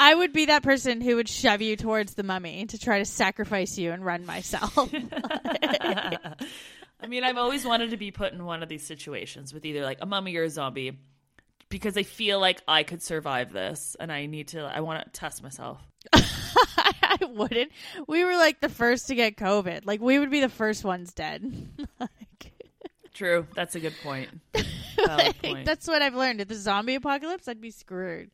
I 0.00 0.14
would 0.14 0.32
be 0.32 0.46
that 0.46 0.62
person 0.62 1.02
who 1.02 1.16
would 1.16 1.28
shove 1.28 1.60
you 1.60 1.76
towards 1.76 2.14
the 2.14 2.22
mummy 2.22 2.64
to 2.64 2.78
try 2.78 3.00
to 3.00 3.04
sacrifice 3.04 3.76
you 3.76 3.92
and 3.92 4.02
run 4.02 4.24
myself. 4.24 4.88
I 7.02 7.06
mean, 7.06 7.22
I've 7.22 7.36
always 7.36 7.66
wanted 7.66 7.90
to 7.90 7.98
be 7.98 8.10
put 8.10 8.32
in 8.32 8.46
one 8.46 8.62
of 8.62 8.70
these 8.70 8.82
situations 8.82 9.52
with 9.52 9.66
either 9.66 9.82
like 9.82 9.98
a 10.00 10.06
mummy 10.06 10.34
or 10.36 10.44
a 10.44 10.48
zombie 10.48 10.98
because 11.68 11.98
I 11.98 12.02
feel 12.02 12.40
like 12.40 12.62
I 12.66 12.82
could 12.82 13.02
survive 13.02 13.52
this, 13.52 13.94
and 14.00 14.10
I 14.10 14.24
need 14.24 14.48
to. 14.48 14.62
I 14.62 14.80
want 14.80 15.04
to 15.04 15.10
test 15.10 15.42
myself. 15.42 15.78
I 16.14 17.18
wouldn't. 17.22 17.70
We 18.08 18.24
were 18.24 18.36
like 18.36 18.60
the 18.60 18.70
first 18.70 19.08
to 19.08 19.14
get 19.14 19.36
COVID. 19.36 19.84
Like 19.84 20.00
we 20.00 20.18
would 20.18 20.30
be 20.30 20.40
the 20.40 20.48
first 20.48 20.82
ones 20.82 21.12
dead. 21.12 21.44
like, 22.00 22.52
True, 23.12 23.46
that's 23.54 23.74
a 23.74 23.80
good 23.80 23.94
point. 24.02 24.30
Valid 24.96 25.42
point. 25.42 25.66
that's 25.66 25.86
what 25.86 26.00
I've 26.00 26.14
learned. 26.14 26.40
If 26.40 26.48
the 26.48 26.54
zombie 26.54 26.94
apocalypse, 26.94 27.48
I'd 27.48 27.60
be 27.60 27.70
screwed. 27.70 28.30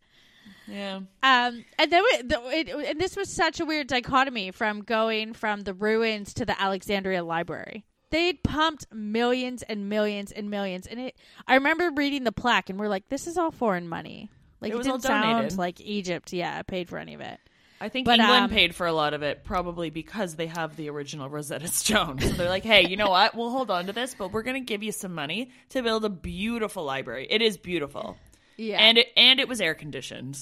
Yeah. 0.66 0.96
Um, 1.22 1.64
and 1.78 1.92
then 1.92 2.02
we, 2.02 2.22
the, 2.22 2.40
it, 2.48 2.68
and 2.68 3.00
this 3.00 3.16
was 3.16 3.28
such 3.28 3.60
a 3.60 3.64
weird 3.64 3.86
dichotomy 3.86 4.50
from 4.50 4.82
going 4.82 5.34
from 5.34 5.62
the 5.62 5.74
ruins 5.74 6.34
to 6.34 6.44
the 6.44 6.60
Alexandria 6.60 7.24
Library. 7.24 7.84
They'd 8.10 8.42
pumped 8.42 8.86
millions 8.92 9.62
and 9.62 9.88
millions 9.88 10.32
and 10.32 10.48
millions, 10.50 10.86
and 10.86 11.00
it. 11.00 11.16
I 11.46 11.54
remember 11.54 11.90
reading 11.94 12.24
the 12.24 12.32
plaque, 12.32 12.70
and 12.70 12.78
we're 12.78 12.88
like, 12.88 13.08
"This 13.08 13.26
is 13.26 13.36
all 13.36 13.50
foreign 13.50 13.88
money. 13.88 14.30
Like 14.60 14.72
It 14.72 14.76
it, 14.76 14.82
didn't 14.84 15.02
sound 15.02 15.58
like 15.58 15.80
Egypt, 15.80 16.32
yeah, 16.32 16.62
paid 16.62 16.88
for 16.88 16.98
any 16.98 17.14
of 17.14 17.20
it." 17.20 17.40
I 17.78 17.90
think 17.90 18.06
But, 18.06 18.18
England 18.18 18.44
um, 18.44 18.50
paid 18.50 18.74
for 18.74 18.86
a 18.86 18.92
lot 18.92 19.12
of 19.12 19.22
it, 19.22 19.44
probably 19.44 19.90
because 19.90 20.34
they 20.34 20.46
have 20.46 20.76
the 20.76 20.88
original 20.88 21.28
Rosetta 21.28 21.68
Stone. 21.68 22.20
So 22.20 22.30
they're 22.30 22.48
like, 22.48 22.64
"Hey, 22.64 22.86
you 22.88 22.96
know 22.96 23.10
what? 23.10 23.34
We'll 23.34 23.50
hold 23.50 23.70
on 23.70 23.86
to 23.86 23.92
this, 23.92 24.14
but 24.14 24.32
we're 24.32 24.42
going 24.42 24.54
to 24.54 24.66
give 24.66 24.82
you 24.82 24.92
some 24.92 25.12
money 25.12 25.50
to 25.70 25.82
build 25.82 26.04
a 26.04 26.08
beautiful 26.08 26.84
library. 26.84 27.26
It 27.28 27.42
is 27.42 27.58
beautiful, 27.58 28.16
Yeah. 28.56 28.78
and 28.80 28.98
it 28.98 29.08
and 29.16 29.38
it 29.40 29.48
was 29.48 29.60
air 29.60 29.74
conditioned. 29.74 30.38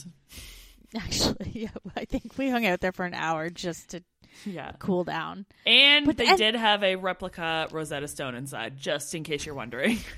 Actually, 0.96 1.50
yeah, 1.52 1.68
I 1.96 2.04
think 2.04 2.38
we 2.38 2.50
hung 2.50 2.64
out 2.66 2.80
there 2.80 2.92
for 2.92 3.04
an 3.04 3.14
hour 3.14 3.50
just 3.50 3.90
to 3.90 4.02
Yeah, 4.44 4.72
cool 4.78 5.02
down. 5.04 5.44
and 5.66 6.06
But 6.06 6.16
they 6.18 6.28
and- 6.28 6.38
did 6.38 6.54
have 6.54 6.82
a 6.84 6.94
replica 6.96 7.68
Rosetta 7.72 8.06
Stone 8.08 8.34
inside, 8.36 8.76
just 8.76 9.14
in 9.14 9.24
case 9.24 9.44
you're 9.46 9.54
wondering. 9.56 9.98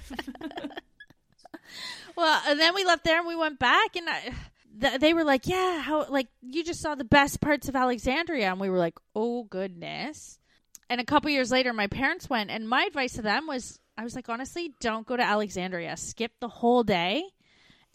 Well, 2.16 2.40
and 2.46 2.58
then 2.58 2.74
we 2.74 2.84
left 2.84 3.04
there 3.04 3.18
and 3.18 3.26
we 3.28 3.36
went 3.36 3.58
back, 3.58 3.94
and 3.94 4.08
I, 4.08 4.32
th- 4.80 5.00
they 5.00 5.12
were 5.12 5.24
like, 5.24 5.46
"Yeah, 5.46 5.80
how 5.80 6.06
like 6.08 6.28
you 6.40 6.64
just 6.64 6.80
saw 6.80 6.94
the 6.94 7.04
best 7.04 7.42
parts 7.42 7.68
of 7.68 7.76
Alexandria," 7.76 8.50
and 8.50 8.58
we 8.58 8.70
were 8.70 8.78
like, 8.78 8.94
"Oh 9.14 9.44
goodness." 9.44 10.38
And 10.88 10.98
a 10.98 11.04
couple 11.04 11.30
years 11.30 11.50
later, 11.50 11.74
my 11.74 11.88
parents 11.88 12.30
went, 12.30 12.50
and 12.50 12.66
my 12.68 12.84
advice 12.84 13.14
to 13.14 13.22
them 13.22 13.46
was, 13.46 13.78
I 13.98 14.04
was 14.04 14.14
like, 14.14 14.28
honestly, 14.30 14.72
don't 14.80 15.04
go 15.06 15.16
to 15.16 15.22
Alexandria. 15.22 15.96
Skip 15.98 16.32
the 16.40 16.48
whole 16.48 16.84
day 16.84 17.22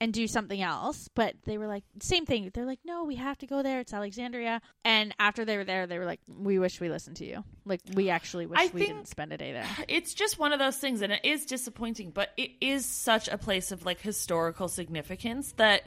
and 0.01 0.11
do 0.11 0.27
something 0.27 0.61
else. 0.61 1.07
But 1.15 1.35
they 1.45 1.57
were 1.57 1.67
like, 1.67 1.83
same 2.01 2.25
thing. 2.25 2.49
They're 2.53 2.65
like, 2.65 2.79
no, 2.83 3.05
we 3.05 3.15
have 3.15 3.37
to 3.37 3.45
go 3.47 3.61
there. 3.63 3.79
It's 3.79 3.93
Alexandria. 3.93 4.59
And 4.83 5.13
after 5.19 5.45
they 5.45 5.55
were 5.55 5.63
there, 5.63 5.87
they 5.87 5.97
were 5.99 6.05
like, 6.05 6.19
we 6.27 6.59
wish 6.59 6.81
we 6.81 6.89
listened 6.89 7.17
to 7.17 7.25
you. 7.25 7.43
Like, 7.65 7.79
we 7.93 8.09
actually 8.09 8.47
wish 8.47 8.59
I 8.59 8.69
we 8.73 8.85
didn't 8.87 9.07
spend 9.07 9.31
a 9.31 9.37
day 9.37 9.53
there. 9.53 9.67
it's 9.87 10.13
just 10.13 10.37
one 10.39 10.51
of 10.51 10.59
those 10.59 10.75
things 10.77 11.01
and 11.01 11.13
it 11.13 11.23
is 11.23 11.45
disappointing 11.45 12.11
but 12.11 12.29
it 12.35 12.51
is 12.59 12.85
such 12.85 13.27
a 13.29 13.37
place 13.37 13.71
of 13.71 13.85
like 13.85 14.01
historical 14.01 14.67
significance 14.67 15.53
that 15.57 15.83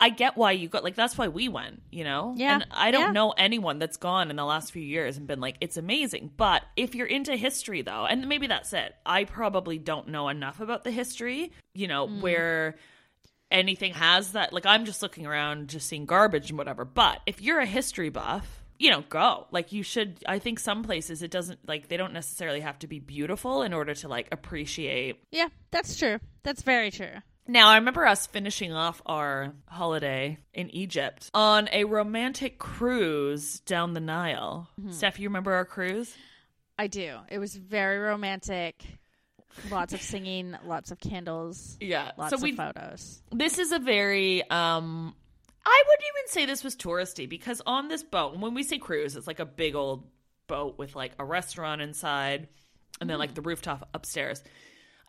i 0.00 0.08
get 0.10 0.36
why 0.36 0.52
you 0.52 0.68
got 0.68 0.84
like 0.84 0.94
that's 0.94 1.18
why 1.18 1.26
we 1.26 1.48
went 1.48 1.82
you 1.90 2.04
know 2.04 2.34
Yeah. 2.36 2.54
and 2.54 2.66
i 2.70 2.92
don't 2.92 3.06
Yeah. 3.06 3.10
know 3.12 3.30
anyone 3.36 3.78
that's 3.80 3.96
gone 3.96 4.30
in 4.30 4.36
the 4.36 4.44
last 4.44 4.72
few 4.72 4.82
years 4.82 5.16
and 5.16 5.26
been 5.26 5.40
like 5.40 5.56
it's 5.60 5.76
amazing 5.76 6.30
but 6.36 6.62
if 6.76 6.94
you're 6.94 7.06
into 7.06 7.34
history 7.36 7.82
though 7.82 8.06
and 8.06 8.28
maybe 8.28 8.46
that's 8.46 8.72
it 8.72 8.94
i 9.04 9.24
probably 9.24 9.78
don't 9.78 10.06
know 10.06 10.28
enough 10.28 10.60
about 10.60 10.84
the 10.84 10.92
history 10.92 11.50
you 11.74 11.88
know 11.88 12.06
Mm. 12.06 12.20
where 12.20 12.76
anything 13.50 13.92
has 13.94 14.32
that 14.32 14.52
like 14.52 14.66
i'm 14.66 14.84
just 14.84 15.02
looking 15.02 15.26
around 15.26 15.68
just 15.68 15.88
seeing 15.88 16.06
garbage 16.06 16.50
and 16.50 16.58
whatever 16.58 16.84
but 16.84 17.20
if 17.26 17.40
you're 17.40 17.60
a 17.60 17.66
history 17.66 18.10
buff 18.10 18.62
you 18.78 18.90
know 18.90 19.02
go 19.08 19.46
like 19.50 19.72
you 19.72 19.82
should 19.82 20.22
i 20.26 20.38
think 20.38 20.58
some 20.58 20.82
places 20.82 21.22
it 21.22 21.30
doesn't 21.30 21.58
like 21.66 21.88
they 21.88 21.96
don't 21.96 22.12
necessarily 22.12 22.60
have 22.60 22.78
to 22.78 22.86
be 22.86 22.98
beautiful 22.98 23.62
in 23.62 23.72
order 23.72 23.94
to 23.94 24.08
like 24.08 24.28
appreciate 24.32 25.16
Yeah, 25.32 25.48
that's 25.70 25.96
true. 25.98 26.18
That's 26.42 26.62
very 26.62 26.90
true. 26.90 27.22
now 27.46 27.68
i 27.68 27.76
remember 27.76 28.06
us 28.06 28.26
finishing 28.26 28.72
off 28.72 29.02
our 29.06 29.52
holiday 29.66 30.38
in 30.54 30.70
egypt 30.74 31.30
on 31.34 31.68
a 31.72 31.84
romantic 31.84 32.58
cruise 32.58 33.60
down 33.60 33.94
the 33.94 34.00
nile 34.00 34.68
mm-hmm. 34.80 34.92
steph 34.92 35.18
you 35.18 35.28
remember 35.28 35.52
our 35.54 35.64
cruise 35.64 36.14
I 36.78 36.86
do. 36.86 37.16
It 37.28 37.40
was 37.40 37.56
very 37.56 37.98
romantic. 37.98 38.84
Lots 39.70 39.92
of 39.92 40.00
singing, 40.02 40.56
lots 40.64 40.90
of 40.90 41.00
candles, 41.00 41.76
yeah 41.80 42.12
lots 42.16 42.30
so 42.30 42.36
of 42.36 42.42
we 42.42 42.52
photos. 42.52 43.22
this 43.32 43.58
is 43.58 43.72
a 43.72 43.78
very 43.78 44.48
um 44.50 45.14
I 45.66 45.82
wouldn't 45.86 46.04
even 46.16 46.28
say 46.32 46.46
this 46.46 46.64
was 46.64 46.76
touristy 46.76 47.28
because 47.28 47.60
on 47.66 47.88
this 47.88 48.02
boat, 48.02 48.38
when 48.38 48.54
we 48.54 48.62
say 48.62 48.78
cruise, 48.78 49.16
it's 49.16 49.26
like 49.26 49.40
a 49.40 49.44
big 49.44 49.74
old 49.74 50.06
boat 50.46 50.78
with 50.78 50.96
like 50.96 51.12
a 51.18 51.24
restaurant 51.24 51.82
inside 51.82 52.48
and 53.00 53.10
then 53.10 53.18
like 53.18 53.34
the 53.34 53.42
rooftop 53.42 53.88
upstairs. 53.92 54.42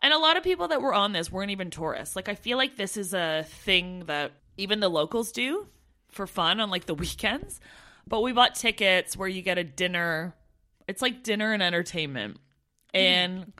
And 0.02 0.12
a 0.12 0.18
lot 0.18 0.36
of 0.36 0.42
people 0.42 0.68
that 0.68 0.82
were 0.82 0.94
on 0.94 1.12
this 1.12 1.30
weren't 1.30 1.50
even 1.50 1.70
tourists. 1.70 2.14
Like 2.16 2.28
I 2.28 2.34
feel 2.34 2.58
like 2.58 2.76
this 2.76 2.96
is 2.96 3.14
a 3.14 3.46
thing 3.64 4.04
that 4.06 4.32
even 4.56 4.80
the 4.80 4.88
locals 4.88 5.32
do 5.32 5.66
for 6.10 6.26
fun 6.26 6.60
on 6.60 6.70
like 6.70 6.86
the 6.86 6.94
weekends. 7.06 7.60
But 8.06 8.22
we 8.22 8.32
bought 8.32 8.54
tickets 8.54 9.16
where 9.16 9.28
you 9.28 9.42
get 9.42 9.56
a 9.58 9.64
dinner. 9.64 10.34
It's 10.88 11.00
like 11.00 11.22
dinner 11.22 11.52
and 11.52 11.62
entertainment. 11.62 12.38
And 12.92 13.52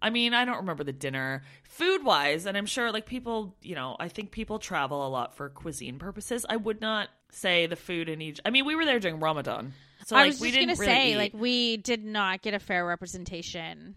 I 0.00 0.10
mean, 0.10 0.34
I 0.34 0.44
don't 0.44 0.58
remember 0.58 0.84
the 0.84 0.92
dinner 0.92 1.42
food 1.64 2.04
wise, 2.04 2.46
and 2.46 2.56
I'm 2.56 2.66
sure 2.66 2.92
like 2.92 3.06
people, 3.06 3.56
you 3.62 3.74
know, 3.74 3.96
I 3.98 4.08
think 4.08 4.30
people 4.30 4.58
travel 4.58 5.06
a 5.06 5.08
lot 5.08 5.36
for 5.36 5.48
cuisine 5.48 5.98
purposes. 5.98 6.44
I 6.48 6.56
would 6.56 6.80
not 6.80 7.08
say 7.30 7.66
the 7.66 7.76
food 7.76 8.08
in 8.08 8.20
Egypt. 8.20 8.46
I 8.46 8.50
mean, 8.50 8.66
we 8.66 8.74
were 8.74 8.84
there 8.84 9.00
during 9.00 9.20
Ramadan, 9.20 9.72
so 10.04 10.16
I 10.16 10.20
like 10.20 10.32
was 10.32 10.40
we 10.40 10.48
just 10.48 10.58
didn't 10.60 10.76
gonna 10.76 10.80
really 10.80 10.92
say, 10.92 11.12
eat. 11.12 11.16
like, 11.16 11.34
we 11.34 11.76
did 11.78 12.04
not 12.04 12.42
get 12.42 12.54
a 12.54 12.58
fair 12.58 12.86
representation 12.86 13.94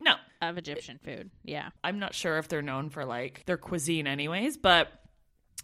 no. 0.00 0.14
of 0.42 0.58
Egyptian 0.58 0.98
food. 1.04 1.30
Yeah. 1.44 1.70
I'm 1.84 1.98
not 1.98 2.14
sure 2.14 2.38
if 2.38 2.48
they're 2.48 2.62
known 2.62 2.90
for 2.90 3.04
like 3.04 3.44
their 3.46 3.58
cuisine, 3.58 4.06
anyways. 4.06 4.56
But, 4.56 4.88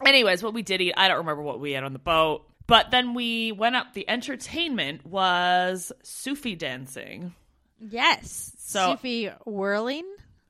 anyways, 0.05 0.43
what 0.43 0.55
we 0.55 0.63
did 0.63 0.81
eat, 0.81 0.95
I 0.97 1.09
don't 1.09 1.19
remember 1.19 1.43
what 1.43 1.61
we 1.61 1.73
had 1.73 1.85
on 1.85 1.93
the 1.93 1.99
boat. 1.99 2.47
But 2.67 2.91
then 2.91 3.15
we 3.15 3.53
went 3.53 3.77
up. 3.77 3.95
The 3.95 4.09
entertainment 4.09 5.07
was 5.07 5.93
Sufi 6.03 6.57
dancing. 6.57 7.35
Yes. 7.79 8.53
So- 8.59 8.93
Sufi 8.93 9.31
whirling. 9.45 10.05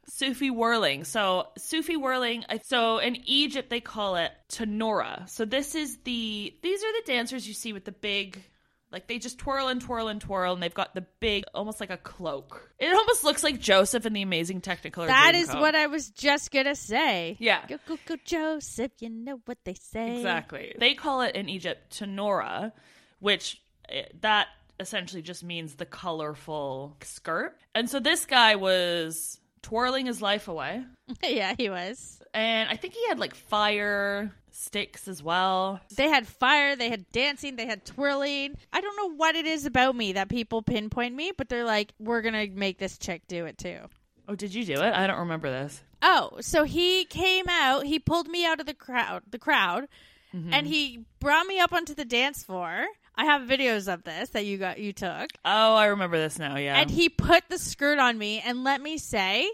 Sufi 0.08 0.50
whirling. 0.50 1.04
So 1.04 1.48
Sufi 1.58 1.96
whirling. 1.96 2.44
So 2.62 2.98
in 2.98 3.16
Egypt 3.26 3.70
they 3.70 3.80
call 3.80 4.16
it 4.16 4.30
tanoura. 4.48 5.28
So 5.28 5.44
this 5.44 5.74
is 5.74 5.98
the 6.04 6.54
these 6.62 6.82
are 6.82 6.92
the 7.00 7.02
dancers 7.06 7.46
you 7.46 7.54
see 7.54 7.72
with 7.72 7.84
the 7.84 7.92
big 7.92 8.40
like 8.92 9.08
they 9.08 9.18
just 9.18 9.38
twirl 9.38 9.66
and 9.66 9.80
twirl 9.80 10.06
and 10.06 10.20
twirl 10.20 10.54
and 10.54 10.62
they've 10.62 10.72
got 10.72 10.94
the 10.94 11.04
big 11.18 11.44
almost 11.54 11.80
like 11.80 11.90
a 11.90 11.96
cloak. 11.96 12.70
It 12.78 12.94
almost 12.94 13.24
looks 13.24 13.42
like 13.42 13.60
Joseph 13.60 14.06
in 14.06 14.12
the 14.12 14.22
amazing 14.22 14.60
technicolor 14.60 15.08
That 15.08 15.34
is 15.34 15.48
what 15.48 15.74
I 15.74 15.88
was 15.88 16.08
just 16.10 16.52
gonna 16.52 16.76
say. 16.76 17.36
Yeah. 17.40 17.66
Go 17.66 17.78
go 17.88 17.98
go, 18.06 18.16
Joseph. 18.24 18.92
You 19.00 19.10
know 19.10 19.40
what 19.44 19.58
they 19.64 19.74
say. 19.74 20.18
Exactly. 20.18 20.74
They 20.78 20.94
call 20.94 21.22
it 21.22 21.34
in 21.34 21.48
Egypt 21.48 21.98
tanoura, 21.98 22.70
which 23.18 23.60
eh, 23.88 24.04
that 24.20 24.46
essentially 24.80 25.22
just 25.22 25.42
means 25.44 25.74
the 25.74 25.86
colorful 25.86 26.96
skirt. 27.02 27.56
And 27.74 27.88
so 27.88 28.00
this 28.00 28.26
guy 28.26 28.56
was 28.56 29.40
twirling 29.62 30.06
his 30.06 30.20
life 30.22 30.48
away. 30.48 30.84
yeah, 31.22 31.54
he 31.56 31.70
was. 31.70 32.20
And 32.34 32.68
I 32.68 32.76
think 32.76 32.94
he 32.94 33.06
had 33.08 33.18
like 33.18 33.34
fire 33.34 34.30
sticks 34.50 35.08
as 35.08 35.22
well. 35.22 35.80
They 35.96 36.08
had 36.08 36.26
fire. 36.26 36.76
They 36.76 36.88
had 36.90 37.10
dancing. 37.12 37.56
They 37.56 37.66
had 37.66 37.84
twirling. 37.84 38.56
I 38.72 38.80
don't 38.80 38.96
know 38.96 39.14
what 39.16 39.36
it 39.36 39.46
is 39.46 39.66
about 39.66 39.96
me 39.96 40.12
that 40.14 40.28
people 40.28 40.62
pinpoint 40.62 41.14
me, 41.14 41.32
but 41.36 41.48
they're 41.48 41.64
like, 41.64 41.92
"We're 41.98 42.22
gonna 42.22 42.46
make 42.48 42.78
this 42.78 42.98
chick 42.98 43.22
do 43.28 43.46
it 43.46 43.58
too." 43.58 43.78
Oh, 44.28 44.34
did 44.34 44.54
you 44.54 44.64
do 44.64 44.74
it? 44.74 44.92
I 44.92 45.06
don't 45.06 45.20
remember 45.20 45.50
this. 45.50 45.80
Oh, 46.02 46.38
so 46.40 46.64
he 46.64 47.04
came 47.04 47.46
out. 47.48 47.86
He 47.86 47.98
pulled 47.98 48.28
me 48.28 48.44
out 48.44 48.60
of 48.60 48.66
the 48.66 48.74
crowd. 48.74 49.22
The 49.30 49.38
crowd, 49.38 49.88
Mm-hmm. 50.34 50.52
and 50.52 50.66
he 50.66 51.04
brought 51.20 51.46
me 51.46 51.60
up 51.60 51.72
onto 51.72 51.94
the 51.94 52.04
dance 52.04 52.42
floor. 52.42 52.84
I 53.16 53.24
have 53.24 53.42
videos 53.48 53.92
of 53.92 54.02
this 54.04 54.30
that 54.30 54.44
you 54.44 54.58
got. 54.58 54.78
You 54.78 54.92
took. 54.92 55.30
Oh, 55.44 55.74
I 55.74 55.86
remember 55.86 56.18
this 56.18 56.38
now. 56.38 56.56
Yeah. 56.56 56.76
and 56.78 56.90
he 56.90 57.08
put 57.08 57.44
the 57.48 57.58
skirt 57.58 57.98
on 57.98 58.18
me 58.18 58.40
and 58.44 58.62
let 58.64 58.80
me 58.80 58.98
say 58.98 59.50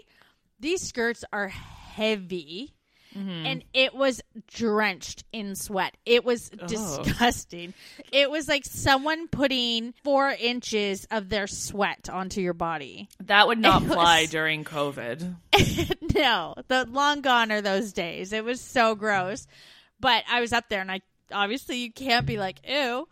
these 0.59 0.81
skirts 0.81 1.23
are 1.33 1.47
heavy 1.47 2.73
Mm-hmm. 3.15 3.45
and 3.45 3.63
it 3.75 3.93
was 3.93 4.21
drenched 4.47 5.23
in 5.31 5.55
sweat 5.55 5.95
it 6.03 6.25
was 6.25 6.49
disgusting 6.49 7.75
it 8.11 8.31
was 8.31 8.47
like 8.47 8.65
someone 8.65 9.27
putting 9.27 9.93
four 10.03 10.29
inches 10.29 11.05
of 11.11 11.29
their 11.29 11.45
sweat 11.45 12.09
onto 12.11 12.41
your 12.41 12.55
body 12.55 13.07
that 13.23 13.47
would 13.47 13.59
not 13.59 13.81
It 13.83 13.85
was- 13.89 13.93
fly 13.93 14.25
during 14.25 14.63
COVID. 14.63 15.35
no 16.15 16.55
the 16.67 16.87
long 16.89 17.21
gone 17.21 17.51
are 17.51 17.61
those 17.61 17.93
days 17.93 18.33
it 18.33 18.43
was 18.43 18.59
so 18.59 18.95
gross 18.95 19.45
but 19.99 20.23
i 20.27 20.41
was 20.41 20.51
up 20.51 20.67
there 20.69 20.81
and 20.81 20.91
i 20.91 21.01
obviously 21.31 21.77
you 21.77 21.91
can't 21.93 22.25
be 22.25 22.37
like 22.39 22.61
ew 22.67 23.07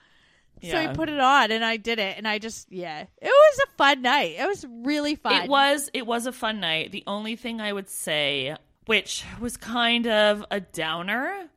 so 0.61 0.67
Yeah. 0.79 0.89
I 0.91 0.93
put 0.93 1.09
it 1.09 1.19
on 1.19 1.51
and 1.51 1.63
I 1.65 1.77
did 1.77 1.99
it 1.99 2.17
and 2.17 2.27
I 2.27 2.39
just 2.39 2.71
yeah. 2.71 3.01
It 3.01 3.07
was 3.25 3.59
a 3.67 3.77
fun 3.77 4.01
night. 4.01 4.35
It 4.39 4.47
was 4.47 4.65
really 4.69 5.15
fun. 5.15 5.43
It 5.43 5.49
was 5.49 5.89
it 5.93 6.05
was 6.05 6.25
a 6.27 6.31
fun 6.31 6.59
night. 6.59 6.91
The 6.91 7.03
only 7.07 7.35
thing 7.35 7.61
I 7.61 7.73
would 7.73 7.89
say, 7.89 8.55
which 8.85 9.23
was 9.39 9.57
kind 9.57 10.07
of 10.07 10.43
a 10.51 10.59
downer, 10.59 11.49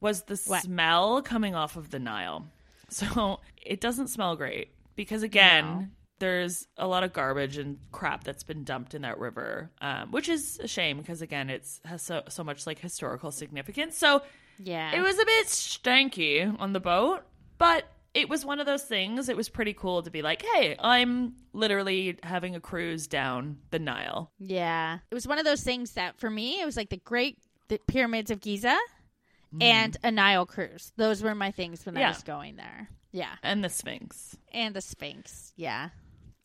was 0.00 0.22
the 0.22 0.40
What? 0.46 0.62
smell 0.62 1.22
coming 1.22 1.54
off 1.54 1.76
of 1.76 1.90
the 1.90 1.98
Nile. 1.98 2.46
So 2.92 3.38
it 3.56 3.80
doesn't 3.80 4.08
smell 4.08 4.34
great 4.36 4.70
because 4.96 5.22
again. 5.22 5.64
No. 5.64 5.86
There's 6.18 6.66
a 6.76 6.86
lot 6.86 7.02
of 7.02 7.14
garbage 7.14 7.56
and 7.56 7.78
crap 7.92 8.24
that's 8.24 8.42
been 8.42 8.62
dumped 8.62 8.94
in 8.94 9.00
that 9.02 9.18
river, 9.18 9.70
um, 9.80 10.10
which 10.10 10.28
is 10.28 10.60
a 10.62 10.68
shame 10.68 10.98
because 10.98 11.22
again, 11.22 11.48
it's 11.48 11.80
has 11.86 12.02
so 12.02 12.24
so 12.28 12.44
much 12.44 12.66
like 12.66 12.78
historical 12.78 13.30
significance. 13.30 13.96
So 13.96 14.20
Yeah. 14.58 14.94
it 14.94 15.00
was 15.00 15.18
a 15.18 15.24
bit 15.24 15.46
stanky 15.46 16.54
on 16.60 16.74
the 16.74 16.80
boat, 16.80 17.22
but 17.56 17.84
it 18.14 18.28
was 18.28 18.44
one 18.44 18.60
of 18.60 18.66
those 18.66 18.82
things. 18.82 19.28
It 19.28 19.36
was 19.36 19.48
pretty 19.48 19.72
cool 19.72 20.02
to 20.02 20.10
be 20.10 20.22
like, 20.22 20.44
hey, 20.54 20.76
I'm 20.78 21.34
literally 21.52 22.18
having 22.22 22.56
a 22.56 22.60
cruise 22.60 23.06
down 23.06 23.58
the 23.70 23.78
Nile. 23.78 24.32
Yeah. 24.38 24.98
It 25.10 25.14
was 25.14 25.26
one 25.26 25.38
of 25.38 25.44
those 25.44 25.62
things 25.62 25.92
that 25.92 26.18
for 26.18 26.28
me, 26.28 26.60
it 26.60 26.66
was 26.66 26.76
like 26.76 26.90
the 26.90 26.96
Great 26.96 27.38
the 27.68 27.78
Pyramids 27.86 28.30
of 28.30 28.40
Giza 28.40 28.68
mm-hmm. 28.68 29.62
and 29.62 29.96
a 30.02 30.10
Nile 30.10 30.44
cruise. 30.44 30.92
Those 30.96 31.22
were 31.22 31.34
my 31.34 31.52
things 31.52 31.86
when 31.86 31.96
I 31.96 32.08
was 32.08 32.22
going 32.22 32.56
there. 32.56 32.88
Yeah. 33.12 33.34
And 33.42 33.64
the 33.64 33.68
Sphinx. 33.68 34.36
And 34.52 34.74
the 34.74 34.80
Sphinx. 34.80 35.52
Yeah. 35.56 35.90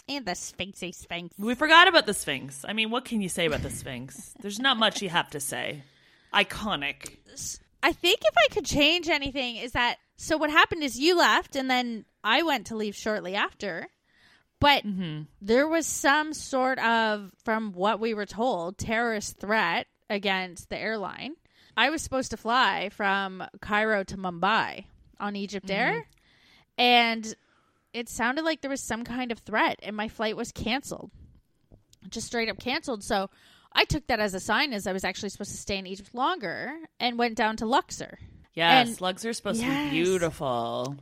And 0.08 0.26
the 0.26 0.34
Sphinxy 0.34 0.94
Sphinx. 0.94 1.36
We 1.38 1.56
forgot 1.56 1.88
about 1.88 2.06
the 2.06 2.14
Sphinx. 2.14 2.64
I 2.68 2.74
mean, 2.74 2.92
what 2.92 3.06
can 3.06 3.22
you 3.22 3.30
say 3.30 3.48
about 3.48 3.64
the 3.64 3.72
Sphinx? 3.72 4.34
There's 4.40 4.60
not 4.60 4.78
much 4.78 5.02
you 5.02 5.10
have 5.10 5.32
to 5.32 5.40
say. 5.40 5.84
Iconic. 6.34 7.18
I 7.82 7.92
think 7.92 8.20
if 8.22 8.36
I 8.38 8.54
could 8.54 8.66
change 8.66 9.10
anything, 9.10 9.58
is 9.58 9.72
that 9.72 9.98
So 10.18 10.38
what 10.38 10.50
happened 10.50 10.84
is 10.84 11.00
you 11.00 11.18
left, 11.18 11.56
and 11.56 11.70
then 11.70 12.06
I 12.24 12.44
went 12.44 12.68
to 12.68 12.76
leave 12.76 12.96
shortly 12.96 13.36
after. 13.36 13.88
But 14.60 14.86
mm-hmm. 14.86 15.24
there 15.42 15.68
was 15.68 15.86
some 15.86 16.34
sort 16.34 16.80
of, 16.80 17.32
from 17.44 17.74
what 17.74 18.00
we 18.00 18.14
were 18.14 18.26
told, 18.26 18.78
terrorist 18.78 19.38
threat 19.38 19.88
against 20.10 20.70
the 20.70 20.78
airline. 20.78 21.36
I 21.76 21.90
was 21.90 22.02
supposed 22.02 22.32
to 22.32 22.38
fly 22.38 22.90
from 22.90 23.44
Cairo 23.60 24.04
to 24.06 24.18
Mumbai 24.18 24.86
on 25.20 25.36
Egypt 25.36 25.70
Air, 25.70 25.92
mm-hmm. 25.92 26.82
and 26.82 27.36
it 27.94 28.08
sounded 28.08 28.46
like 28.46 28.62
there 28.62 28.72
was 28.72 28.82
some 28.82 29.04
kind 29.04 29.32
of 29.32 29.40
threat, 29.40 29.80
and 29.84 29.96
my 29.96 30.08
flight 30.08 30.38
was 30.38 30.54
canceled, 30.54 31.12
just 32.10 32.28
straight 32.28 32.50
up 32.50 32.60
canceled. 32.60 33.04
So 33.04 33.30
I 33.74 33.84
took 33.84 34.08
that 34.08 34.22
as 34.22 34.34
a 34.34 34.40
sign, 34.40 34.72
as 34.72 34.88
I 34.88 34.94
was 34.94 35.04
actually 35.04 35.30
supposed 35.30 35.52
to 35.52 35.58
stay 35.58 35.78
in 35.78 35.86
Egypt 35.86 36.16
longer, 36.16 36.74
and 36.98 37.20
went 37.20 37.36
down 37.36 37.58
to 37.58 37.66
Luxor. 37.66 38.20
Yes, 38.56 38.88
And- 38.90 39.02
Luxor 39.02 39.34
supposed 39.34 39.62
to 39.62 39.68
be 39.68 39.90
beautiful. 39.90 40.96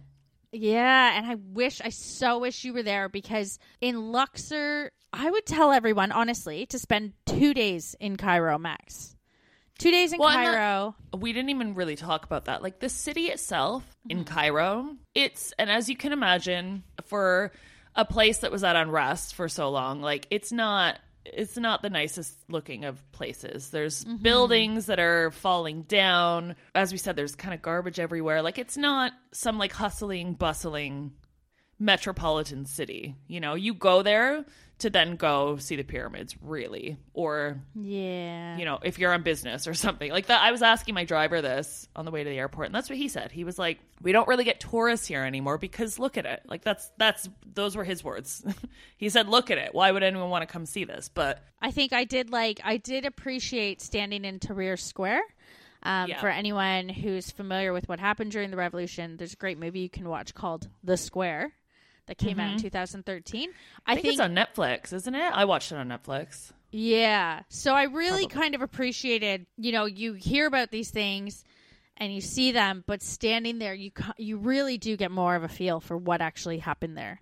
Yeah, 0.51 1.17
and 1.17 1.25
I 1.25 1.35
wish, 1.35 1.81
I 1.83 1.89
so 1.89 2.37
wish 2.39 2.63
you 2.63 2.73
were 2.73 2.83
there 2.83 3.09
because 3.09 3.57
in 3.81 4.11
Luxor, 4.11 4.91
I 5.11 5.29
would 5.31 5.45
tell 5.47 5.71
everyone, 5.71 6.11
honestly, 6.11 6.65
to 6.67 6.77
spend 6.77 7.13
two 7.25 7.53
days 7.55 7.95
in 7.99 8.17
Cairo 8.17 8.57
max. 8.59 9.15
Two 9.79 9.89
days 9.89 10.13
in 10.13 10.19
Well, 10.19 10.29
Cairo. 10.31 10.95
we 11.17 11.33
didn't 11.33 11.49
even 11.49 11.73
really 11.73 11.95
talk 11.95 12.23
about 12.25 12.45
that. 12.45 12.61
Like 12.61 12.79
the 12.79 12.89
city 12.89 13.25
itself 13.27 13.83
Mm-hmm. 14.07 14.11
in 14.19 14.25
Cairo, 14.25 14.95
it's 15.15 15.53
and 15.57 15.69
as 15.71 15.89
you 15.89 15.95
can 15.95 16.11
imagine, 16.13 16.83
for 17.05 17.51
a 17.95 18.05
place 18.05 18.39
that 18.39 18.51
was 18.51 18.63
at 18.63 18.75
unrest 18.75 19.33
for 19.33 19.47
so 19.49 19.69
long, 19.71 20.01
like 20.01 20.27
it's 20.29 20.51
not 20.51 20.99
it's 21.25 21.57
not 21.57 21.81
the 21.81 21.89
nicest 21.89 22.33
looking 22.49 22.85
of 22.85 22.99
places. 23.11 23.69
There's 23.69 24.03
Mm-hmm. 24.03 24.23
buildings 24.23 24.85
that 24.87 24.99
are 24.99 25.31
falling 25.31 25.83
down. 25.83 26.55
As 26.75 26.91
we 26.91 26.97
said, 26.97 27.15
there's 27.15 27.35
kind 27.35 27.53
of 27.53 27.61
garbage 27.61 27.99
everywhere. 27.99 28.41
Like 28.41 28.57
it's 28.57 28.77
not 28.77 29.13
some 29.31 29.57
like 29.57 29.71
hustling, 29.73 30.33
bustling 30.33 31.13
metropolitan 31.79 32.65
city. 32.65 33.15
You 33.27 33.39
know, 33.39 33.55
you 33.55 33.73
go 33.73 34.01
there 34.03 34.45
to 34.83 34.89
then 34.89 35.17
go 35.17 35.57
see 35.57 35.75
the 35.75 35.83
pyramids, 35.83 36.35
really. 36.41 36.97
Or 37.13 37.59
Yeah. 37.75 38.57
you 38.57 38.63
know, 38.63 38.79
if 38.83 38.99
you're 38.99 39.11
on 39.11 39.23
business 39.23 39.67
or 39.67 39.73
something 39.73 40.11
like 40.11 40.27
that. 40.27 40.41
I 40.41 40.51
was 40.51 40.61
asking 40.61 40.95
my 40.95 41.03
driver 41.03 41.41
this 41.41 41.89
on 41.95 42.05
the 42.05 42.11
way 42.11 42.23
to 42.23 42.29
the 42.29 42.37
airport, 42.37 42.67
and 42.67 42.75
that's 42.75 42.89
what 42.89 42.97
he 42.97 43.07
said. 43.07 43.31
He 43.31 43.43
was 43.43 43.59
like, 43.59 43.79
"We 44.01 44.11
don't 44.11 44.27
really 44.27 44.43
get 44.43 44.59
tourists 44.59 45.07
here 45.07 45.23
anymore 45.23 45.57
because 45.57 45.99
look 45.99 46.17
at 46.17 46.25
it. 46.25 46.43
Like 46.47 46.63
that's 46.63 46.89
that's 46.97 47.27
those 47.53 47.75
were 47.75 47.83
his 47.83 48.03
words. 48.03 48.45
he 48.97 49.09
said, 49.09 49.27
"Look 49.27 49.51
at 49.51 49.57
it. 49.57 49.73
Why 49.73 49.91
would 49.91 50.03
anyone 50.03 50.29
want 50.29 50.41
to 50.43 50.51
come 50.51 50.65
see 50.65 50.83
this?" 50.85 51.09
But 51.09 51.43
I 51.61 51.71
think 51.71 51.91
I 51.93 52.03
did 52.03 52.29
like 52.29 52.61
I 52.63 52.77
did 52.77 53.05
appreciate 53.05 53.81
standing 53.81 54.23
in 54.25 54.39
Tahrir 54.39 54.79
Square. 54.79 55.21
Um, 55.83 56.09
Yeah. 56.09 56.19
For 56.21 56.29
anyone 56.29 56.87
who's 56.89 57.29
familiar 57.31 57.73
with 57.73 57.89
what 57.89 57.99
happened 57.99 58.31
during 58.31 58.51
the 58.51 58.57
revolution, 58.57 59.17
there's 59.17 59.33
a 59.33 59.37
great 59.37 59.57
movie 59.59 59.81
you 59.81 59.89
can 59.89 60.07
watch 60.07 60.33
called 60.33 60.69
The 60.83 60.95
Square 60.95 61.51
that 62.07 62.17
came 62.17 62.39
out 62.39 62.53
in 62.53 62.59
2013. 62.59 63.49
I 63.85 63.95
think, 63.95 64.05
it's 64.05 64.19
on 64.19 64.35
Netflix, 64.35 64.93
isn't 64.93 65.15
it? 65.15 65.33
I 65.33 65.45
watched 65.45 65.71
it 65.71 65.75
on 65.75 65.87
Netflix. 65.87 66.51
Yeah. 66.71 67.41
So 67.49 67.73
I 67.73 67.83
really 67.83 68.27
kind 68.27 68.55
of 68.55 68.61
appreciated, 68.61 69.45
you 69.57 69.71
know, 69.71 69.85
you 69.85 70.13
hear 70.13 70.47
about 70.47 70.71
these 70.71 70.89
things 70.89 71.43
and 71.97 72.13
you 72.13 72.21
see 72.21 72.51
them, 72.51 72.83
but 72.87 73.03
standing 73.03 73.59
there, 73.59 73.73
you 73.73 73.91
you 74.17 74.37
really 74.37 74.77
do 74.77 74.97
get 74.97 75.11
more 75.11 75.35
of 75.35 75.43
a 75.43 75.47
feel 75.47 75.79
for 75.79 75.95
what 75.95 76.21
actually 76.21 76.57
happened 76.57 76.97
there. 76.97 77.21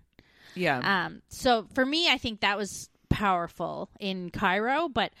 Yeah. 0.54 1.06
Um, 1.06 1.22
so 1.28 1.66
for 1.74 1.84
me, 1.84 2.10
I 2.10 2.18
think 2.18 2.40
that 2.40 2.56
was 2.56 2.88
powerful 3.10 3.90
in 4.00 4.30
Cairo. 4.30 4.88
But 4.88 5.12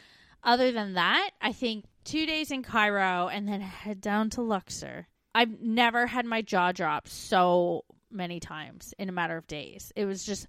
other 0.42 0.72
than 0.72 0.94
that, 0.94 1.30
I 1.40 1.52
think 1.52 1.84
two 2.04 2.26
days 2.26 2.50
in 2.50 2.62
Cairo 2.62 3.28
and 3.28 3.46
then 3.46 3.60
head 3.60 4.00
down 4.00 4.30
to 4.30 4.42
Luxor. 4.42 5.06
I've 5.34 5.60
never 5.60 6.06
had 6.06 6.26
my 6.26 6.42
jaw 6.42 6.72
drop 6.72 7.08
so 7.08 7.84
many 8.12 8.40
times 8.40 8.94
in 8.98 9.08
a 9.08 9.12
matter 9.12 9.36
of 9.36 9.46
days. 9.46 9.92
It 9.96 10.04
was 10.04 10.24
just 10.24 10.46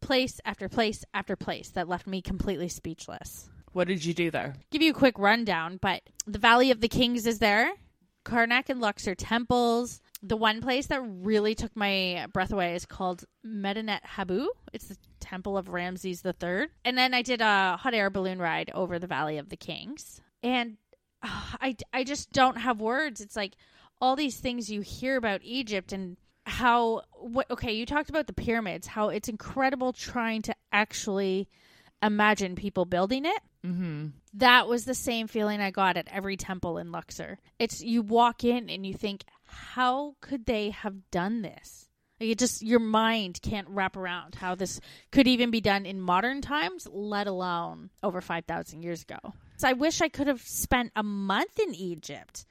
place 0.00 0.40
after 0.44 0.68
place 0.68 1.04
after 1.14 1.36
place 1.36 1.70
that 1.70 1.88
left 1.88 2.06
me 2.06 2.20
completely 2.20 2.68
speechless. 2.68 3.48
what 3.72 3.88
did 3.88 4.04
you 4.04 4.12
do 4.12 4.30
there? 4.30 4.54
Give 4.70 4.82
you 4.82 4.90
a 4.90 4.94
quick 4.94 5.18
rundown, 5.18 5.78
but 5.80 6.02
the 6.26 6.38
Valley 6.38 6.70
of 6.70 6.80
the 6.80 6.88
Kings 6.88 7.26
is 7.26 7.38
there. 7.38 7.72
Karnak 8.24 8.68
and 8.68 8.80
Luxor 8.80 9.14
temples. 9.14 10.00
The 10.22 10.36
one 10.36 10.60
place 10.60 10.86
that 10.86 11.00
really 11.02 11.54
took 11.54 11.74
my 11.74 12.26
breath 12.32 12.52
away 12.52 12.74
is 12.74 12.86
called 12.86 13.24
Medinet 13.42 14.04
Habu. 14.04 14.48
It's 14.72 14.86
the 14.86 14.96
temple 15.18 15.56
of 15.56 15.68
Ramses 15.68 16.22
III. 16.24 16.66
And 16.84 16.96
then 16.96 17.14
I 17.14 17.22
did 17.22 17.40
a 17.40 17.76
hot 17.76 17.94
air 17.94 18.10
balloon 18.10 18.38
ride 18.38 18.70
over 18.74 18.98
the 18.98 19.08
Valley 19.08 19.38
of 19.38 19.48
the 19.48 19.56
Kings. 19.56 20.20
And 20.42 20.76
ah, 21.22 21.56
I, 21.60 21.76
I 21.92 22.04
just 22.04 22.30
don't 22.32 22.58
have 22.58 22.80
words. 22.80 23.20
It's 23.20 23.34
like 23.34 23.54
all 24.00 24.14
these 24.14 24.38
things 24.38 24.70
you 24.70 24.80
hear 24.80 25.16
about 25.16 25.40
Egypt 25.42 25.92
and 25.92 26.16
how 26.44 27.02
what 27.14 27.50
okay, 27.50 27.72
you 27.72 27.86
talked 27.86 28.10
about 28.10 28.26
the 28.26 28.32
pyramids, 28.32 28.86
how 28.86 29.08
it's 29.08 29.28
incredible 29.28 29.92
trying 29.92 30.42
to 30.42 30.54
actually 30.72 31.48
imagine 32.02 32.56
people 32.56 32.84
building 32.84 33.24
it 33.24 33.42
mm-hmm. 33.64 34.08
that 34.34 34.68
was 34.68 34.84
the 34.84 34.94
same 34.94 35.28
feeling 35.28 35.60
I 35.60 35.70
got 35.70 35.96
at 35.96 36.08
every 36.10 36.36
temple 36.36 36.78
in 36.78 36.92
Luxor. 36.92 37.38
It's 37.58 37.80
you 37.80 38.02
walk 38.02 38.44
in 38.44 38.68
and 38.68 38.84
you 38.84 38.94
think, 38.94 39.24
how 39.44 40.16
could 40.20 40.46
they 40.46 40.70
have 40.70 41.10
done 41.10 41.42
this? 41.42 41.88
Like 42.20 42.30
it 42.30 42.38
just 42.38 42.62
your 42.62 42.80
mind 42.80 43.40
can't 43.42 43.68
wrap 43.68 43.96
around 43.96 44.36
how 44.36 44.54
this 44.54 44.80
could 45.10 45.26
even 45.26 45.50
be 45.50 45.60
done 45.60 45.86
in 45.86 46.00
modern 46.00 46.40
times, 46.40 46.86
let 46.90 47.26
alone 47.26 47.90
over 48.02 48.20
five 48.20 48.44
thousand 48.44 48.82
years 48.82 49.02
ago. 49.02 49.18
So 49.56 49.68
I 49.68 49.72
wish 49.72 50.00
I 50.00 50.08
could 50.08 50.26
have 50.26 50.42
spent 50.42 50.92
a 50.94 51.02
month 51.02 51.58
in 51.58 51.74
Egypt. 51.74 52.46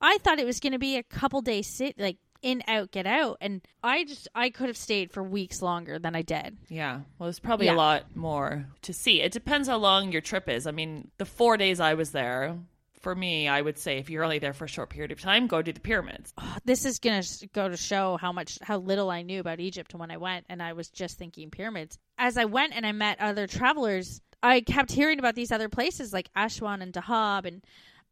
I 0.00 0.18
thought 0.18 0.40
it 0.40 0.46
was 0.46 0.58
going 0.58 0.72
to 0.72 0.80
be 0.80 0.96
a 0.96 1.04
couple 1.04 1.40
days 1.40 1.68
sit 1.68 1.98
like 1.98 2.16
in 2.42 2.62
out 2.68 2.90
get 2.90 3.06
out, 3.06 3.38
and 3.40 3.62
I 3.82 4.04
just 4.04 4.28
I 4.34 4.50
could 4.50 4.66
have 4.68 4.76
stayed 4.76 5.10
for 5.12 5.22
weeks 5.22 5.62
longer 5.62 5.98
than 5.98 6.14
I 6.16 6.22
did. 6.22 6.58
Yeah. 6.68 6.96
Well, 7.18 7.26
there's 7.26 7.38
probably 7.38 7.66
Yeah. 7.66 7.74
a 7.74 7.76
lot 7.76 8.16
more 8.16 8.66
to 8.82 8.92
see. 8.92 9.20
It 9.20 9.32
depends 9.32 9.68
how 9.68 9.78
long 9.78 10.12
your 10.12 10.20
trip 10.20 10.48
is. 10.48 10.66
I 10.66 10.72
mean, 10.72 11.10
the 11.18 11.24
four 11.24 11.56
days 11.56 11.80
I 11.80 11.94
was 11.94 12.10
there, 12.10 12.56
for 13.00 13.14
me, 13.14 13.48
I 13.48 13.60
would 13.60 13.78
say 13.78 13.98
if 13.98 14.10
you're 14.10 14.22
only 14.24 14.38
there 14.38 14.52
for 14.52 14.64
a 14.64 14.68
short 14.68 14.90
period 14.90 15.10
of 15.12 15.20
time, 15.20 15.46
go 15.46 15.60
do 15.62 15.72
the 15.72 15.80
pyramids. 15.80 16.32
this 16.64 16.84
is 16.84 16.98
going 16.98 17.22
to 17.22 17.46
go 17.48 17.68
to 17.68 17.76
show 17.76 18.16
how 18.16 18.32
much 18.32 18.58
how 18.62 18.78
little 18.78 19.10
I 19.10 19.22
knew 19.22 19.40
about 19.40 19.58
Egypt 19.60 19.94
when 19.94 20.10
I 20.10 20.16
went 20.18 20.46
and 20.48 20.62
I 20.62 20.72
was 20.72 20.88
just 20.88 21.18
thinking 21.18 21.50
pyramids. 21.50 21.98
As 22.18 22.36
I 22.36 22.44
went 22.44 22.74
and 22.76 22.84
I 22.86 22.92
met 22.92 23.20
other 23.20 23.46
travelers, 23.46 24.20
I 24.42 24.60
kept 24.60 24.90
hearing 24.92 25.18
about 25.20 25.34
these 25.36 25.52
other 25.52 25.68
places 25.68 26.12
like 26.12 26.28
Aswan 26.36 26.82
and 26.82 26.92
Dahab 26.92 27.44
and 27.44 27.64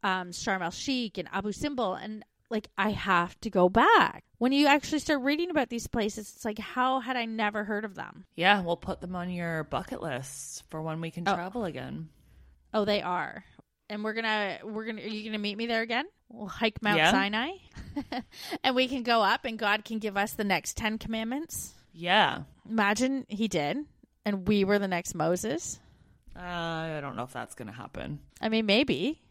um, 0.03 0.31
Sharm 0.31 0.61
el 0.61 0.71
Sheikh 0.71 1.17
and 1.17 1.29
Abu 1.31 1.51
Simbel 1.51 1.93
and 2.01 2.25
like 2.51 2.67
I 2.77 2.91
have 2.91 3.39
to 3.41 3.49
go 3.49 3.69
back. 3.69 4.23
When 4.37 4.51
you 4.51 4.67
actually 4.67 4.99
start 4.99 5.21
reading 5.21 5.49
about 5.49 5.69
these 5.69 5.87
places, 5.87 6.31
it's 6.35 6.45
like 6.45 6.59
how 6.59 6.99
had 6.99 7.15
I 7.15 7.25
never 7.25 7.63
heard 7.63 7.85
of 7.85 7.95
them? 7.95 8.25
Yeah, 8.35 8.61
we'll 8.61 8.77
put 8.77 9.01
them 9.01 9.15
on 9.15 9.29
your 9.29 9.63
bucket 9.63 10.01
list 10.01 10.63
for 10.69 10.81
when 10.81 11.01
we 11.01 11.11
can 11.11 11.27
Oh. 11.27 11.33
travel 11.35 11.65
again. 11.65 12.09
Oh, 12.73 12.85
they 12.85 13.01
are. 13.01 13.43
And 13.89 14.03
we're 14.03 14.13
gonna 14.13 14.59
we're 14.63 14.85
gonna 14.85 15.01
are 15.01 15.07
you 15.07 15.23
gonna 15.25 15.37
meet 15.39 15.57
me 15.57 15.65
there 15.65 15.81
again? 15.81 16.05
We'll 16.29 16.47
hike 16.47 16.81
Mount 16.81 16.97
Yeah. 16.97 17.11
Sinai, 17.11 17.49
and 18.63 18.73
we 18.75 18.87
can 18.87 19.03
go 19.03 19.21
up, 19.21 19.43
and 19.43 19.59
God 19.59 19.83
can 19.83 19.99
give 19.99 20.15
us 20.15 20.31
the 20.33 20.45
next 20.45 20.77
Ten 20.77 20.97
Commandments. 20.97 21.73
Yeah. 21.93 22.43
Imagine 22.69 23.25
he 23.27 23.49
did, 23.49 23.77
and 24.23 24.47
we 24.47 24.63
were 24.63 24.79
the 24.79 24.87
next 24.87 25.13
Moses. 25.13 25.77
Uh, 26.33 26.39
I 26.41 26.99
don't 27.01 27.17
know 27.17 27.23
if 27.23 27.33
that's 27.33 27.53
going 27.55 27.67
to 27.67 27.73
happen. 27.73 28.19
I 28.39 28.47
mean, 28.47 28.65
maybe. 28.65 29.21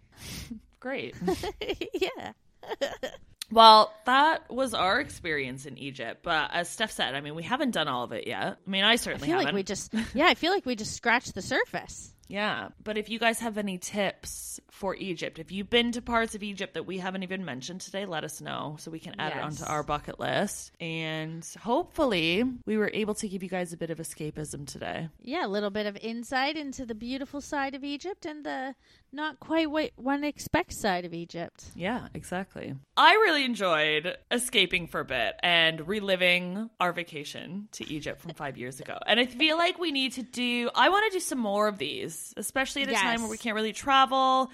Great. 0.78 1.14
yeah. 1.94 2.32
well, 3.52 3.92
that 4.06 4.50
was 4.50 4.74
our 4.74 5.00
experience 5.00 5.66
in 5.66 5.78
Egypt. 5.78 6.20
But 6.22 6.50
as 6.52 6.68
Steph 6.68 6.92
said, 6.92 7.14
I 7.14 7.20
mean, 7.20 7.34
we 7.34 7.42
haven't 7.42 7.72
done 7.72 7.88
all 7.88 8.04
of 8.04 8.12
it 8.12 8.26
yet. 8.26 8.58
I 8.66 8.70
mean, 8.70 8.84
I 8.84 8.92
I 8.92 8.96
certainly 8.96 9.26
feel 9.26 9.38
haven't. 9.38 9.46
like 9.46 9.54
we 9.54 9.62
just, 9.62 9.92
yeah, 10.14 10.26
I 10.26 10.34
feel 10.34 10.52
like 10.52 10.66
we 10.66 10.76
just 10.76 10.94
scratched 10.94 11.34
the 11.34 11.42
surface. 11.42 12.12
Yeah, 12.30 12.68
but 12.84 12.96
if 12.96 13.08
you 13.08 13.18
guys 13.18 13.40
have 13.40 13.58
any 13.58 13.76
tips 13.76 14.60
for 14.70 14.94
Egypt, 14.94 15.40
if 15.40 15.50
you've 15.50 15.68
been 15.68 15.90
to 15.90 16.00
parts 16.00 16.36
of 16.36 16.44
Egypt 16.44 16.74
that 16.74 16.86
we 16.86 16.98
haven't 16.98 17.24
even 17.24 17.44
mentioned 17.44 17.80
today, 17.80 18.06
let 18.06 18.22
us 18.22 18.40
know 18.40 18.76
so 18.78 18.92
we 18.92 19.00
can 19.00 19.16
add 19.18 19.32
it 19.32 19.42
onto 19.42 19.64
our 19.64 19.82
bucket 19.82 20.20
list. 20.20 20.70
And 20.78 21.44
hopefully, 21.60 22.44
we 22.66 22.76
were 22.76 22.88
able 22.94 23.14
to 23.14 23.26
give 23.26 23.42
you 23.42 23.48
guys 23.48 23.72
a 23.72 23.76
bit 23.76 23.90
of 23.90 23.98
escapism 23.98 24.64
today. 24.64 25.08
Yeah, 25.20 25.44
a 25.44 25.48
little 25.48 25.70
bit 25.70 25.86
of 25.86 25.96
insight 25.96 26.56
into 26.56 26.86
the 26.86 26.94
beautiful 26.94 27.40
side 27.40 27.74
of 27.74 27.82
Egypt 27.82 28.24
and 28.24 28.46
the 28.46 28.76
not 29.12 29.40
quite 29.40 29.70
what 29.70 29.90
one 29.96 30.24
expects 30.24 30.78
side 30.78 31.04
of 31.04 31.14
Egypt. 31.14 31.64
Yeah, 31.74 32.08
exactly. 32.14 32.74
I 32.96 33.12
really 33.12 33.44
enjoyed 33.44 34.16
escaping 34.30 34.86
for 34.86 35.00
a 35.00 35.04
bit 35.04 35.34
and 35.42 35.86
reliving 35.86 36.70
our 36.78 36.92
vacation 36.92 37.68
to 37.72 37.90
Egypt 37.92 38.20
from 38.20 38.34
five 38.34 38.56
years 38.56 38.80
ago. 38.80 38.98
And 39.06 39.18
I 39.18 39.26
feel 39.26 39.56
like 39.56 39.78
we 39.78 39.92
need 39.92 40.12
to 40.12 40.22
do, 40.22 40.70
I 40.74 40.88
want 40.88 41.10
to 41.10 41.16
do 41.16 41.20
some 41.20 41.38
more 41.38 41.68
of 41.68 41.78
these, 41.78 42.32
especially 42.36 42.82
at 42.82 42.90
a 42.90 42.94
time 42.94 43.20
where 43.20 43.30
we 43.30 43.38
can't 43.38 43.54
really 43.54 43.72
travel. 43.72 44.50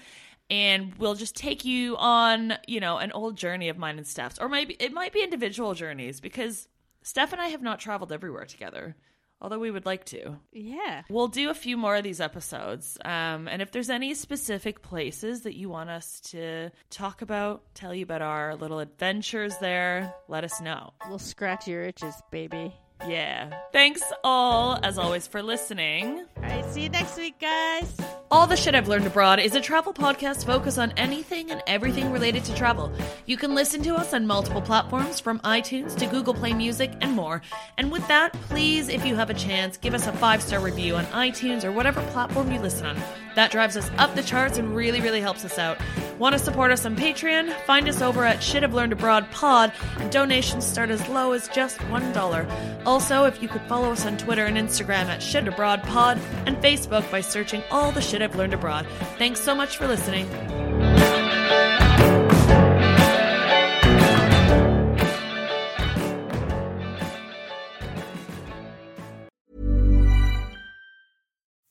And 0.49 0.95
we'll 0.95 1.15
just 1.15 1.35
take 1.35 1.65
you 1.65 1.97
on, 1.97 2.53
you 2.67 2.79
know, 2.79 2.97
an 2.97 3.11
old 3.11 3.35
journey 3.35 3.67
of 3.67 3.77
mine 3.77 3.97
and 3.97 4.07
Steph's. 4.07 4.39
Or 4.39 4.47
maybe 4.47 4.75
it 4.79 4.93
might 4.93 5.11
be 5.11 5.21
individual 5.21 5.73
journeys 5.73 6.21
because 6.21 6.69
Steph 7.03 7.33
and 7.33 7.41
I 7.41 7.47
have 7.47 7.61
not 7.61 7.79
traveled 7.79 8.11
everywhere 8.11 8.45
together. 8.45 8.95
Although 9.39 9.59
we 9.59 9.69
would 9.71 9.85
like 9.85 10.05
to. 10.05 10.37
Yeah. 10.51 11.03
We'll 11.09 11.27
do 11.27 11.49
a 11.49 11.53
few 11.53 11.77
more 11.77 11.95
of 11.95 12.03
these 12.03 12.19
episodes. 12.19 12.97
Um, 13.05 13.47
and 13.47 13.61
if 13.61 13.71
there's 13.71 13.89
any 13.89 14.13
specific 14.15 14.81
places 14.81 15.41
that 15.41 15.55
you 15.55 15.69
want 15.69 15.89
us 15.91 16.19
to 16.31 16.71
talk 16.89 17.21
about, 17.21 17.63
tell 17.75 17.93
you 17.93 18.03
about 18.03 18.23
our 18.23 18.55
little 18.55 18.79
adventures 18.79 19.55
there, 19.57 20.13
let 20.27 20.43
us 20.43 20.59
know. 20.59 20.93
We'll 21.07 21.19
scratch 21.19 21.67
your 21.67 21.83
itches, 21.83 22.15
baby. 22.31 22.73
Yeah. 23.05 23.53
Thanks 23.71 24.01
all, 24.23 24.79
as 24.83 24.97
always, 24.97 25.27
for 25.27 25.43
listening. 25.43 26.25
All 26.37 26.43
right, 26.43 26.65
see 26.65 26.83
you 26.83 26.89
next 26.89 27.17
week, 27.17 27.39
guys. 27.39 27.95
All 28.29 28.45
the 28.47 28.57
Shit 28.57 28.75
I've 28.75 28.87
Learned 28.89 29.07
Abroad 29.07 29.39
is 29.39 29.55
a 29.55 29.61
travel 29.61 29.93
podcast 29.93 30.45
focused 30.45 30.77
on 30.77 30.91
anything 30.97 31.49
and 31.51 31.61
everything 31.67 32.11
related 32.11 32.43
to 32.45 32.55
travel. 32.55 32.91
You 33.25 33.37
can 33.37 33.55
listen 33.55 33.81
to 33.83 33.95
us 33.95 34.13
on 34.13 34.27
multiple 34.27 34.61
platforms 34.61 35.19
from 35.21 35.39
iTunes 35.39 35.95
to 35.97 36.05
Google 36.07 36.33
Play 36.33 36.53
Music 36.53 36.91
and 36.99 37.13
more. 37.13 37.41
And 37.77 37.91
with 37.91 38.05
that, 38.09 38.33
please, 38.33 38.89
if 38.89 39.05
you 39.05 39.15
have 39.15 39.29
a 39.29 39.33
chance, 39.33 39.77
give 39.77 39.93
us 39.93 40.07
a 40.07 40.11
five 40.13 40.41
star 40.41 40.59
review 40.59 40.95
on 40.95 41.05
iTunes 41.05 41.63
or 41.63 41.71
whatever 41.71 42.01
platform 42.07 42.51
you 42.51 42.59
listen 42.59 42.87
on. 42.87 42.97
That 43.35 43.51
drives 43.51 43.77
us 43.77 43.89
up 43.97 44.13
the 44.15 44.23
charts 44.23 44.57
and 44.57 44.75
really, 44.75 44.99
really 44.99 45.21
helps 45.21 45.45
us 45.45 45.57
out. 45.59 45.77
Want 46.17 46.33
to 46.33 46.39
support 46.39 46.71
us 46.71 46.83
on 46.85 46.95
Patreon? 46.95 47.53
Find 47.61 47.87
us 47.87 48.01
over 48.01 48.25
at 48.25 48.41
Shit 48.41 48.63
I've 48.63 48.73
Learned 48.73 48.93
Abroad 48.93 49.29
Pod, 49.29 49.71
and 49.99 50.11
donations 50.11 50.65
start 50.65 50.89
as 50.89 51.07
low 51.07 51.33
as 51.33 51.47
just 51.49 51.77
$1. 51.77 52.86
Also, 52.87 53.25
if 53.25 53.41
you 53.41 53.49
could 53.49 53.63
follow 53.63 53.91
us 53.91 54.05
on 54.05 54.17
Twitter 54.17 54.45
and 54.45 54.55
Instagram 54.55 55.07
at 55.07 55.21
Shit 55.21 55.45
Abroad 55.45 55.83
Pod, 55.83 56.17
and 56.45 56.55
Facebook 56.57 57.11
by 57.11 57.19
searching 57.19 57.61
all 57.69 57.91
the 57.91 57.99
shit 58.01 58.21
I've 58.21 58.37
learned 58.37 58.53
abroad. 58.53 58.87
Thanks 59.17 59.41
so 59.41 59.53
much 59.53 59.75
for 59.75 59.87
listening. 59.89 60.25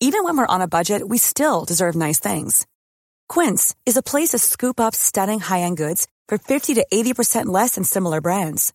Even 0.01 0.23
when 0.23 0.37
we're 0.37 0.47
on 0.47 0.61
a 0.61 0.69
budget, 0.69 1.09
we 1.09 1.17
still 1.17 1.65
deserve 1.65 1.97
nice 1.97 2.21
things. 2.21 2.67
Quince 3.27 3.75
is 3.87 3.97
a 3.97 4.03
place 4.03 4.31
to 4.31 4.39
scoop 4.39 4.79
up 4.79 4.95
stunning 4.95 5.41
high-end 5.41 5.79
goods 5.79 6.07
for 6.29 6.37
50 6.37 6.75
to 6.75 6.87
80% 6.93 7.47
less 7.47 7.77
than 7.77 7.85
similar 7.85 8.21
brands. 8.21 8.75